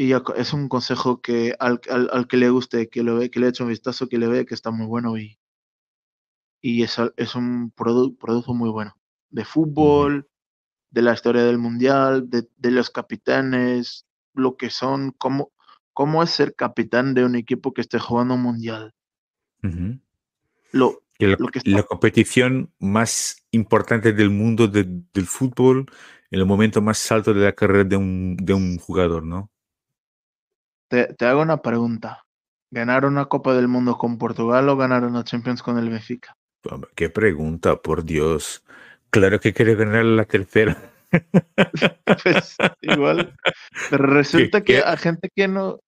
y 0.00 0.14
es 0.14 0.54
un 0.54 0.70
consejo 0.70 1.20
que 1.20 1.54
al, 1.60 1.78
al, 1.90 2.08
al, 2.10 2.26
que 2.26 2.38
le 2.38 2.48
guste, 2.48 2.88
que 2.88 3.02
lo 3.02 3.16
ve, 3.16 3.30
que 3.30 3.38
le 3.38 3.48
eche 3.48 3.62
un 3.62 3.68
vistazo, 3.68 4.08
que 4.08 4.16
le 4.16 4.28
ve 4.28 4.46
que 4.46 4.54
está 4.54 4.70
muy 4.70 4.86
bueno 4.86 5.18
y, 5.18 5.38
y 6.62 6.82
es, 6.84 6.96
es 7.18 7.34
un 7.34 7.70
produ 7.70 8.16
producto 8.16 8.54
muy 8.54 8.70
bueno 8.70 8.96
de 9.28 9.44
fútbol, 9.44 10.26
de 10.90 11.02
la 11.02 11.12
historia 11.12 11.44
del 11.44 11.58
mundial, 11.58 12.30
de, 12.30 12.48
de 12.56 12.70
los 12.70 12.88
capitanes, 12.88 14.06
lo 14.32 14.56
que 14.56 14.70
son, 14.70 15.10
cómo, 15.18 15.52
cómo 15.92 16.22
es 16.22 16.30
ser 16.30 16.54
capitán 16.54 17.12
de 17.12 17.26
un 17.26 17.36
equipo 17.36 17.74
que 17.74 17.82
esté 17.82 17.98
jugando 17.98 18.36
un 18.36 18.42
mundial. 18.42 18.94
Uh 19.62 19.68
-huh. 19.68 20.00
lo, 20.72 21.02
la, 21.18 21.36
lo 21.38 21.48
que 21.48 21.58
está... 21.58 21.70
la, 21.72 21.82
competición 21.82 22.72
más 22.78 23.44
importante 23.50 24.14
del 24.14 24.30
mundo 24.30 24.66
de, 24.66 24.84
del 25.12 25.26
fútbol 25.26 25.84
en 26.30 26.40
el 26.40 26.46
momento 26.46 26.80
más 26.80 27.12
alto 27.12 27.34
de 27.34 27.44
la 27.44 27.52
carrera 27.52 27.84
de 27.84 27.96
un, 27.96 28.38
de 28.38 28.54
un 28.54 28.78
jugador, 28.78 29.24
¿no? 29.24 29.50
Te, 30.90 31.14
te, 31.14 31.24
hago 31.24 31.40
una 31.40 31.62
pregunta. 31.62 32.24
¿Ganar 32.72 33.04
una 33.04 33.26
Copa 33.26 33.54
del 33.54 33.68
Mundo 33.68 33.96
con 33.96 34.18
Portugal 34.18 34.68
o 34.68 34.76
ganar 34.76 35.04
una 35.04 35.22
Champions 35.22 35.62
con 35.62 35.78
el 35.78 35.88
Benfica? 35.88 36.36
Qué 36.96 37.08
pregunta, 37.08 37.76
por 37.76 38.04
Dios. 38.04 38.64
Claro 39.10 39.38
que 39.38 39.52
quiere 39.52 39.76
ganar 39.76 40.04
la 40.04 40.24
tercera. 40.24 40.92
pues 42.22 42.56
igual. 42.80 43.36
Pero 43.88 44.06
resulta 44.06 44.62
que 44.62 44.78
a 44.78 44.96
gente 44.96 45.30
que 45.34 45.46
no. 45.46 45.78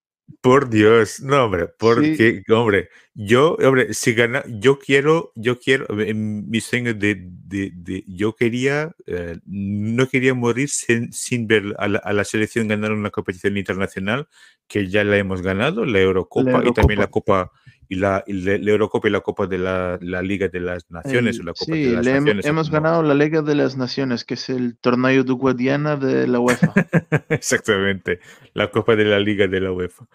Por 0.41 0.71
Dios, 0.71 1.21
no, 1.21 1.45
hombre, 1.45 1.69
porque, 1.79 2.43
sí. 2.45 2.53
hombre, 2.53 2.89
yo, 3.15 3.57
hombre, 3.63 3.95
si 3.95 4.13
gana, 4.15 4.43
yo 4.49 4.79
quiero, 4.79 5.33
yo 5.37 5.59
quiero, 5.59 5.87
en 6.01 6.49
mi 6.49 6.61
sueño 6.61 6.95
de, 6.95 7.17
de, 7.21 7.71
de 7.75 8.05
yo 8.09 8.35
quería, 8.35 8.93
eh, 9.07 9.39
no 9.47 10.09
quería 10.09 10.35
morir 10.35 10.69
sin, 10.69 11.13
sin 11.13 11.47
ver 11.47 11.75
a 11.79 11.87
la, 11.87 11.99
a 11.99 12.13
la, 12.13 12.25
selección 12.25 12.67
ganar 12.67 12.93
una 12.93 13.11
competición 13.11 13.57
internacional, 13.57 14.27
que 14.67 14.89
ya 14.89 15.05
la 15.05 15.17
hemos 15.17 15.43
ganado, 15.43 15.85
la 15.85 16.01
Eurocopa, 16.01 16.51
la 16.51 16.57
Eurocopa. 16.59 16.71
y 16.71 16.75
también 16.75 17.01
la 17.01 17.07
Copa, 17.09 17.53
y 17.89 17.97
la, 17.97 18.25
y 18.27 18.33
la, 18.33 18.59
la, 18.59 18.71
Eurocopa 18.71 19.09
y 19.09 19.11
la 19.11 19.21
Copa 19.21 19.47
de 19.47 19.59
la, 19.59 19.99
la 20.01 20.23
Liga 20.23 20.49
de 20.49 20.61
las 20.61 20.91
Naciones. 20.91 21.37
El, 21.37 21.43
o 21.43 21.45
la 21.45 21.53
Copa 21.53 21.75
sí, 21.75 21.85
de 21.85 21.93
las 21.93 22.07
Naciones, 22.07 22.47
hemos 22.47 22.71
ganado 22.71 23.03
la 23.03 23.15
Liga 23.15 23.43
de 23.43 23.55
las 23.55 23.77
Naciones, 23.77 24.25
que 24.25 24.35
es 24.35 24.49
el 24.49 24.79
torneo 24.79 25.25
de 25.25 25.33
Guadiana 25.33 25.97
de 25.97 26.27
la 26.27 26.41
UEFA. 26.41 26.73
Exactamente, 27.29 28.21
la 28.55 28.71
Copa 28.71 28.97
de 28.97 29.05
la 29.05 29.19
Liga 29.21 29.47
de 29.47 29.61
la 29.61 29.73
UEFA. 29.73 30.07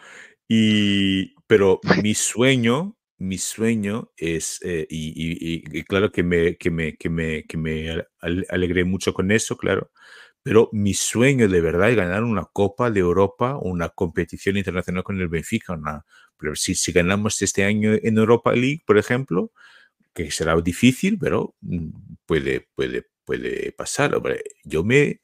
Y, 0.47 1.35
pero 1.47 1.79
mi 2.01 2.13
sueño, 2.13 2.97
mi 3.17 3.37
sueño 3.37 4.11
es, 4.15 4.59
eh, 4.63 4.87
y, 4.89 5.09
y, 5.09 5.63
y, 5.79 5.83
claro 5.83 6.11
que 6.11 6.23
me, 6.23 6.55
que, 6.57 6.71
me, 6.71 6.95
que, 6.95 7.09
me, 7.09 7.43
que 7.43 7.57
me 7.57 8.05
alegré 8.49 8.85
mucho 8.85 9.13
con 9.13 9.31
eso, 9.31 9.57
claro, 9.57 9.91
pero 10.47 10.69
mi 10.71 10.93
sueño 10.93 11.49
de 11.49 11.59
verdad 11.59 11.89
es 11.89 11.97
ganar 11.97 12.23
una 12.23 12.45
Copa 12.45 12.89
de 12.89 13.01
Europa, 13.01 13.57
una 13.61 13.89
competición 13.89 14.55
internacional 14.55 15.03
con 15.03 15.19
el 15.19 15.27
Benfica, 15.27 15.73
una, 15.73 16.05
pero 16.37 16.55
si, 16.55 16.75
si 16.75 16.91
ganamos 16.91 17.41
este 17.41 17.63
año 17.63 17.93
en 17.93 18.17
Europa 18.17 18.53
League, 18.53 18.83
por 18.85 18.97
ejemplo, 18.97 19.51
que 20.13 20.31
será 20.31 20.59
difícil, 20.61 21.17
pero 21.19 21.55
mm, 21.61 21.89
puede, 22.25 22.67
puede, 22.75 23.05
puede 23.25 23.71
pasar. 23.71 24.15
Hombre, 24.15 24.43
yo 24.63 24.83
me, 24.83 25.21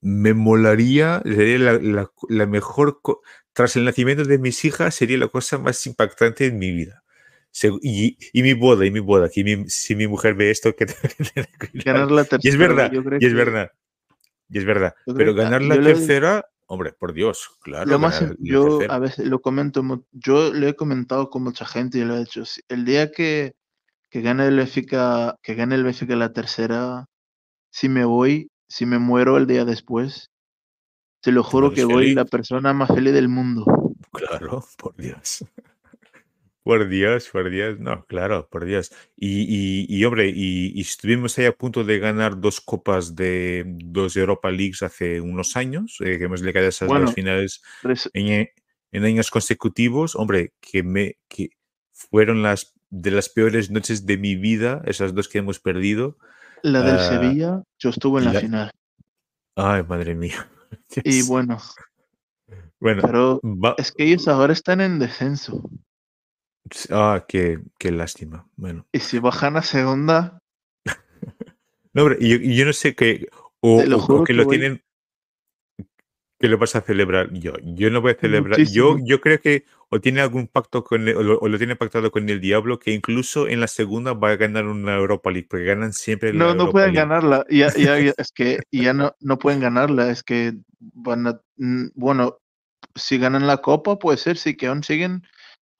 me 0.00 0.34
molaría, 0.34 1.22
sería 1.24 1.58
la, 1.58 1.72
la, 1.74 2.10
la, 2.28 2.46
mejor, 2.46 3.00
tras 3.52 3.76
el 3.76 3.84
nacimiento 3.84 4.24
de 4.24 4.38
mis 4.38 4.64
hijas, 4.64 4.94
sería 4.94 5.18
la 5.18 5.28
cosa 5.28 5.58
más 5.58 5.86
impactante 5.86 6.46
en 6.46 6.58
mi 6.58 6.72
vida. 6.72 7.02
Y, 7.82 8.16
y 8.32 8.42
mi 8.42 8.54
boda, 8.54 8.86
y 8.86 8.90
mi 8.90 9.00
boda, 9.00 9.28
que 9.28 9.44
mi, 9.44 9.68
si 9.68 9.94
mi 9.94 10.06
mujer 10.06 10.34
ve 10.34 10.50
esto, 10.50 10.74
que 10.74 10.86
ganar 11.84 12.10
la 12.10 12.24
tercera, 12.24 12.40
y 12.42 12.48
es 12.48 12.56
verdad, 12.56 12.92
y 12.92 12.96
es 12.96 13.30
que... 13.30 13.34
verdad, 13.34 13.72
y 14.48 14.58
es 14.58 14.64
verdad. 14.64 14.94
Pero 15.16 15.34
ganar 15.34 15.62
la 15.62 15.80
tercera, 15.80 16.46
hombre, 16.72 16.94
por 16.94 17.12
Dios, 17.12 17.50
claro. 17.60 17.84
Lo 17.84 17.98
más, 17.98 18.24
yo 18.38 18.80
a 18.88 18.98
veces 18.98 19.26
lo 19.26 19.42
comento, 19.42 19.82
yo 20.10 20.54
lo 20.54 20.66
he 20.66 20.74
comentado 20.74 21.28
con 21.28 21.42
mucha 21.42 21.66
gente 21.66 21.98
y 21.98 22.04
lo 22.04 22.16
he 22.16 22.22
hecho. 22.22 22.44
El 22.68 22.86
día 22.86 23.12
que, 23.12 23.54
que 24.08 24.22
gane 24.22 24.46
el 24.46 24.56
Benfica, 24.56 25.36
que 25.42 25.54
gane 25.54 25.74
el 25.74 25.84
Benfica 25.84 26.16
la 26.16 26.32
tercera, 26.32 27.10
si 27.70 27.90
me 27.90 28.06
voy, 28.06 28.50
si 28.68 28.86
me 28.86 28.98
muero 28.98 29.36
el 29.36 29.46
día 29.46 29.66
después, 29.66 30.30
te 31.20 31.30
lo 31.30 31.42
juro 31.44 31.72
que 31.72 31.84
voy 31.84 32.04
feliz? 32.04 32.16
la 32.16 32.24
persona 32.24 32.72
más 32.72 32.88
feliz 32.88 33.12
del 33.12 33.28
mundo. 33.28 33.66
Claro, 34.10 34.64
por 34.78 34.96
Dios. 34.96 35.44
Por 36.64 36.88
Dios, 36.88 37.28
por 37.30 37.50
Dios, 37.50 37.80
no, 37.80 38.04
claro, 38.06 38.48
por 38.48 38.64
Dios. 38.64 38.92
Y, 39.16 39.42
y, 39.42 39.86
y, 39.88 40.04
hombre, 40.04 40.28
y, 40.28 40.72
y 40.78 40.80
estuvimos 40.82 41.36
ahí 41.38 41.46
a 41.46 41.52
punto 41.56 41.82
de 41.82 41.98
ganar 41.98 42.38
dos 42.40 42.60
copas 42.60 43.16
de 43.16 43.64
dos 43.66 44.16
Europa 44.16 44.48
Leagues 44.50 44.82
hace 44.82 45.20
unos 45.20 45.56
años, 45.56 45.96
eh, 46.00 46.18
que 46.18 46.24
hemos 46.24 46.40
llegado 46.40 46.66
a 46.66 46.68
esas 46.68 46.88
Bueno, 46.88 47.06
dos 47.06 47.14
finales 47.16 47.62
en, 48.12 48.48
en 48.92 49.04
años 49.04 49.30
consecutivos, 49.30 50.14
hombre, 50.14 50.52
que 50.60 50.84
me 50.84 51.16
que 51.28 51.50
fueron 51.92 52.42
las 52.44 52.74
de 52.90 53.10
las 53.10 53.28
peores 53.28 53.70
noches 53.70 54.06
de 54.06 54.16
mi 54.18 54.36
vida, 54.36 54.82
esas 54.84 55.14
dos 55.14 55.28
que 55.28 55.38
hemos 55.38 55.58
perdido. 55.58 56.16
La 56.62 56.82
del 56.82 56.96
Ah, 56.96 57.08
Sevilla, 57.08 57.62
yo 57.80 57.90
estuve 57.90 58.20
en 58.20 58.26
la 58.26 58.32
la- 58.34 58.40
final. 58.40 58.70
Ay, 59.56 59.82
madre 59.82 60.14
mía. 60.14 60.48
Y 61.04 61.22
bueno, 61.22 61.58
Bueno, 62.80 63.02
pero 63.02 63.40
va- 63.42 63.74
es 63.78 63.90
que 63.92 64.04
ellos 64.04 64.28
ahora 64.28 64.52
están 64.52 64.80
en 64.80 64.98
descenso. 64.98 65.68
Ah, 66.90 67.24
qué, 67.28 67.60
qué 67.78 67.90
lástima. 67.90 68.46
Bueno. 68.56 68.86
Y 68.92 69.00
si 69.00 69.18
bajan 69.18 69.56
a 69.56 69.62
segunda, 69.62 70.38
No, 71.94 72.02
hombre, 72.04 72.16
y 72.20 72.30
yo, 72.30 72.36
yo 72.38 72.64
no 72.64 72.72
sé 72.72 72.94
qué, 72.94 73.28
o, 73.60 73.82
lo 73.86 73.98
o- 73.98 74.24
que 74.24 74.32
que 74.32 74.32
lo 74.34 74.44
voy- 74.44 74.58
tienen, 74.58 74.82
que 76.38 76.48
lo 76.48 76.58
vas 76.58 76.74
a 76.74 76.80
celebrar 76.80 77.32
yo. 77.32 77.52
Yo 77.62 77.90
no 77.90 78.00
voy 78.00 78.12
a 78.12 78.14
celebrar, 78.16 78.58
yo, 78.60 78.96
Muchísimo. 78.96 79.06
yo 79.06 79.20
creo 79.20 79.40
que 79.40 79.64
o 79.90 80.00
tiene 80.00 80.22
algún 80.22 80.48
pacto 80.48 80.82
con, 80.82 81.06
el- 81.06 81.16
o 81.16 81.22
lo, 81.22 81.38
o 81.38 81.48
lo 81.48 81.58
tiene 81.58 81.76
pactado 81.76 82.10
con 82.10 82.28
el 82.28 82.40
diablo, 82.40 82.78
que 82.80 82.92
incluso 82.92 83.46
en 83.46 83.60
la 83.60 83.68
segunda 83.68 84.14
va 84.14 84.30
a 84.30 84.36
ganar 84.36 84.64
una 84.66 84.96
Europa 84.96 85.30
League, 85.30 85.46
porque 85.48 85.66
ganan 85.66 85.92
siempre 85.92 86.32
la 86.32 86.38
no, 86.40 86.46
no 86.54 86.60
Europa 86.64 86.72
pueden 86.72 86.94
League. 86.94 87.08
ganarla. 87.08 87.44
Ya, 87.50 87.72
ya, 87.74 87.98
ya- 88.00 88.14
es 88.16 88.32
que 88.32 88.58
ya 88.72 88.92
no, 88.92 89.14
no 89.20 89.38
pueden 89.38 89.60
ganarla. 89.60 90.10
Es 90.10 90.22
que 90.22 90.54
van 90.80 91.26
a, 91.28 91.40
mm, 91.58 91.88
bueno, 91.94 92.38
si 92.96 93.18
ganan 93.18 93.46
la 93.46 93.58
copa, 93.58 93.98
puede 93.98 94.16
ser, 94.18 94.36
sí 94.36 94.56
que 94.56 94.66
aún 94.66 94.82
siguen, 94.82 95.22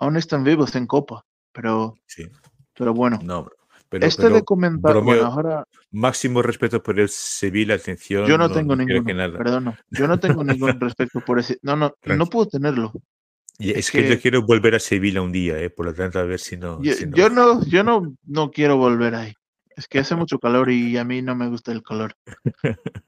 aún 0.03 0.17
están 0.17 0.43
vivos 0.45 0.75
en 0.75 0.87
copa. 0.87 1.25
Pero, 1.53 1.95
Sí, 2.07 2.25
pero 2.75 2.93
bueno, 2.95 3.19
no, 3.23 3.49
pero, 3.89 4.07
este 4.07 4.23
pero 4.23 4.35
de 4.37 4.43
comentar, 4.45 4.95
bromeo, 4.95 5.05
bueno, 5.05 5.27
ahora 5.27 5.65
máximo 5.91 6.43
respeto 6.43 6.83
por 6.83 6.99
el 6.99 7.09
Sevilla, 7.09 7.75
atención, 7.75 8.27
yo 8.27 8.37
no 8.39 8.49
no, 8.49 8.55
tengo 8.55 8.75
no 8.75 8.85
ninguno, 8.85 9.37
perdona, 9.37 9.79
yo 9.91 10.09
no 10.09 10.19
tengo 10.19 10.43
ningún 10.43 10.81
respecto 10.81 11.21
por 11.21 11.39
ese, 11.39 11.59
no, 11.63 11.77
no, 11.77 11.95
no 12.05 12.27
puedo 12.27 12.49
tenerlo. 12.49 12.93
Y 13.59 13.71
es 13.71 13.77
es 13.77 13.91
que, 13.91 14.09
yo 14.09 14.21
quiero 14.21 14.43
volver 14.43 14.75
a 14.75 14.81
Sevilla 14.81 15.21
un 15.23 15.31
día, 15.31 15.59
eh, 15.59 15.71
por 15.71 15.87
lo 15.87 15.95
tanto, 15.95 16.19
a 16.19 16.25
ver 16.25 16.41
si 16.41 16.57
no. 16.57 16.83
Yo, 16.83 16.93
si 16.95 17.07
no- 17.07 17.17
yo 17.17 17.29
no, 17.29 17.65
yo 17.67 17.85
no, 17.85 18.15
no 18.25 18.51
quiero 18.51 18.77
volver 18.79 19.15
ahí. 19.15 19.35
Es 19.77 19.87
que 19.89 20.01
hace 20.01 20.17
mucho 20.17 20.39
calor 20.39 20.71
y 20.71 20.97
a 20.99 21.05
mí 21.05 21.23
no 21.23 21.35
me 21.37 21.49
gusta 21.49 21.71
el 21.73 21.83
calor. 21.83 22.15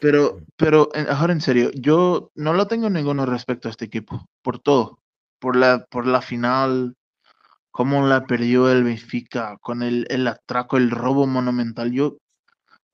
Pero, 0.00 0.40
pero 0.56 0.88
en- 0.94 1.08
ahora 1.10 1.32
en 1.34 1.42
serio, 1.42 1.70
yo 1.74 2.30
no 2.34 2.54
lo 2.54 2.66
tengo 2.66 2.88
ninguno 2.88 3.26
respecto 3.26 3.68
a 3.68 3.70
este 3.70 3.84
equipo, 3.84 4.26
por 4.42 4.58
todo, 4.58 4.98
por 5.40 5.56
la, 5.56 5.84
por 5.90 6.06
la 6.06 6.22
final, 6.22 6.94
cómo 7.70 8.06
la 8.06 8.26
perdió 8.26 8.70
el 8.70 8.84
Benfica, 8.84 9.56
con 9.60 9.82
el, 9.82 10.06
el 10.10 10.26
atraco, 10.26 10.76
el 10.76 10.90
robo 10.90 11.26
monumental. 11.26 11.92
Yo, 11.92 12.18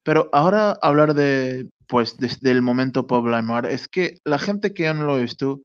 pero 0.03 0.31
ahora 0.33 0.79
hablar 0.83 1.15
de, 1.15 1.69
pues, 1.89 2.17
desde 2.17 2.51
el 2.51 2.63
momento 2.63 3.07
Pablo 3.07 3.37
es 3.69 3.89
que 3.89 4.19
la 4.25 4.39
gente 4.39 4.73
que 4.73 4.93
no 4.95 5.05
lo 5.05 5.15
ha 5.15 5.19
visto, 5.19 5.63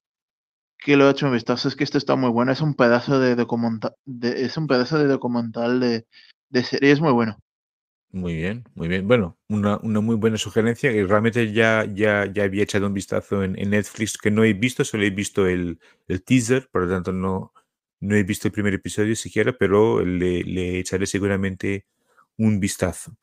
que 0.79 0.97
lo 0.97 1.05
ha 1.05 1.11
hecho 1.11 1.27
un 1.27 1.33
vistazo, 1.33 1.67
es 1.67 1.75
que 1.75 1.83
esto 1.83 1.97
está 1.97 2.15
muy 2.15 2.29
bueno, 2.29 2.51
es 2.51 2.61
un 2.61 2.73
pedazo 2.73 3.19
de 3.19 3.35
documental, 3.35 3.93
de, 4.05 4.43
es 4.43 4.57
un 4.57 4.67
pedazo 4.67 4.97
de 4.97 5.07
documental 5.07 5.79
de, 5.79 6.05
de 6.49 6.63
serie, 6.63 6.91
es 6.91 7.01
muy 7.01 7.11
bueno. 7.13 7.37
Muy 8.13 8.35
bien, 8.35 8.65
muy 8.75 8.89
bien. 8.89 9.07
Bueno, 9.07 9.37
una, 9.47 9.77
una 9.83 10.01
muy 10.01 10.17
buena 10.17 10.37
sugerencia 10.37 10.91
que 10.91 11.05
realmente 11.05 11.53
ya, 11.53 11.85
ya, 11.85 12.25
ya 12.25 12.43
había 12.43 12.63
echado 12.63 12.87
un 12.87 12.93
vistazo 12.93 13.41
en, 13.43 13.53
Netflix 13.53 14.17
que 14.17 14.29
no 14.31 14.43
he 14.43 14.53
visto, 14.53 14.83
solo 14.83 15.03
he 15.05 15.09
visto 15.11 15.47
el, 15.47 15.79
el 16.09 16.21
teaser, 16.23 16.67
por 16.69 16.83
lo 16.83 16.89
tanto 16.93 17.13
no, 17.13 17.53
no 18.01 18.15
he 18.15 18.23
visto 18.23 18.49
el 18.49 18.51
primer 18.51 18.73
episodio 18.73 19.15
siquiera, 19.15 19.53
pero 19.57 20.03
le, 20.03 20.43
le 20.43 20.79
echaré 20.79 21.05
seguramente 21.05 21.85
un 22.37 22.59
vistazo. 22.59 23.17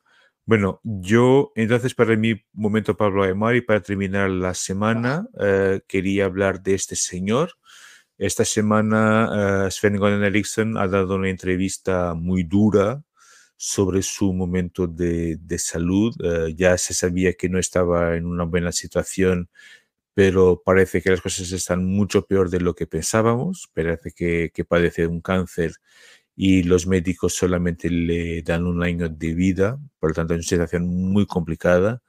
Bueno, 0.45 0.81
yo 0.83 1.51
entonces 1.55 1.93
para 1.93 2.15
mi 2.15 2.43
momento 2.53 2.97
Pablo 2.97 3.23
Aymar 3.23 3.55
y 3.55 3.61
para 3.61 3.81
terminar 3.81 4.31
la 4.31 4.55
semana 4.55 5.27
eh, 5.39 5.81
quería 5.87 6.25
hablar 6.25 6.63
de 6.63 6.73
este 6.73 6.95
señor. 6.95 7.51
Esta 8.17 8.45
semana 8.45 9.67
eh, 9.67 9.71
Sven 9.71 9.97
Goran 9.97 10.23
Eriksson 10.23 10.77
ha 10.77 10.87
dado 10.87 11.15
una 11.15 11.29
entrevista 11.29 12.15
muy 12.15 12.43
dura 12.43 13.03
sobre 13.61 14.01
su 14.03 14.31
momento 14.33 14.87
de, 14.87 15.35
de 15.37 15.59
salud. 15.59 16.15
Eh, 16.23 16.55
ya 16.55 16.77
se 16.77 16.93
sabía 16.93 17.33
que 17.33 17.49
no 17.49 17.59
estaba 17.59 18.15
en 18.15 18.25
una 18.25 18.45
buena 18.45 18.71
situación, 18.71 19.49
pero 20.13 20.61
parece 20.65 21.01
que 21.01 21.09
las 21.11 21.21
cosas 21.21 21.51
están 21.51 21.85
mucho 21.85 22.25
peor 22.25 22.49
de 22.49 22.61
lo 22.61 22.73
que 22.73 22.87
pensábamos. 22.87 23.69
Parece 23.73 24.11
que, 24.13 24.51
que 24.53 24.63
padece 24.65 25.07
un 25.07 25.19
cáncer 25.21 25.73
y 26.37 26.63
los 26.63 26.87
médicos 26.87 27.33
solamente 27.33 27.89
le 27.89 28.43
dan 28.43 28.65
un 28.65 28.81
año 28.81 29.09
de 29.09 29.33
vida, 29.33 29.77
por 29.99 30.11
lo 30.11 30.15
tanto 30.15 30.35
es 30.35 30.37
una 30.37 30.43
situación 30.43 30.87
muy 30.87 31.25
complicada. 31.25 32.01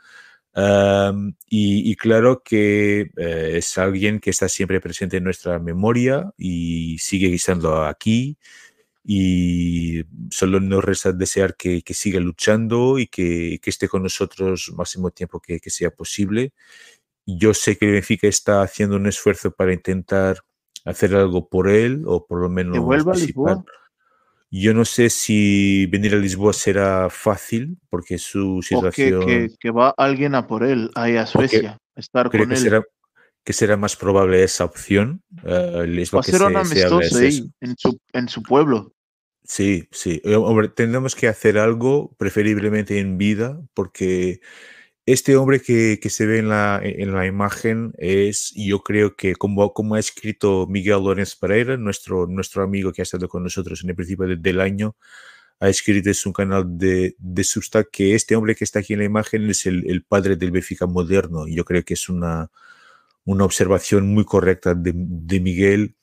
Y, 1.49 1.91
y, 1.91 1.97
claro 1.97 2.43
que 2.45 3.11
eh, 3.17 3.53
es 3.57 3.79
alguien 3.79 4.21
que 4.21 4.31
está 4.31 4.49
siempre 4.49 4.81
presente 4.81 5.17
en 5.17 5.25
nuestra 5.25 5.59
memoria 5.59 6.33
y 6.37 6.99
sigue 6.99 7.33
estando 7.35 7.85
aquí 7.85 8.39
y 9.13 10.05
solo 10.31 10.61
nos 10.61 10.85
resta 10.85 11.11
desear 11.11 11.57
que, 11.57 11.83
que 11.83 11.95
siga 11.95 12.21
luchando 12.21 12.97
y 12.97 13.09
que, 13.09 13.59
que, 13.61 13.69
esté 13.69 13.89
con 13.89 14.05
nosotros 14.05 14.73
máximo 14.77 15.11
tiempo 15.11 15.41
que, 15.41 15.59
que, 15.59 15.69
sea 15.69 15.91
posible. 15.91 16.53
Yo 17.27 17.53
sé 17.53 17.77
que 17.77 17.91
Benfica 17.91 18.29
está 18.29 18.63
haciendo 18.63 18.95
un 18.95 19.09
esfuerzo 19.09 19.51
para 19.51 19.73
intentar 19.73 20.45
hacer 20.85 21.17
algo 21.17 21.49
por 21.49 21.69
él 21.69 22.05
o 22.07 22.25
por 22.25 22.41
lo 22.41 22.49
menos 22.49 22.79
vuelva 22.79 23.15
a 23.15 23.17
Lisboa. 23.17 23.65
Yo 24.49 24.75
no 24.75 24.85
sé 24.85 25.11
si 25.11 25.87
venir 25.87 26.15
a 26.15 26.19
Lisboa 26.19 26.53
será 26.53 27.11
fácil 27.11 27.79
porque 27.89 28.17
su 28.17 28.63
situación... 28.63 29.25
O 29.25 29.27
que, 29.27 29.49
que, 29.49 29.55
que 29.59 29.71
va 29.73 29.93
alguien 29.97 30.37
a 30.37 30.47
por 30.47 30.63
él, 30.63 30.89
ahí 30.95 31.17
a 31.17 31.27
Suecia, 31.27 31.79
estar 31.97 32.31
creo 32.31 32.45
con 32.45 32.51
que 32.51 32.55
él. 32.55 32.61
Será, 32.61 32.85
que 33.43 33.53
será 33.53 33.77
más 33.77 33.97
probable 33.97 34.45
esa 34.45 34.65
opción. 34.65 35.21
Uh, 35.43 35.83
es 35.83 36.13
lo 36.13 36.19
va 36.19 36.21
a 36.21 36.23
ser 36.23 36.37
se, 36.37 36.45
un 36.45 36.57
amistoso 36.57 37.19
ahí, 37.19 37.51
en 37.61 37.77
su, 37.77 37.99
en 38.13 38.29
su 38.29 38.45
pueblo. 38.45 38.93
Sí, 39.45 39.89
sí. 39.91 40.23
Hombre, 40.25 40.69
tendremos 40.69 41.17
que 41.17 41.27
hacer 41.29 41.59
algo, 41.59 42.15
preferiblemente 42.19 43.01
en 43.01 43.19
vida, 43.19 43.61
porque 43.75 44.41
este 45.07 45.37
hombre 45.37 45.61
que, 45.61 45.99
que 46.01 46.11
se 46.11 46.27
ve 46.27 46.39
en 46.39 46.49
la, 46.49 46.81
en 46.83 47.13
la, 47.15 47.27
imagen 47.27 47.93
es, 47.99 48.53
yo 48.55 48.83
creo 48.83 49.17
que 49.17 49.35
como, 49.35 49.73
como 49.73 49.97
ha 49.97 49.99
escrito 49.99 50.67
Miguel 50.69 51.03
Lorenz 51.05 51.37
Pereira, 51.37 51.77
nuestro, 51.77 52.27
nuestro 52.27 52.63
amigo 52.63 52.93
que 52.93 53.03
ha 53.03 53.05
estado 53.05 53.29
con 53.29 53.43
nosotros 53.43 53.83
en 53.83 53.91
el 53.91 53.97
principio 53.97 54.27
de, 54.29 54.37
del 54.37 54.61
año, 54.61 54.97
ha 55.61 55.69
escrito 55.69 56.09
en 56.11 56.15
su 56.15 56.33
canal 56.33 56.65
de, 56.79 57.17
de 57.19 57.45
Substack 57.45 57.91
que 57.91 58.15
este 58.15 58.37
hombre 58.37 58.55
que 58.55 58.65
está 58.65 58.81
aquí 58.81 58.95
en 58.95 59.01
la 59.01 59.07
imagen 59.07 59.49
es 59.51 59.67
el, 59.67 60.05
padre 60.09 60.37
del 60.37 60.53
Benfica 60.53 60.87
moderno. 60.87 61.47
Yo 61.49 61.65
creo 61.65 61.85
que 61.85 61.95
es 61.95 62.09
una, 62.09 62.51
una 63.25 63.45
observación 63.45 64.09
muy 64.09 64.25
correcta 64.25 64.75
de, 64.75 64.93
de 64.95 65.41
Miguel 65.41 65.97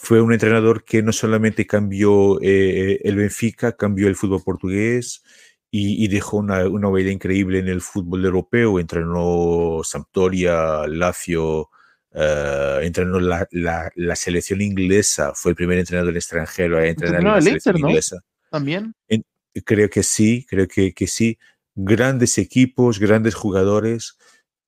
fue 0.00 0.22
un 0.22 0.32
entrenador 0.32 0.84
que 0.84 1.02
no 1.02 1.12
solamente 1.12 1.66
cambió 1.66 2.40
eh, 2.40 3.00
el 3.02 3.16
Benfica, 3.16 3.72
cambió 3.72 4.06
el 4.06 4.14
fútbol 4.14 4.42
portugués 4.44 5.24
y, 5.72 6.04
y 6.04 6.06
dejó 6.06 6.36
una, 6.36 6.68
una, 6.68 6.88
huella 6.88 7.10
increíble 7.10 7.58
en 7.58 7.66
el 7.66 7.80
fútbol 7.80 8.24
europeo. 8.24 8.78
Entrenó 8.78 9.80
Sampdoria, 9.82 10.86
Lazio, 10.86 11.62
uh, 12.12 12.80
entrenó 12.80 13.18
la, 13.18 13.48
la, 13.50 13.90
la, 13.96 14.14
selección 14.14 14.60
inglesa, 14.62 15.32
fue 15.34 15.50
el 15.50 15.56
primer 15.56 15.78
entrenador 15.78 16.16
extranjero 16.16 16.78
a 16.78 16.86
entrenar 16.86 17.20
no, 17.20 17.30
la 17.32 17.38
el 17.38 17.42
selección 17.42 17.76
Inter, 17.76 17.90
inglesa. 17.90 18.20
También. 18.52 18.94
En, 19.08 19.24
creo 19.64 19.90
que 19.90 20.04
sí, 20.04 20.46
creo 20.48 20.68
que, 20.68 20.94
que 20.94 21.08
sí. 21.08 21.38
Grandes 21.74 22.38
equipos, 22.38 23.00
grandes 23.00 23.34
jugadores. 23.34 24.16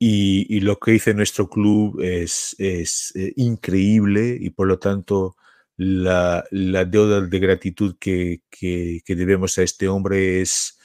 Y, 0.03 0.47
y, 0.49 0.61
lo 0.61 0.79
que 0.79 0.95
hizo 0.95 1.13
nuestro 1.13 1.51
club 1.51 2.01
es, 2.01 2.57
es 2.59 3.13
eh, 3.17 3.35
increíble 3.37 4.35
y 4.41 4.49
por 4.49 4.67
lo 4.67 4.79
tanto 4.79 5.37
la, 5.77 6.43
la 6.51 6.87
deuda 6.87 7.21
de 7.21 7.39
gratitud 7.39 7.97
que, 8.01 8.43
que, 8.51 9.03
que, 9.05 9.15
debemos 9.15 9.59
a 9.59 9.63
este 9.63 9.89
hombre 9.89 10.41
es 10.41 10.79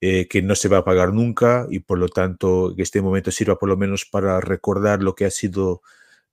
eh, 0.00 0.28
que 0.28 0.40
no 0.42 0.54
se 0.54 0.68
va 0.68 0.78
a 0.78 0.84
pagar 0.84 1.12
nunca 1.12 1.66
y 1.70 1.80
por 1.80 1.98
lo 1.98 2.08
tanto 2.08 2.72
que 2.76 2.82
este 2.82 3.02
momento 3.02 3.32
sirva 3.32 3.58
por 3.58 3.68
lo 3.68 3.76
menos 3.76 4.06
para 4.06 4.40
recordar 4.40 5.02
lo 5.02 5.14
que 5.16 5.24
ha 5.24 5.30
sido 5.30 5.82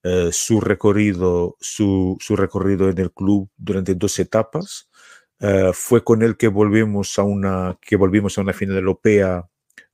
eh, 0.03 0.29
su 0.31 0.61
recorrido 0.61 1.57
su, 1.59 2.17
su, 2.19 2.35
recorrido 2.35 2.89
en 2.89 2.99
el 2.99 3.11
club 3.11 3.49
durante 3.57 3.95
dos 3.95 4.19
etapas. 4.19 4.89
Uh, 5.39 5.73
fue 5.73 6.03
con 6.03 6.23
él 6.23 6.37
que 6.37 6.47
volvimos 6.47 7.19
a 7.19 7.23
una 7.23 7.77
que 7.81 7.95
volvimos 7.95 8.37
a 8.37 8.41
una 8.41 8.53
final 8.53 8.77
europea 8.77 9.47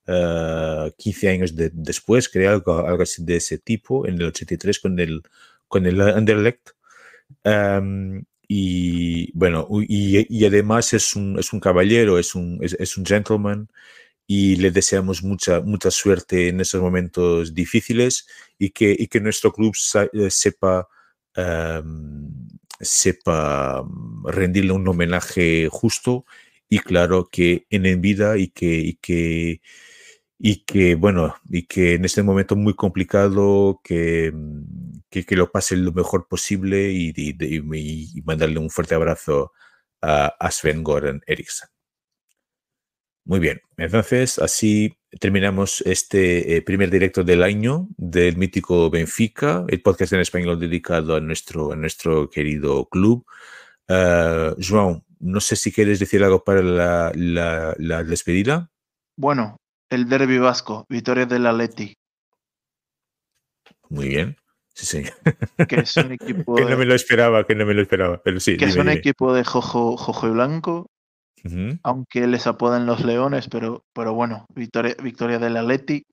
15 0.06 1.30
años 1.30 1.54
después, 1.56 2.30
creo, 2.30 2.52
algo, 2.52 2.86
algo, 2.86 3.04
así 3.04 3.24
de 3.24 3.38
ese 3.38 3.58
tipo, 3.58 4.06
en 4.08 4.16
el 4.16 4.24
83 4.24 4.80
con 4.80 5.00
el, 5.00 5.22
con 5.68 5.86
el 5.86 6.02
Anderlecht. 6.02 6.72
y 8.48 9.32
bueno, 9.34 9.68
y, 9.88 10.26
y, 10.30 10.46
además 10.46 10.94
es 10.94 11.16
un, 11.16 11.40
es 11.40 11.54
un 11.54 11.60
caballero, 11.60 12.20
es 12.20 12.36
un, 12.36 12.60
es, 12.62 12.74
es, 12.74 12.98
un 12.98 13.06
gentleman 13.06 13.70
y 14.28 14.56
le 14.58 14.72
deseamos 14.72 15.24
mucha, 15.24 15.62
mucha 15.62 15.92
suerte 15.92 16.50
en 16.50 16.62
esos 16.62 16.82
momentos 16.82 17.54
difíciles 17.54 18.28
y 18.58 18.70
que, 18.72 18.96
y 18.98 19.08
que 19.08 19.20
nuestro 19.22 19.52
club 19.54 19.76
eh, 20.14 20.30
sepa, 20.30 20.88
sepa 22.80 23.84
rendirle 24.26 24.72
un 24.74 24.88
homenaje 24.88 25.68
justo 25.72 26.26
y 26.70 26.80
claro 26.80 27.30
que 27.32 27.66
en 27.70 28.02
vida 28.02 28.38
y 28.38 28.48
que, 28.50 28.66
y 28.66 28.94
que 28.96 29.62
y 30.40 30.64
que, 30.66 30.96
bueno, 30.96 31.36
y 31.50 31.68
que 31.68 31.96
en 31.96 32.06
este 32.06 32.24
momento 32.24 32.56
muy 32.56 32.74
complicado, 32.76 33.80
que, 33.84 34.34
que, 35.10 35.26
que 35.26 35.36
lo 35.36 35.52
pase 35.52 35.78
lo 35.78 35.92
mejor 35.94 36.28
posible 36.28 36.92
y, 36.92 37.14
y, 37.16 38.22
mandarle 38.24 38.60
un 38.60 38.70
fuerte 38.70 38.96
abrazo 38.96 39.54
a, 40.02 40.28
a 40.40 40.52
Sven 40.52 40.84
Goran 40.84 41.22
Eriksson. 41.28 41.70
Muy 43.26 43.40
bien, 43.40 43.62
entonces 43.78 44.38
así 44.38 44.98
terminamos 45.20 45.82
este 45.86 46.58
eh, 46.58 46.62
primer 46.62 46.90
directo 46.92 47.24
del 47.24 47.42
año 47.42 47.88
del 47.96 48.36
mítico 48.36 48.90
Benfica, 48.90 49.66
el 49.70 49.82
podcast 49.82 50.12
en 50.12 50.20
español 50.20 50.60
dedicado 50.60 51.16
a 51.16 51.22
nuestro, 51.22 51.72
a 51.72 51.76
nuestro 51.78 52.30
querido 52.30 52.90
club. 52.90 53.26
Uh, 53.88 54.60
João, 54.60 55.06
no 55.20 55.40
sé 55.40 55.56
si 55.56 55.72
quieres 55.72 56.00
decir 56.00 56.22
algo 56.24 56.44
para 56.44 56.62
la, 56.62 57.12
la, 57.16 57.74
la 57.78 58.04
despedida. 58.04 58.70
Bueno, 59.16 59.58
el 59.90 60.08
derby 60.10 60.38
vasco, 60.40 60.86
victoria 60.90 61.26
del 61.26 61.46
Atleti. 61.48 61.96
Muy 63.90 64.08
bien. 64.10 64.36
Sí, 64.76 64.86
sí. 64.86 65.04
Que 65.68 65.82
es 65.82 65.96
un 65.98 66.12
equipo. 66.20 66.56
que 66.56 66.66
no 66.66 66.78
me 66.78 66.86
lo 66.86 66.96
esperaba, 66.96 67.46
que 67.46 67.54
no 67.56 67.66
me 67.66 67.74
lo 67.76 67.82
esperaba. 67.84 68.22
Pero 68.24 68.40
sí. 68.40 68.54
Que 68.58 68.66
dime, 68.66 68.70
es 68.72 68.76
un 68.78 68.84
dime. 68.88 68.94
equipo 69.00 69.34
de 69.34 69.44
Jojo, 69.44 69.98
Jojo 69.98 70.28
y 70.28 70.32
Blanco, 70.32 70.90
Uh 71.46 71.50
-huh. 71.50 71.80
aunque 71.84 72.26
les 72.26 72.48
apodan 72.48 72.86
los 72.86 73.04
Leones, 73.04 73.50
pero, 73.50 73.84
pero 73.92 74.14
bueno, 74.14 74.46
victoria, 74.56 74.96
victoria 75.04 75.40
del 75.40 75.58
Atleti. 75.58 76.06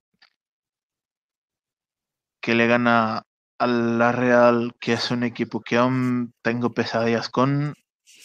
Que 2.41 2.53
le 2.53 2.67
gana 2.67 3.23
a 3.59 3.67
la 3.67 4.11
Real, 4.11 4.73
que 4.79 4.91
es 4.93 5.09
un 5.09 5.23
equipo 5.23 5.61
que 5.61 5.77
aún 5.77 6.33
tengo 6.43 6.73
pesadillas 6.73 7.29
con. 7.29 7.69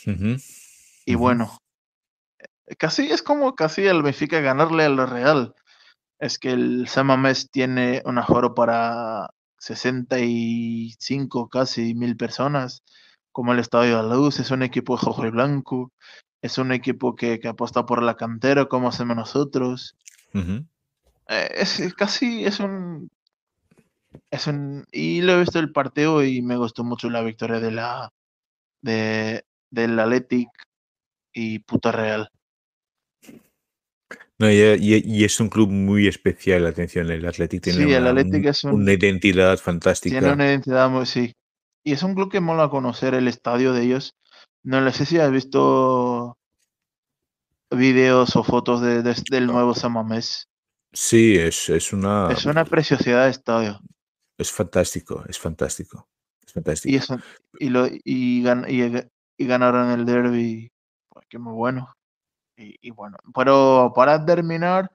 Uh 0.07 0.11
-huh. 0.11 1.03
Y 1.07 1.15
bueno, 1.15 1.59
casi 2.79 3.07
es 3.11 3.23
como 3.23 3.55
casi 3.55 3.85
el 3.87 4.03
Benfica 4.03 4.41
ganarle 4.41 4.85
a 4.85 4.89
la 4.89 5.07
Real. 5.07 5.55
Es 6.19 6.39
que 6.39 6.53
el 6.53 6.89
Samamés 6.89 7.51
tiene 7.51 8.03
un 8.05 8.19
aforo 8.19 8.55
para 8.55 9.31
65 9.59 11.49
casi 11.49 11.95
mil 11.95 12.17
personas, 12.17 12.83
como 13.33 13.53
el 13.53 13.59
Estadio 13.59 13.99
de 13.99 14.09
la 14.09 14.15
Luz, 14.17 14.41
es 14.41 14.51
un 14.51 14.63
equipo 14.63 14.97
de 14.97 15.03
rojo 15.05 15.27
y 15.27 15.31
blanco, 15.31 15.93
es 16.43 16.59
un 16.59 16.73
equipo 16.73 17.15
que, 17.17 17.39
que 17.39 17.49
apuesta 17.49 17.85
por 17.85 18.03
la 18.03 18.17
cantera 18.17 18.67
como 18.67 18.89
hacemos 18.89 19.17
nosotros. 19.17 19.97
Eh, 21.29 21.49
es 21.55 21.81
es 21.81 21.95
casi, 21.95 22.45
es 22.45 22.61
un, 22.61 23.11
es 24.31 24.47
un, 24.47 24.87
y 24.93 25.23
lo 25.23 25.33
he 25.33 25.41
visto 25.41 25.59
el 25.59 25.73
partido 25.73 26.25
y 26.25 26.43
me 26.43 26.57
gustó 26.57 26.85
mucho 26.85 27.11
la 27.11 27.23
victoria 27.23 27.61
de 27.61 27.71
la, 27.71 28.13
de, 28.81 29.45
del 29.71 29.99
Athletic 29.99 30.49
y 31.33 31.59
puta 31.61 31.93
Real. 31.93 32.31
No, 34.39 34.51
y, 34.51 34.57
y- 34.57 35.03
y 35.05 35.25
es 35.25 35.41
un 35.41 35.49
club 35.49 35.71
muy 35.71 36.09
especial, 36.09 36.67
atención, 36.67 37.11
el 37.11 37.25
Athletic 37.27 37.63
tiene 37.63 37.79
Sí, 37.85 37.93
el 37.93 38.03
una, 38.03 38.11
Athletic 38.11 38.43
un- 38.45 38.49
es 38.49 38.65
un- 38.65 38.73
una 38.75 38.93
identidad 38.93 39.59
fantástica. 39.59 40.19
Tiene 40.19 40.35
una 40.35 40.47
identidad 40.47 40.91
muy, 40.91 41.07
sí. 41.07 41.33
Y 41.85 41.93
es 41.93 42.03
un 42.03 42.15
club 42.15 42.31
que 42.31 42.41
mola 42.41 42.69
conocer 42.69 43.15
el 43.15 43.29
estadio 43.29 43.73
de 43.73 43.83
ellos. 43.85 44.15
No 44.63 44.91
sé 44.93 45.07
si 45.07 45.19
has 45.19 45.31
visto 45.31 46.37
videos 47.71 48.37
o 48.37 48.45
fotos 48.45 48.81
de, 48.81 49.03
de- 49.03 49.23
del 49.31 49.47
nuevo 49.47 49.75
Samamés. 49.75 50.49
Sí, 50.93 51.37
es, 51.37 51.69
es 51.69 51.93
una... 51.93 52.29
Es 52.31 52.45
una 52.47 52.65
preciosidad 52.65 53.25
de 53.25 53.31
estadio. 53.31 53.81
Es 54.39 54.51
fantástico, 54.53 55.25
es 55.29 55.39
fantástico. 55.39 56.09
Es 56.47 56.53
fantástico. 56.53 56.93
Y, 56.93 56.97
eso, 56.97 57.19
y, 57.59 57.69
lo, 57.71 57.87
y, 57.87 58.43
gan- 58.43 58.67
y, 58.69 59.43
y 59.43 59.47
ganaron 59.47 59.91
el 59.91 60.05
derby. 60.05 60.71
Que 61.29 61.39
muy 61.39 61.55
bueno. 61.55 61.96
Y, 62.57 62.77
y 62.81 62.91
bueno, 62.91 63.17
pero 63.35 63.93
para 63.95 64.25
terminar, 64.25 64.91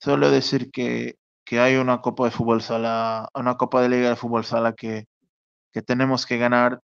solo 0.00 0.30
decir 0.30 0.70
que, 0.70 1.16
que 1.44 1.60
hay 1.60 1.76
una 1.76 2.00
Copa 2.00 2.24
de 2.24 2.30
Fútbol 2.30 2.62
Sala, 2.62 3.28
una 3.34 3.56
Copa 3.56 3.82
de 3.82 3.88
Liga 3.90 4.08
de 4.08 4.16
Fútbol 4.16 4.44
Sala 4.44 4.72
que, 4.72 5.06
que 5.72 5.82
tenemos 5.82 6.24
que 6.26 6.38
ganar. 6.38 6.80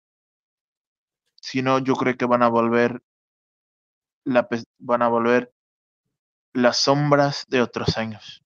Si 1.39 1.61
no, 1.61 1.79
yo 1.79 1.95
creo 1.95 2.17
que 2.17 2.25
van 2.25 2.43
a 2.43 2.47
volver 2.47 3.01
la, 4.23 4.47
van 4.79 5.01
a 5.01 5.07
volver 5.07 5.53
las 6.53 6.77
sombras 6.77 7.45
de 7.47 7.61
otros 7.61 7.97
años. 7.97 8.43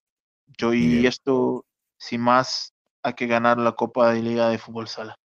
Yo 0.58 0.74
y 0.74 0.86
Bien. 0.86 1.06
esto, 1.06 1.64
sin 1.96 2.20
más, 2.20 2.74
hay 3.02 3.14
que 3.14 3.26
ganar 3.26 3.58
la 3.58 3.72
Copa 3.72 4.12
de 4.12 4.22
Liga 4.22 4.48
de 4.48 4.58
Fútbol 4.58 4.88
Sala. 4.88 5.16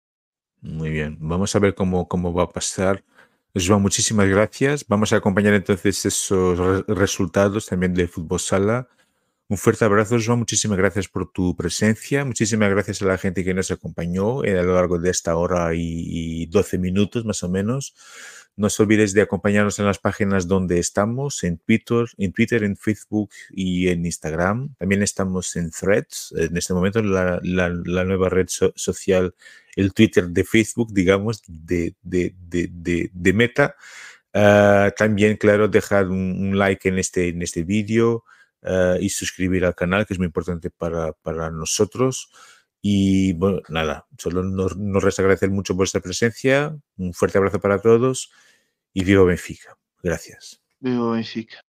Muy 0.61 0.90
bien, 0.90 1.18
vamos 1.19 1.56
a 1.56 1.60
ver 1.60 1.76
cómo, 1.76 2.07
cómo 2.07 2.34
va 2.34 2.44
a 2.44 2.49
pasar. 2.49 3.03
Joan, 3.66 3.82
muchísimas 3.82 4.28
gracias. 4.28 4.86
Vamos 4.88 5.14
a 5.14 5.18
acompañar 5.18 5.54
entonces 5.54 6.06
esos 6.06 6.58
re- 6.60 6.84
resultados 6.96 7.66
también 7.68 7.94
de 7.94 8.08
Fútbol 8.08 8.40
Sala. 8.40 8.88
Un 9.50 9.58
fuerte 9.58 9.86
abrazo, 9.86 10.18
Joan. 10.24 10.40
Muchísimas 10.40 10.78
gracias 10.78 11.08
por 11.08 11.32
tu 11.32 11.56
presencia. 11.56 12.26
Muchísimas 12.26 12.70
gracias 12.70 13.02
a 13.02 13.06
la 13.06 13.18
gente 13.18 13.44
que 13.46 13.54
nos 13.54 13.72
acompañó 13.72 14.44
eh, 14.44 14.60
a 14.60 14.64
lo 14.64 14.74
largo 14.76 15.00
de 15.00 15.10
esta 15.10 15.38
hora 15.38 15.74
y, 15.74 16.42
y 16.44 16.46
12 16.48 16.78
minutos 16.78 17.24
más 17.26 17.44
o 17.44 17.50
menos. 17.50 17.94
No 18.58 18.68
os 18.68 18.80
olvides 18.80 19.14
de 19.14 19.22
acompañarnos 19.22 19.78
en 19.78 19.86
las 19.86 20.00
páginas 20.00 20.48
donde 20.48 20.80
estamos, 20.80 21.44
en 21.44 21.60
Twitter, 21.60 22.06
en 22.18 22.34
Twitter, 22.34 22.64
en 22.64 22.76
Facebook 22.76 23.30
y 23.52 23.88
en 23.90 24.04
Instagram. 24.04 24.74
También 24.80 25.04
estamos 25.04 25.56
en 25.56 25.70
Threads, 25.70 26.34
en 26.36 26.58
este 26.58 26.74
momento 26.74 27.04
la, 27.04 27.40
la- 27.44 28.04
nueva 28.04 28.30
red 28.30 28.48
so- 28.50 28.74
social, 28.76 29.36
el 29.76 29.94
Twitter 29.94 30.28
de 30.30 30.44
Facebook, 30.44 30.92
digamos, 30.92 31.44
de, 31.48 31.94
de, 32.02 32.34
de, 32.50 33.12
de, 33.14 33.34
Meta. 33.34 33.76
Ah, 34.34 34.92
también, 34.98 35.38
claro, 35.38 35.68
dejar 35.68 36.08
un, 36.08 36.18
un 36.50 36.58
like 36.58 36.90
en 36.90 36.98
este, 36.98 37.28
en 37.30 37.44
este 37.44 37.62
vídeo 37.64 38.24
ah, 38.64 38.96
y 39.00 39.10
suscribir 39.10 39.66
al 39.66 39.76
canal, 39.76 40.08
que 40.08 40.16
es 40.16 40.20
muy 40.20 40.26
importante 40.26 40.72
para, 40.72 41.14
para 41.14 41.52
nosotros. 41.52 42.32
Y 42.82 43.34
bueno, 43.34 43.62
nada, 43.70 44.08
solo 44.18 44.42
nos, 44.44 44.76
nos 44.78 45.04
resta 45.04 45.22
agradecer 45.22 45.52
mucho 45.52 45.76
vuestra 45.76 46.02
presencia. 46.02 46.76
Un 46.98 47.14
fuerte 47.14 47.38
abrazo 47.38 47.60
para 47.60 47.80
todos 47.80 48.32
y 48.98 49.03
viva 49.03 49.24
Benfica. 49.26 49.78
Gracias. 50.02 50.60
Vivo 50.80 51.11
Benfica. 51.11 51.61